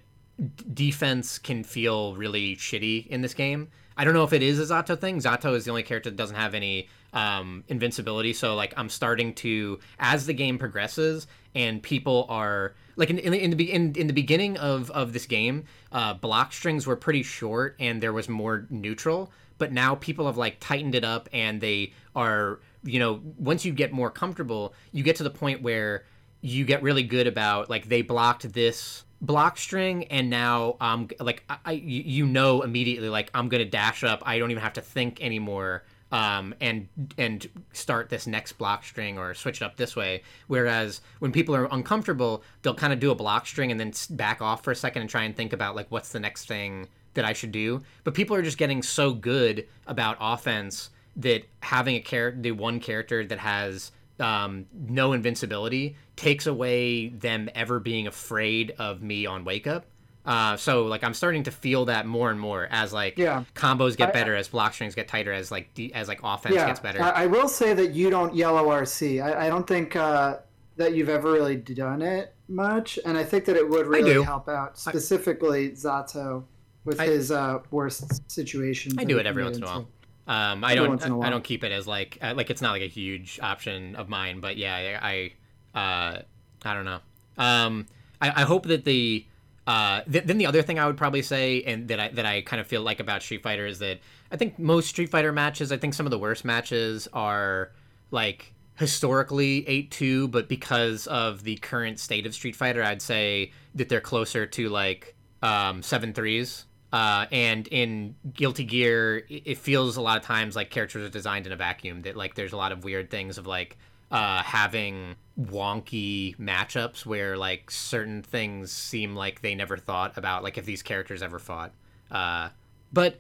[0.74, 3.70] defense can feel really shitty in this game.
[3.96, 5.20] I don't know if it is a Zato thing.
[5.20, 8.34] Zato is the only character that doesn't have any um, invincibility.
[8.34, 13.34] So like I'm starting to as the game progresses and people are like in, in,
[13.34, 17.24] in the in, in the beginning of of this game, uh, block strings were pretty
[17.24, 19.32] short and there was more neutral.
[19.60, 23.74] But now people have like tightened it up and they are you know once you
[23.74, 26.06] get more comfortable, you get to the point where
[26.42, 31.44] you get really good about like they blocked this block string and now um like
[31.66, 35.22] I you know immediately like I'm gonna dash up I don't even have to think
[35.22, 35.84] anymore
[36.14, 36.88] um, and
[37.18, 40.22] and start this next block string or switch it up this way.
[40.46, 44.40] Whereas when people are uncomfortable, they'll kind of do a block string and then back
[44.40, 47.26] off for a second and try and think about like what's the next thing that
[47.26, 47.82] I should do.
[48.04, 52.80] But people are just getting so good about offense that having a character, the one
[52.80, 59.44] character that has um, no invincibility, takes away them ever being afraid of me on
[59.46, 59.86] wake up.
[60.26, 63.44] Uh, so like I'm starting to feel that more and more as like Yeah.
[63.56, 66.56] combos get I- better, as block strings get tighter, as like de- as like offense
[66.56, 67.02] yeah, gets better.
[67.02, 69.22] I, I will say that you don't yellow RC.
[69.22, 70.38] I, I don't think uh,
[70.78, 74.48] that you've ever really done it much, and I think that it would really help
[74.48, 76.44] out specifically Zato
[76.86, 78.96] with I- his uh, worst situations.
[78.98, 79.88] I do it every once in a while.
[80.26, 80.88] Um, I don't.
[80.88, 82.88] once in a I don't keep it as like uh, like it's not like a
[82.88, 85.34] huge option of mine, but yeah, I I,
[85.74, 86.20] uh,
[86.66, 87.00] I don't know.
[87.38, 87.88] Um,
[88.22, 89.26] I, I hope that the
[89.66, 92.42] uh, th- then the other thing I would probably say, and that I that I
[92.42, 94.00] kind of feel like about Street Fighter is that
[94.32, 97.72] I think most Street Fighter matches, I think some of the worst matches are
[98.12, 103.88] like historically 8-2 but because of the current state of street fighter i'd say that
[103.88, 110.02] they're closer to like um 7-3s uh, and in guilty gear it it feels a
[110.02, 112.72] lot of times like characters are designed in a vacuum that like there's a lot
[112.72, 113.78] of weird things of like
[114.14, 120.58] uh, having wonky matchups where like certain things seem like they never thought about like
[120.58, 121.74] if these characters ever fought
[122.14, 122.50] uh,
[122.94, 123.20] but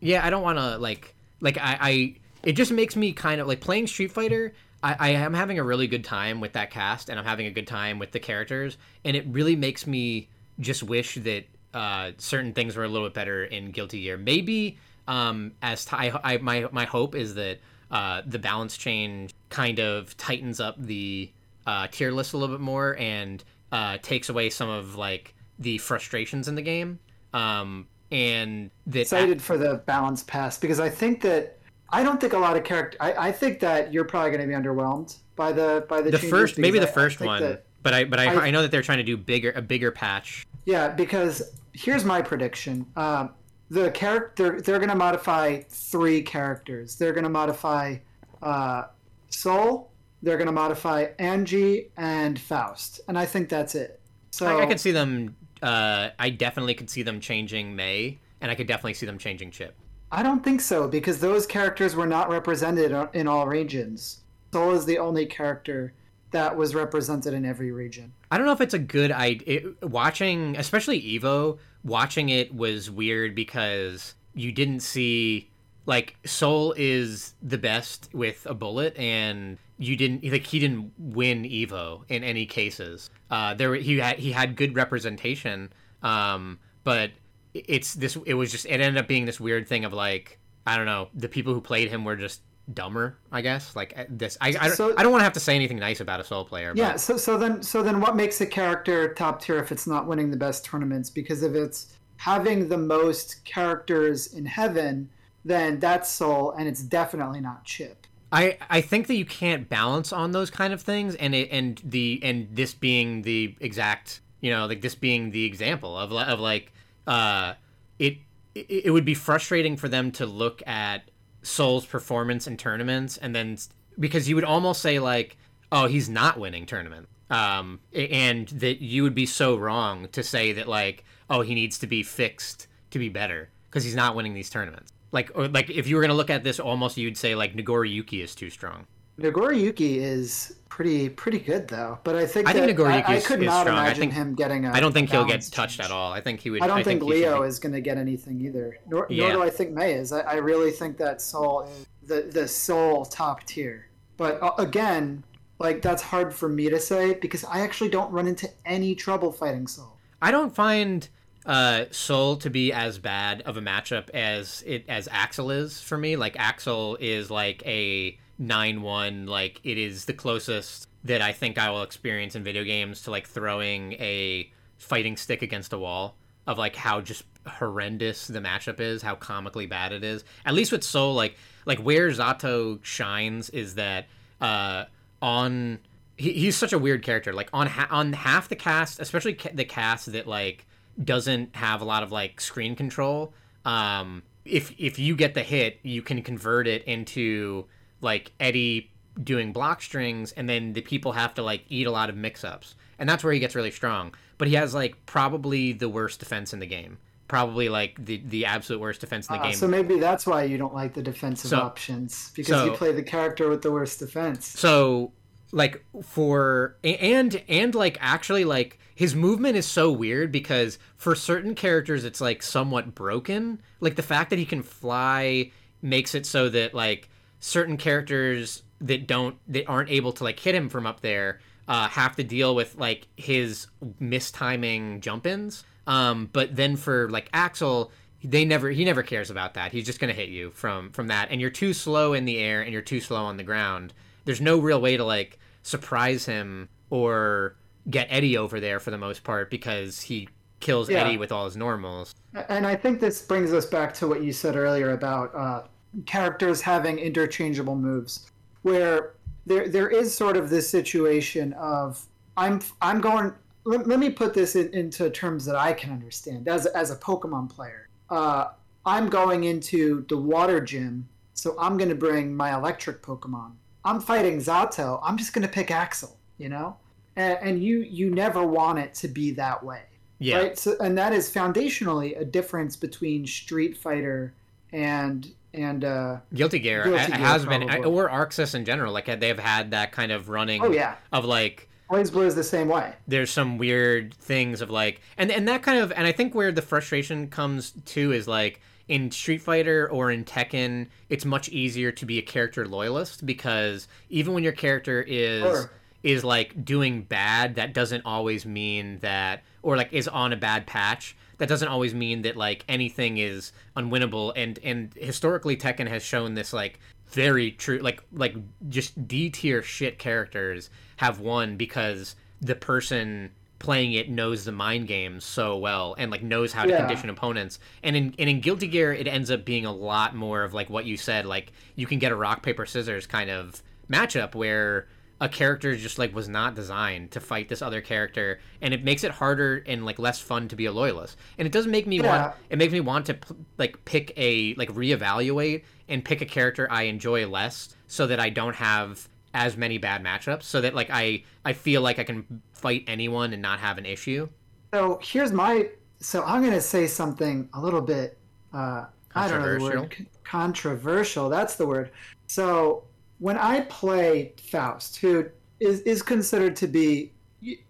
[0.00, 3.48] yeah, I don't want to like like I, I it just makes me kind of
[3.48, 4.52] like playing Street Fighter.
[4.82, 7.50] I, I am having a really good time with that cast, and I'm having a
[7.50, 10.28] good time with the characters, and it really makes me
[10.58, 11.44] just wish that
[11.74, 14.16] uh, certain things were a little bit better in Guilty Gear.
[14.16, 17.58] Maybe um, as ti I, I my my hope is that
[17.90, 21.30] uh, the balance change kind of tightens up the
[21.66, 25.76] uh, tier list a little bit more and uh, takes away some of like the
[25.78, 26.98] frustrations in the game.
[27.34, 31.58] Um, and that excited for the balance pass because I think that
[31.90, 32.96] I don't think a lot of character.
[33.00, 36.18] I, I think that you're probably going to be underwhelmed by the by the the
[36.18, 38.50] first maybe the I- I first think one that- but i but I, I- I
[38.50, 42.84] know that they're trying to do bigger a bigger patch Yeah, because here's my prediction.
[42.96, 43.30] Um,
[43.70, 46.96] the character they're going to modify three characters.
[46.96, 47.96] They're going to modify
[48.42, 48.84] uh,
[49.30, 49.90] Soul.
[50.22, 54.00] They're going to modify Anji and Faust, and I think that's it.
[54.32, 58.50] So I, I could see them uh i definitely could see them changing may and
[58.50, 59.74] i could definitely see them changing chip
[60.12, 64.22] I don't think so because those characters were not represented in all regions.
[64.52, 65.92] Soul is the only character
[66.32, 68.12] that was represented in every region.
[68.30, 73.34] i don't know if it's a good idea watching especially evo watching it was weird
[73.34, 75.49] because you didn't see
[75.90, 81.42] like soul is the best with a bullet and you didn't like he didn't win
[81.42, 85.70] evo in any cases uh there he had he had good representation
[86.04, 87.10] um but
[87.54, 90.76] it's this it was just it ended up being this weird thing of like i
[90.76, 92.40] don't know the people who played him were just
[92.72, 95.40] dumber i guess like uh, this i i, So- I don't want to have to
[95.40, 98.14] say anything nice about a soul player Yeah, but so so then so then what
[98.14, 101.10] makes a character top tier if it's not winning the best tournaments?
[101.10, 105.08] Because if it's having the most characters in heaven,
[105.44, 108.06] then that's Soul, and it's definitely not Chip.
[108.32, 111.80] I I think that you can't balance on those kind of things, and it and
[111.84, 116.40] the and this being the exact you know like this being the example of of
[116.40, 116.72] like
[117.06, 117.54] uh
[117.98, 118.18] it
[118.54, 121.10] it, would be frustrating for them to look at
[121.42, 123.56] Soul's performance in tournaments and then
[123.98, 125.36] because you would almost say like
[125.70, 130.52] oh he's not winning tournament um and that you would be so wrong to say
[130.52, 134.34] that like oh he needs to be fixed to be better because he's not winning
[134.34, 137.34] these tournaments like or like if you were gonna look at this almost you'd say
[137.34, 138.86] like Nagoriyuki is too strong
[139.18, 143.16] Nagoriyuki is pretty pretty good though, but I think I think that- Nagoriyuki I, I
[143.16, 143.78] is- could is not strong.
[143.78, 144.64] I think- him getting.
[144.66, 146.10] I I don't think he'll get touched at all.
[146.12, 146.62] I think he would.
[146.62, 148.78] I don't think, he should Leo is going to get anything either.
[148.88, 149.24] Nor, Yeah.
[149.28, 150.12] nor do I think May is.
[150.12, 153.88] I, I really think that Soul is the the Soul top tier.
[154.16, 155.22] But uh, again,
[155.58, 159.32] like that's hard for me to say because I actually don't run into any trouble
[159.32, 159.98] fighting Soul.
[160.22, 161.06] I don't find
[161.50, 165.98] uh, Soul to be as bad of a matchup as it as Axel is for
[165.98, 166.14] me.
[166.14, 169.26] Like Axel is like a nine one.
[169.26, 173.10] Like it is the closest that I think I will experience in video games to
[173.10, 174.48] like throwing a
[174.78, 176.14] fighting stick against a wall
[176.46, 180.22] of like how just horrendous the matchup is, how comically bad it is.
[180.46, 181.34] At least with Soul, like
[181.66, 184.06] like where Zato shines is that
[184.40, 184.84] uh,
[185.20, 185.80] on
[186.16, 187.32] he, he's such a weird character.
[187.32, 190.64] Like on ha- on half the cast, especially ca- the cast that like
[191.02, 193.32] doesn't have a lot of like screen control.
[193.64, 197.66] Um, if if you get the hit, you can convert it into
[198.00, 198.90] like Eddie
[199.22, 202.44] doing block strings, and then the people have to like eat a lot of mix
[202.44, 204.14] ups, and that's where he gets really strong.
[204.38, 206.98] But he has like probably the worst defense in the game.
[207.28, 209.54] Probably like the the absolute worst defense in the Ah, game.
[209.54, 213.02] so maybe that's why you don't like the defensive So- options because you play the
[213.04, 214.46] character with the worst defense.
[214.48, 215.12] so
[215.52, 221.54] like for and and like actually like his movement is so weird because for certain
[221.54, 223.60] characters it's like somewhat broken.
[223.80, 225.50] Like the fact that he can fly
[225.82, 227.08] makes it so that like
[227.40, 231.88] certain characters that don't that aren't able to like hit him from up there uh,
[231.88, 233.66] have to deal with like his
[234.00, 239.54] mistiming jump ins um but then for like axel they never he never cares about
[239.54, 239.72] that.
[239.72, 241.28] He's just gonna hit you from from that.
[241.30, 243.92] And you're too slow in the air and you're too slow on the ground
[244.24, 247.56] there's no real way to like surprise him or
[247.88, 250.28] get Eddie over there for the most part because he
[250.60, 251.04] kills Yeah.
[251.04, 252.14] Eddie with all his normals.
[252.48, 255.62] And I think this brings us back to what you said earlier about uh,
[256.06, 258.30] characters having interchangeable moves,
[258.62, 259.14] where
[259.46, 262.06] there there is sort of this situation of
[262.36, 263.32] I'm I'm going.
[263.64, 266.96] Let, let me put this in, into terms that I can understand as as a
[266.96, 267.88] Pokemon player.
[268.08, 268.48] Uh,
[268.86, 273.52] I'm going into the water gym, so I'm going to bring my electric Pokemon.
[273.84, 275.00] I'm fighting Zato.
[275.02, 276.16] I'm just going to pick Axel.
[276.38, 276.76] You know,
[277.16, 279.82] and, and you you never want it to be that way
[280.18, 280.38] Yeah.
[280.38, 284.32] right so and that is foundationally a difference between street fighter
[284.72, 289.38] and and uh Guilty Gear Guilty Gear, has been or ArcSys in general like they've
[289.38, 293.30] had that kind of running oh yeah of like BlazBlue is the same way there's
[293.30, 296.62] some weird things of like and and that kind of and I think where the
[296.62, 298.60] frustration comes too is like
[298.90, 303.86] in Street Fighter or in Tekken it's much easier to be a character loyalist because
[304.08, 305.70] even when your character is Sure.
[306.02, 310.66] is like doing bad that doesn't always mean that or like is on a bad
[310.66, 316.02] patch that doesn't always mean that like anything is unwinnable and and historically Tekken has
[316.02, 316.80] shown this like
[317.10, 318.34] very true like like
[318.68, 323.30] just D tier shit characters have won because the person
[323.60, 326.78] playing it knows the mind games so well and like knows how to Yeah.
[326.78, 330.42] condition opponents and in and in Guilty Gear it ends up being a lot more
[330.42, 333.62] of like what you said like you can get a rock paper scissors kind of
[333.88, 334.88] matchup where
[335.20, 339.04] a character just like was not designed to fight this other character and it makes
[339.04, 341.98] it harder and like less fun to be a loyalist and it doesn't make me
[341.98, 342.06] Yeah.
[342.22, 343.18] want it makes me want to
[343.58, 348.30] like pick a like reevaluate and pick a character I enjoy less so that I
[348.30, 352.42] don't have as many bad matchups so that like I I feel like I can
[352.52, 354.28] fight anyone and not have an issue.
[354.72, 355.68] So here's my
[356.00, 358.16] so i'm going to say something a little bit
[358.54, 359.82] uh i don't know the Controversial?
[359.82, 361.90] word controversial that's the word.
[362.26, 362.84] So
[363.18, 365.26] when i play faust who
[365.60, 367.12] is is considered to be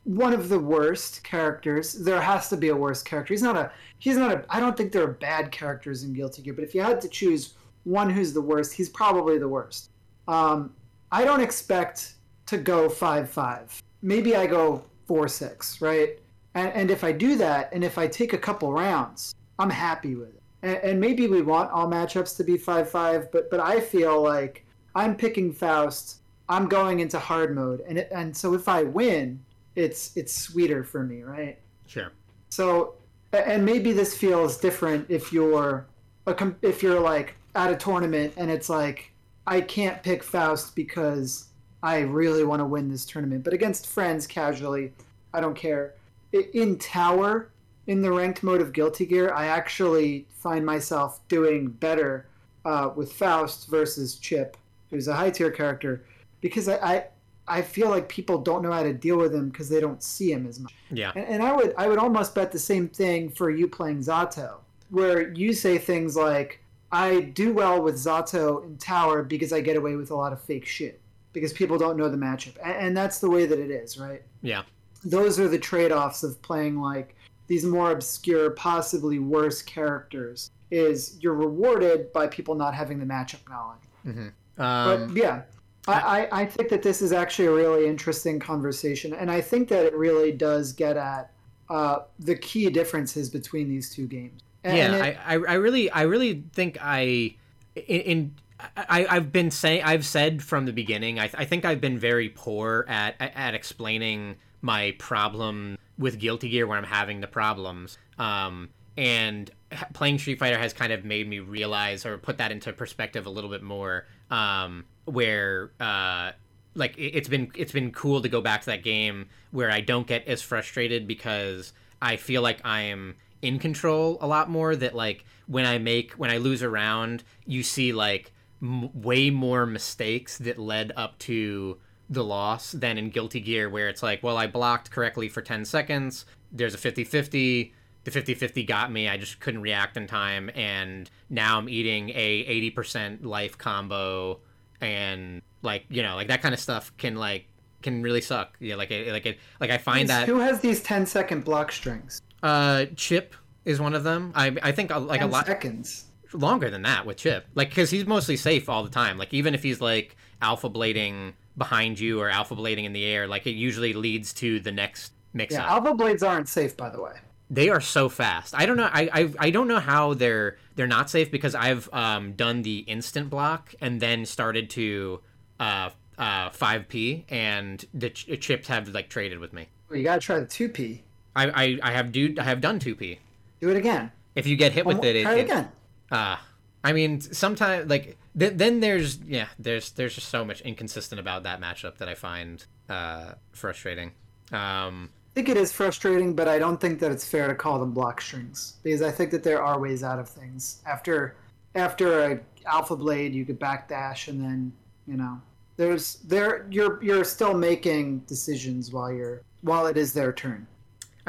[0.04, 3.34] one of the worst characters there has to be a worse character.
[3.34, 6.42] He's not a he's not a i don't think there are bad characters in guilty
[6.42, 7.54] gear but if you had to choose
[7.84, 9.90] one who's the worst he's probably the worst.
[10.28, 10.72] Um,
[11.12, 12.14] i don't expect
[12.46, 16.18] to go 5-5 maybe i go 4-6 right?
[16.54, 20.14] And, and if i do that and if i take a couple rounds i'm happy
[20.14, 20.42] with it.
[20.62, 24.64] And, and maybe we want all matchups to be 5-5 but but i feel like
[24.94, 26.16] i'm picking faust.
[26.48, 27.80] I'm going into hard mode.
[27.86, 29.40] And it, and so if i win
[29.76, 31.58] it's it's sweeter for me right?
[31.86, 32.12] Sure.
[32.50, 32.94] So,
[33.32, 35.86] and maybe this feels different if you're
[36.26, 39.12] a, if you're like at a tournament and it's like
[39.50, 41.46] I can't pick Faust because
[41.82, 44.92] I really want to win this tournament, but against friends casually,
[45.34, 45.94] I don't care.
[46.32, 47.50] In Tower,
[47.86, 52.26] in the ranked mode of Guilty Gear, I actually find myself doing better
[52.64, 54.56] uh, with Faust versus Chip,
[54.90, 56.04] who's a high tier character,
[56.40, 57.04] because I, I
[57.48, 60.30] I feel like people don't know how to deal with him because they don't see
[60.30, 60.72] him as much.
[60.92, 63.98] yeah And, and I would I would almost bet the same thing for you playing
[63.98, 64.58] Zato,
[64.90, 66.59] where you say things like,
[66.92, 70.40] "I do well with Zato in Tower because I get away with a lot of
[70.40, 71.00] fake shit."
[71.32, 74.22] because people don't know the matchup, and, and that's the way that it is, right?
[74.42, 74.62] Yeah.
[75.04, 80.50] Those are the trade-offs of playing like these more obscure, possibly worse characters.
[80.70, 83.80] Is you're rewarded by people not having the matchup knowledge.
[84.06, 84.62] Mm-hmm.
[84.62, 85.42] Um, but yeah,
[85.88, 89.68] I, I, I think that this is actually a really interesting conversation, and I think
[89.68, 91.32] that it really does get at
[91.68, 94.42] uh, the key differences between these two games.
[94.62, 97.36] And, yeah, it, I, I really, I really think I,
[97.74, 98.34] in, in
[98.76, 102.28] I, I've been saying, I've said from the beginning, I, I think I've been very
[102.28, 107.98] poor at at explaining my problem with Guilty Gear when I'm having the problems.
[108.18, 109.50] Um, and
[109.94, 113.30] playing Street Fighter has kind of made me realize or put that into perspective a
[113.30, 114.06] little bit more.
[114.30, 116.32] Um, where uh,
[116.74, 120.06] like it's been it's been cool to go back to that game where I don't
[120.06, 124.76] get as frustrated because I feel like I am in control a lot more.
[124.76, 129.30] That like when I make when I lose a round, you see like m- way
[129.30, 131.78] more mistakes that led up to
[132.10, 135.64] the loss than in Guilty Gear, where it's like, well, I blocked correctly for 10
[135.64, 136.26] seconds.
[136.50, 137.72] There's a 50 50.
[138.02, 139.08] The 50 50 got me.
[139.08, 140.50] I just couldn't react in time.
[140.54, 144.40] And now I'm eating a 80% life combo.
[144.80, 147.46] And like, you know, like that kind of stuff can like,
[147.82, 148.56] can really suck.
[148.58, 151.70] Yeah, like it, like it, like I find that who has these 10 second block
[151.70, 152.20] strings?
[152.42, 153.34] Uh, Chipp
[153.64, 154.32] is one of them.
[154.34, 157.46] I I think uh, like a lot of seconds longer than that with Chipp.
[157.54, 159.18] Like because he's mostly safe all the time.
[159.18, 163.26] Like even if he's like alpha blading behind you or alpha blading in the air,
[163.26, 165.70] like it usually leads to the next mix yeah, up.
[165.70, 167.12] alpha blades aren't safe, by the way.
[167.52, 168.54] They are so fast.
[168.54, 168.88] I don't know.
[168.92, 172.78] I, I I don't know how they're they're not safe because I've um, done the
[172.80, 175.20] instant block and then started to
[175.58, 179.68] uh uh 5p and the ch- chips have like traded with me.
[179.88, 181.00] Well, you gotta try the 2p.
[181.34, 183.18] I I, I have do I have done 2p.
[183.60, 184.12] Do it again.
[184.34, 185.68] If you get hit with it, it, try it, again.
[186.10, 186.36] Uh,
[186.82, 191.42] I mean, sometimes like th- then there's yeah, there's there's just so much inconsistent about
[191.42, 194.12] that matchup that I find uh, frustrating.
[194.52, 197.78] Um, I think it is frustrating, but I don't think that it's fair to call
[197.78, 200.82] them block strings because I think that there are ways out of things.
[200.86, 201.36] After
[201.74, 204.72] after a alpha blade, you could backdash, and then
[205.06, 205.40] you know
[205.76, 210.66] there's there you're you're still making decisions while you're while it is their turn.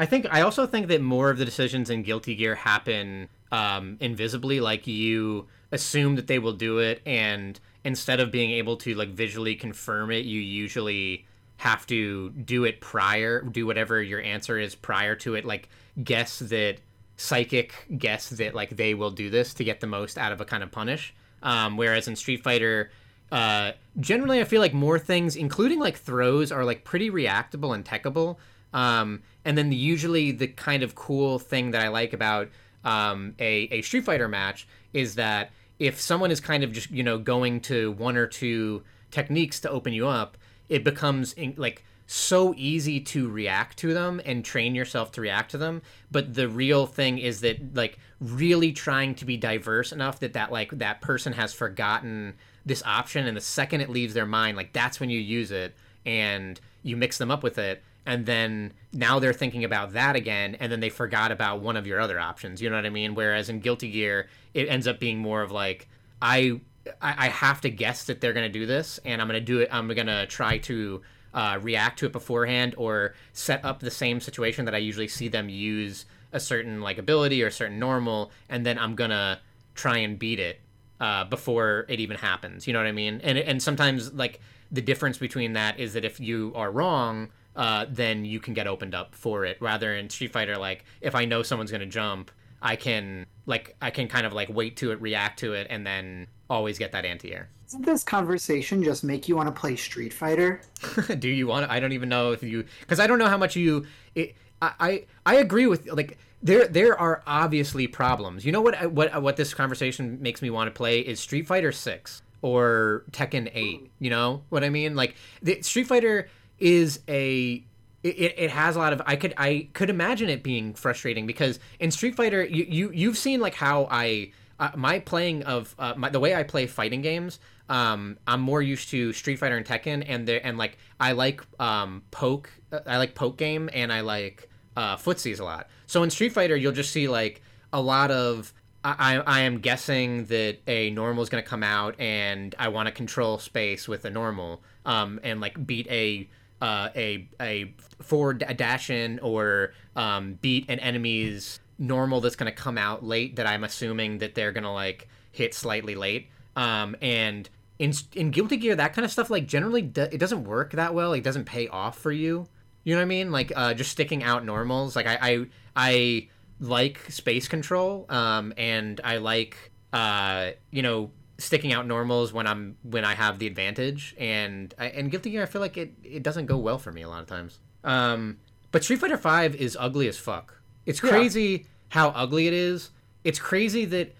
[0.02, 3.98] I think I also think that more of the decisions in Guilty Gear happen um,
[4.00, 4.58] invisibly.
[4.58, 9.10] Like you assume that they will do it, and instead of being able to like
[9.10, 11.24] visually confirm it, you usually
[11.58, 15.44] have to do it prior, do whatever your answer is prior to it.
[15.44, 15.68] Like
[16.02, 16.78] guess that
[17.16, 20.44] psychic guess that like they will do this to get the most out of a
[20.44, 21.14] kind of punish.
[21.44, 22.90] Um, whereas in Street Fighter,
[23.30, 23.70] uh,
[24.00, 28.38] generally I feel like more things, including like throws, are like pretty reactable and techable.
[28.72, 32.48] Um, and then the, usually the kind of cool thing that I like about
[32.84, 37.02] um, a, a Street Fighter match is that if someone is kind of just you
[37.02, 40.36] know going to one or two techniques to open you up,
[40.68, 45.50] it becomes in, like so easy to react to them and train yourself to react
[45.50, 45.82] to them.
[46.10, 50.52] But the real thing is that like really trying to be diverse enough that that
[50.52, 52.34] like that person has forgotten
[52.66, 53.26] this option.
[53.26, 55.74] And the second it leaves their mind like that's when you use it
[56.04, 60.56] and you mix them up with it and then now they're thinking about that again
[60.56, 62.60] and then they forgot about one of your other options.
[62.60, 63.14] You know what i mean?
[63.14, 65.88] Whereas in guilty gear it ends up being more of like
[66.20, 66.60] i
[67.00, 69.60] i, have to guess that they're going to do this and i'm going to do
[69.60, 71.00] it i'm going to try to
[71.32, 75.28] uh, react to it beforehand or set up the same situation that i usually see
[75.28, 79.40] them use a certain like ability or a certain normal and then i'm gonna
[79.74, 80.60] try and beat it
[81.02, 82.66] uh, before it even happens.
[82.66, 83.20] You know what i mean?
[83.24, 87.86] And and sometimes like the difference between that is that if you are wrong uh,
[87.88, 89.58] then you can get opened up for it.
[89.60, 92.30] Rather in Street Fighter, like if I know someone's gonna jump,
[92.60, 95.86] I can like I can kind of like wait to it, react to it, and
[95.86, 97.48] then always get that anti-air.
[97.66, 100.60] Doesn't this conversation just make you want to play Street Fighter?
[101.18, 101.66] Do you want?
[101.66, 103.86] To, I don't even know if you because I don't know how much you.
[104.14, 108.44] It, I, I I agree with like there there are obviously problems.
[108.44, 111.72] You know what what what this conversation makes me want to play is Street Fighter
[111.72, 113.90] Six or Tekken Eight.
[113.98, 114.94] You know what I mean?
[114.94, 116.28] Like the Street Fighter
[116.62, 117.64] is a
[118.04, 121.58] it, it has a lot of I could I could imagine it being frustrating because
[121.80, 125.94] in Street Fighter you, you you've seen like how I uh, my playing of uh,
[125.96, 129.66] my, the way I play fighting games um, I'm more used to Street Fighter and
[129.66, 132.50] Tekken and there and like I like um, poke
[132.86, 135.68] I like poke game and I like uh, footsies a lot.
[135.86, 140.24] So in Street Fighter you'll just see like a lot of I, I am guessing
[140.24, 144.04] that a normal is going to come out and I want to control space with
[144.04, 146.28] a normal um, and like beat a
[146.62, 152.56] uh, a a forward dash in or um, beat an enemy's normal that's going to
[152.56, 156.28] come out late that I'm assuming that they're going to like hit slightly late.
[156.54, 160.44] Um, and in in Guilty Gear, that kind of stuff like generally do, it doesn't
[160.44, 161.12] work that well.
[161.14, 162.46] It doesn't pay off for you.
[162.84, 163.32] You know what I mean?
[163.32, 164.94] Like uh, just sticking out normals.
[164.94, 166.28] Like I I, I
[166.60, 169.56] like space control, um, and I like
[169.92, 171.10] uh, you know
[171.42, 174.14] sticking out normals when I'm when I have the advantage.
[174.18, 177.02] And I, and Guilty Gear, I feel like it it doesn't go well for me
[177.02, 177.60] a lot of times.
[177.84, 178.38] Um,
[178.70, 180.60] but Street Fighter Five is ugly as fuck.
[180.86, 181.58] It's crazy yeah.
[181.90, 182.90] how ugly it is.
[183.24, 184.14] It's crazy that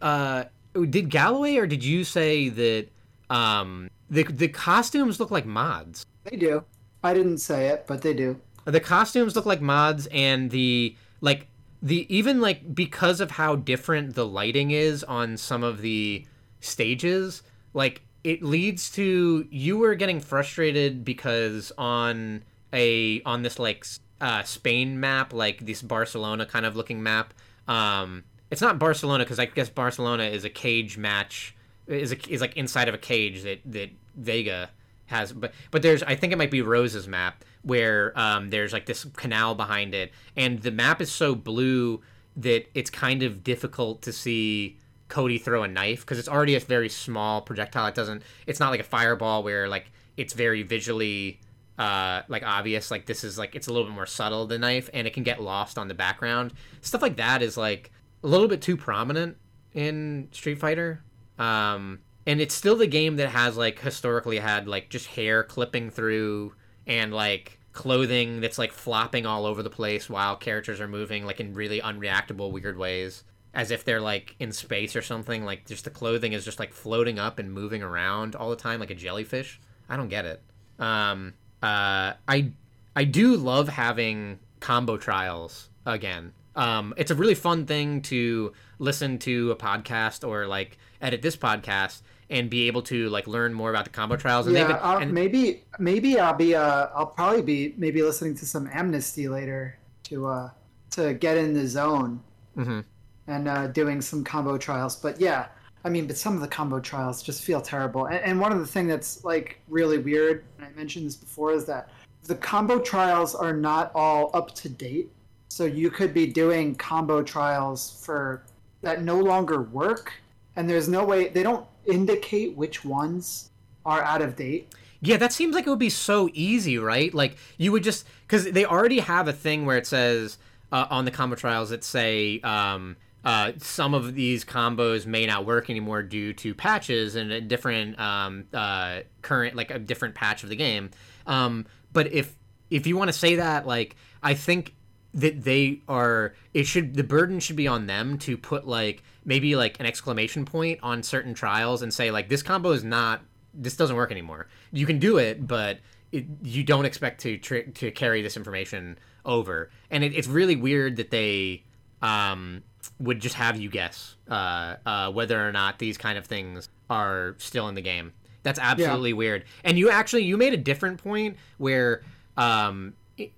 [0.00, 0.44] uh,
[0.88, 2.88] did Galloway or did you say that
[3.30, 6.06] um, the the costumes look like mods?
[6.24, 6.64] They do.
[7.02, 8.40] I didn't say it, but they do.
[8.64, 11.46] The costumes look like mods, and the like
[11.82, 16.26] the even like because of how different the lighting is on some of the
[16.60, 17.42] stages,
[17.74, 23.86] like it leads to you were getting frustrated because on a on this like
[24.20, 27.34] uh, Spain map, like this Barcelona kind of looking map.
[27.66, 31.54] Um, it's not Barcelona because I guess Barcelona is a cage match
[31.86, 34.70] is a, is like inside of a cage that that Vega
[35.06, 38.86] has, but but there's I think it might be Rose's map where um, there's like
[38.86, 42.00] this canal behind it, and the map is so blue
[42.36, 44.78] that it's kind of difficult to see
[45.08, 47.86] Cody throw a knife because it's already a very small projectile.
[47.86, 48.22] It doesn't.
[48.46, 51.40] It's not like a fireball where like it's very visually
[51.78, 52.90] uh, like obvious.
[52.90, 55.22] Like this is like it's a little bit more subtle the knife, and it can
[55.22, 56.52] get lost on the background.
[56.80, 57.90] Stuff like that is like
[58.22, 59.36] a little bit too prominent
[59.72, 61.02] in Street Fighter.
[61.38, 65.90] Um, and it's still the game that has like historically had like just hair clipping
[65.90, 66.54] through
[66.86, 71.38] and like clothing that's like flopping all over the place while characters are moving like
[71.38, 73.22] in really unreactable weird ways
[73.54, 76.72] as if they're like in space or something like just the clothing is just like
[76.72, 80.42] floating up and moving around all the time like a jellyfish i don't get it
[80.78, 82.50] um uh i
[82.94, 89.18] i do love having combo trials again um it's a really fun thing to listen
[89.18, 93.70] to a podcast or like edit this podcast and be able to like learn more
[93.70, 94.46] about the combo trials.
[94.46, 98.68] And yeah, and, maybe maybe I'll be uh I'll probably be maybe listening to some
[98.72, 100.50] Amnesty later to uh
[100.90, 102.22] to get in the zone
[102.56, 102.80] mm-hmm.
[103.28, 104.96] And uh, doing some combo trials.
[104.96, 105.46] But yeah,
[105.84, 108.06] I mean, but some of the combo trials just feel terrible.
[108.06, 111.52] And, and one of the thing that's like really weird, and I mentioned this before,
[111.52, 111.90] is that
[112.24, 115.10] the combo trials are not all up to date.
[115.50, 118.42] So you could be doing combo trials for
[118.82, 120.12] that no longer work,
[120.56, 123.50] and there's no way they don't indicate which ones
[123.86, 124.74] are out of date.
[125.00, 127.14] Yeah, that seems like it would be so easy, right?
[127.14, 130.38] Like you would just because they already have a thing where it says
[130.70, 135.44] uh, on the combo trials that say um, uh, some of these combos may not
[135.44, 140.42] work anymore due to patches and a different um, uh, current, like a different patch
[140.42, 140.90] of the game.
[141.26, 142.36] Um, but if
[142.70, 144.74] if you want to say that, like I think
[145.14, 149.56] that they are it should the burden should be on them to put like maybe
[149.56, 153.22] like an exclamation point on certain trials and say like this combo is not
[153.54, 155.78] this doesn't work anymore you can do it but
[156.12, 160.56] it, you don't expect to tr- to carry this information over and it, it's really
[160.56, 161.64] weird that they
[162.02, 162.62] um,
[163.00, 167.34] would just have you guess uh, uh, whether or not these kind of things are
[167.38, 168.12] still in the game
[168.42, 169.16] that's absolutely yeah.
[169.16, 172.02] weird and you actually you made a different point where
[172.36, 172.94] um,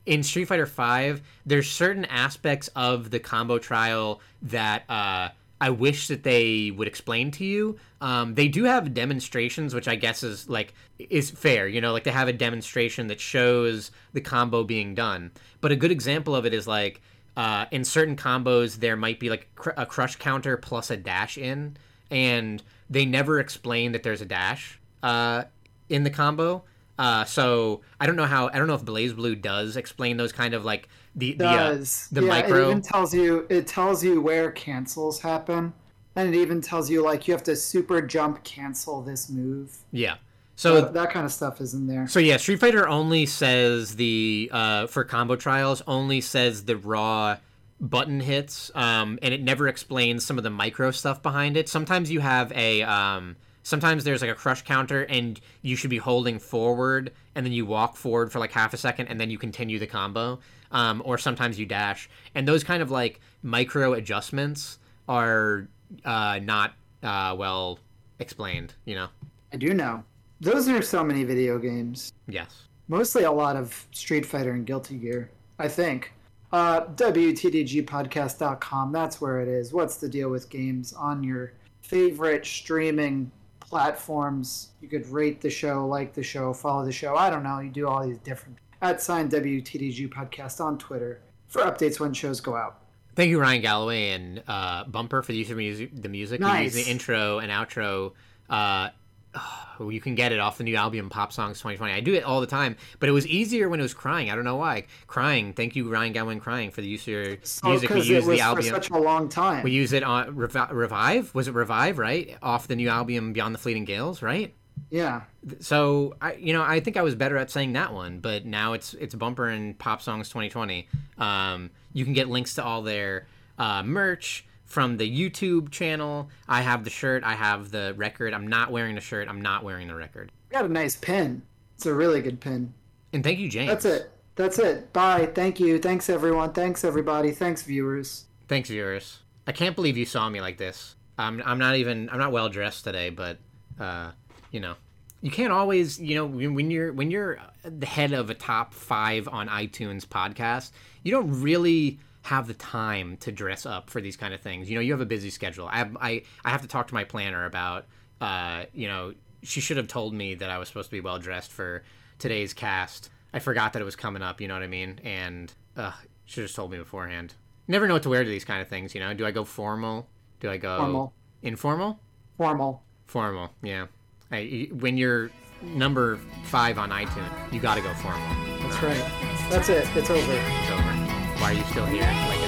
[0.07, 5.31] in Street Fighter Five, there's certain aspects of the combo trial that uh,
[5.61, 7.79] I wish that they would explain to you.
[8.01, 11.67] Um, they do have demonstrations, which I guess is like is fair.
[11.69, 15.33] You know, like they have a demonstration that shows the combo being done.
[15.61, 17.01] But a good example of it is like
[17.41, 19.49] uh, in certain combos there might be like
[19.79, 21.75] a crush counter plus a dash in,
[22.11, 25.45] and they never explain that there's a dash uh,
[25.89, 26.63] in the combo.
[26.99, 30.53] Uh, so I don't know how I don't know if BlazBlue does explain those kind
[30.53, 32.59] of like the the uh, the yeah, micro.
[32.59, 35.73] It even tells you it tells you where cancels happen,
[36.17, 39.79] and it even tells you like you have to super jump cancel this move.
[39.93, 40.17] Yeah.
[40.61, 42.07] So that, that kind of stuff is in there.
[42.07, 47.39] So yeah, Street Fighter only says the uh, for combo trials only says the raw
[47.81, 51.67] button hits, um, and it never explains some of the micro stuff behind it.
[51.71, 55.97] Sometimes you have a um, sometimes there's like a crush counter and you should be
[55.97, 59.39] holding forward and then you walk forward for like half a second and then you
[59.39, 60.39] continue the combo
[60.73, 64.79] um, or sometimes you dash and those kind of like micro adjustments
[65.09, 65.69] are
[66.05, 67.79] uh, not uh, well
[68.19, 69.09] explained you know
[69.53, 70.03] i do know
[70.41, 74.97] those are so many video games yes mostly a lot of street fighter and guilty
[74.97, 76.13] gear i think
[76.53, 83.31] uh, wtdgpodcast.com that's where it is what's the deal with games on your favorite streaming
[83.71, 84.73] platforms.
[84.83, 87.15] You could rate the show, like the show, follow the show.
[87.17, 87.61] I don't know.
[87.61, 92.41] You do all these different at sign WTDG podcast on Twitter for updates when shows
[92.41, 92.81] go out.
[93.15, 96.41] Thank you, Ryan Galloway and uh, Bumper, for the use of music, the music.
[96.41, 96.75] Nice.
[96.75, 98.13] use the intro and outro
[98.49, 98.91] uh,
[99.35, 101.93] oh, you can get it off the new album Pop Songs 2020.
[101.93, 104.31] I do it all the time, but it was easier when it was crying.
[104.31, 104.85] I don't know why.
[105.07, 105.53] Crying.
[105.53, 107.91] Thank you, Ryan Gowen, crying for the use of your So, music.
[107.91, 108.65] We use the album.
[108.65, 109.63] for such a long time.
[109.63, 111.35] We use it on Revi- Revive.
[111.35, 111.99] Was it Revive?
[111.99, 114.23] Right off the new album Beyond the Fleeting Gales.
[114.23, 114.55] Right.
[114.91, 115.23] yeah.
[115.61, 118.73] So I, you know, I think I was better at saying that one, but now
[118.75, 120.89] it's it's bumper and pop songs 2020.
[121.19, 123.27] Um, you can get links to all their
[123.59, 126.31] uh, merch from the YouTube channel.
[126.49, 127.25] I have the shirt.
[127.25, 128.33] I have the record.
[128.33, 129.29] I'm not wearing the shirt.
[129.29, 130.31] I'm not wearing the record.
[130.49, 131.43] Got a nice pin.
[131.75, 132.73] It's a really good pin.
[133.13, 133.69] And thank you, James.
[133.69, 134.13] That's it.
[134.37, 134.93] That's it.
[134.93, 135.27] Bye.
[135.35, 135.81] Thank you.
[135.81, 136.53] Thanks everyone.
[136.53, 137.33] Thanks everybody.
[137.33, 138.27] Thanks viewers.
[138.47, 139.19] Thanks, viewers.
[139.47, 140.95] I can't believe you saw me like this.
[141.19, 143.39] I'm I'm not even I'm not well dressed today, but
[143.81, 144.13] uh,
[144.53, 144.75] you know,
[145.21, 148.73] you can't always you know when when you're when you're the head of a top
[148.73, 150.71] five on iTunes podcast,
[151.03, 154.69] you don't really have the time to dress up for these kind of things.
[154.69, 155.69] You know, you have a busy schedule.
[155.69, 157.87] I have, I I have to talk to my planner about
[158.21, 161.19] uh, you know, she should have told me that I was supposed to be well
[161.19, 161.83] dressed for
[162.19, 163.09] today's cast.
[163.33, 165.01] I forgot that it was coming up, you know what I mean?
[165.05, 165.93] And uh,
[166.27, 167.35] should have told me beforehand.
[167.69, 169.15] Never know what to wear to these kind of things, you know?
[169.15, 170.09] Do I go formal?
[170.41, 171.15] Do I go Formal.
[171.43, 171.99] informal?
[172.37, 172.83] Formal.
[173.07, 173.87] Formal, yeah.
[174.31, 175.31] I, when you're
[175.63, 178.21] number five on iTunes, you got to go formal.
[178.63, 179.11] That's right.
[179.51, 179.89] That's it.
[179.97, 180.33] It's over.
[180.33, 181.00] It's over.
[181.41, 182.03] Why are you still here?
[182.03, 182.40] Like